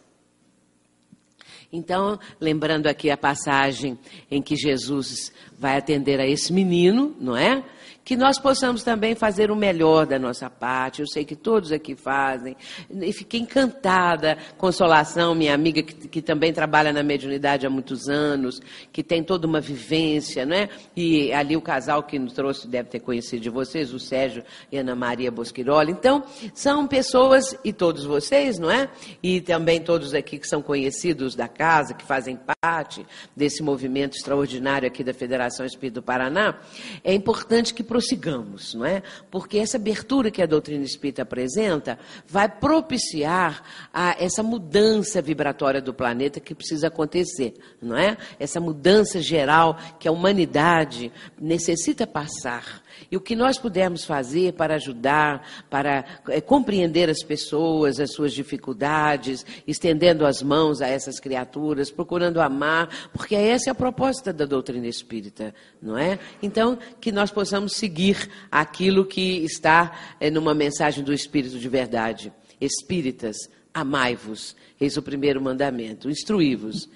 Então, 1.71 2.19
lembrando 2.39 2.87
aqui 2.87 3.09
a 3.09 3.17
passagem 3.17 3.97
em 4.29 4.41
que 4.41 4.55
Jesus 4.55 5.31
vai 5.57 5.77
atender 5.77 6.19
a 6.19 6.27
esse 6.27 6.51
menino, 6.51 7.15
não 7.19 7.37
é? 7.37 7.63
que 8.03 8.15
nós 8.15 8.39
possamos 8.39 8.83
também 8.83 9.15
fazer 9.15 9.51
o 9.51 9.55
melhor 9.55 10.05
da 10.05 10.17
nossa 10.17 10.49
parte. 10.49 11.01
Eu 11.01 11.07
sei 11.07 11.23
que 11.23 11.35
todos 11.35 11.71
aqui 11.71 11.95
fazem. 11.95 12.55
E 12.89 13.13
fiquei 13.13 13.39
encantada. 13.39 14.37
Consolação, 14.57 15.35
minha 15.35 15.53
amiga, 15.53 15.83
que, 15.83 16.07
que 16.07 16.21
também 16.21 16.51
trabalha 16.51 16.91
na 16.91 17.03
mediunidade 17.03 17.65
há 17.65 17.69
muitos 17.69 18.09
anos, 18.09 18.59
que 18.91 19.03
tem 19.03 19.23
toda 19.23 19.47
uma 19.47 19.61
vivência, 19.61 20.45
não 20.45 20.55
é? 20.55 20.69
E 20.95 21.31
ali 21.31 21.55
o 21.55 21.61
casal 21.61 22.03
que 22.03 22.17
nos 22.17 22.33
trouxe 22.33 22.67
deve 22.67 22.89
ter 22.89 22.99
conhecido 22.99 23.43
de 23.43 23.49
vocês, 23.49 23.93
o 23.93 23.99
Sérgio 23.99 24.43
e 24.71 24.77
Ana 24.77 24.95
Maria 24.95 25.31
Bosquiroli. 25.31 25.91
Então, 25.91 26.23
são 26.53 26.87
pessoas, 26.87 27.55
e 27.63 27.71
todos 27.71 28.03
vocês, 28.03 28.57
não 28.57 28.71
é? 28.71 28.89
E 29.21 29.41
também 29.41 29.79
todos 29.79 30.13
aqui 30.13 30.39
que 30.39 30.47
são 30.47 30.61
conhecidos 30.61 31.35
da 31.35 31.47
casa, 31.61 31.93
que 31.93 32.03
fazem 32.03 32.39
parte 32.59 33.05
desse 33.35 33.61
movimento 33.61 34.17
extraordinário 34.17 34.87
aqui 34.87 35.03
da 35.03 35.13
Federação 35.13 35.63
Espírita 35.63 36.01
do 36.01 36.03
Paraná, 36.03 36.59
é 37.03 37.13
importante 37.13 37.71
que 37.71 37.83
prossigamos, 37.83 38.73
não 38.73 38.83
é? 38.83 39.03
Porque 39.29 39.59
essa 39.59 39.77
abertura 39.77 40.31
que 40.31 40.41
a 40.41 40.47
doutrina 40.47 40.83
espírita 40.83 41.21
apresenta 41.21 41.99
vai 42.27 42.49
propiciar 42.49 43.61
a, 43.93 44.15
essa 44.19 44.41
mudança 44.41 45.21
vibratória 45.21 45.79
do 45.79 45.93
planeta 45.93 46.39
que 46.39 46.55
precisa 46.55 46.87
acontecer, 46.87 47.53
não 47.79 47.95
é? 47.95 48.17
Essa 48.39 48.59
mudança 48.59 49.21
geral 49.21 49.77
que 49.99 50.07
a 50.07 50.11
humanidade 50.11 51.11
necessita 51.39 52.07
passar. 52.07 52.81
E 53.11 53.17
o 53.17 53.21
que 53.21 53.35
nós 53.35 53.59
pudermos 53.59 54.05
fazer 54.05 54.53
para 54.53 54.75
ajudar, 54.75 55.45
para 55.69 56.05
é, 56.29 56.39
compreender 56.39 57.09
as 57.09 57.21
pessoas, 57.21 57.99
as 57.99 58.13
suas 58.13 58.31
dificuldades, 58.31 59.45
estendendo 59.67 60.25
as 60.25 60.41
mãos 60.41 60.81
a 60.81 60.87
essas 60.87 61.19
criaturas, 61.19 61.91
procurando 61.91 62.39
amar, 62.39 62.89
porque 63.11 63.35
essa 63.35 63.69
é 63.69 63.71
a 63.71 63.75
proposta 63.75 64.31
da 64.31 64.45
doutrina 64.45 64.87
espírita, 64.87 65.53
não 65.81 65.97
é? 65.97 66.17
Então, 66.41 66.79
que 67.01 67.11
nós 67.11 67.31
possamos 67.31 67.73
seguir 67.73 68.29
aquilo 68.49 69.05
que 69.05 69.43
está 69.43 70.15
é, 70.17 70.29
numa 70.29 70.53
mensagem 70.53 71.03
do 71.03 71.13
Espírito 71.13 71.59
de 71.59 71.67
verdade. 71.67 72.31
Espíritas, 72.61 73.35
amai-vos, 73.73 74.55
eis 74.79 74.97
o 74.97 75.01
primeiro 75.01 75.41
mandamento, 75.41 76.09
instruí-vos. 76.09 76.89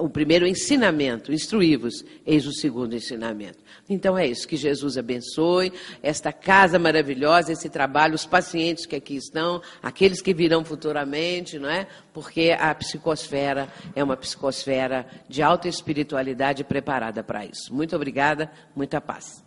O 0.00 0.08
primeiro 0.08 0.46
ensinamento, 0.46 1.32
instruí-vos, 1.32 2.04
eis 2.26 2.46
o 2.46 2.52
segundo 2.52 2.94
ensinamento. 2.94 3.58
Então 3.88 4.18
é 4.18 4.26
isso, 4.26 4.46
que 4.46 4.56
Jesus 4.56 4.98
abençoe 4.98 5.72
esta 6.02 6.32
casa 6.32 6.78
maravilhosa, 6.78 7.52
esse 7.52 7.68
trabalho, 7.68 8.14
os 8.14 8.26
pacientes 8.26 8.84
que 8.84 8.96
aqui 8.96 9.16
estão, 9.16 9.62
aqueles 9.82 10.20
que 10.20 10.34
virão 10.34 10.64
futuramente, 10.64 11.58
não 11.58 11.70
é? 11.70 11.86
Porque 12.12 12.56
a 12.58 12.74
psicosfera 12.74 13.72
é 13.94 14.02
uma 14.02 14.16
psicosfera 14.16 15.06
de 15.28 15.42
alta 15.42 15.68
espiritualidade 15.68 16.64
preparada 16.64 17.22
para 17.22 17.46
isso. 17.46 17.72
Muito 17.72 17.94
obrigada, 17.94 18.50
muita 18.74 19.00
paz. 19.00 19.42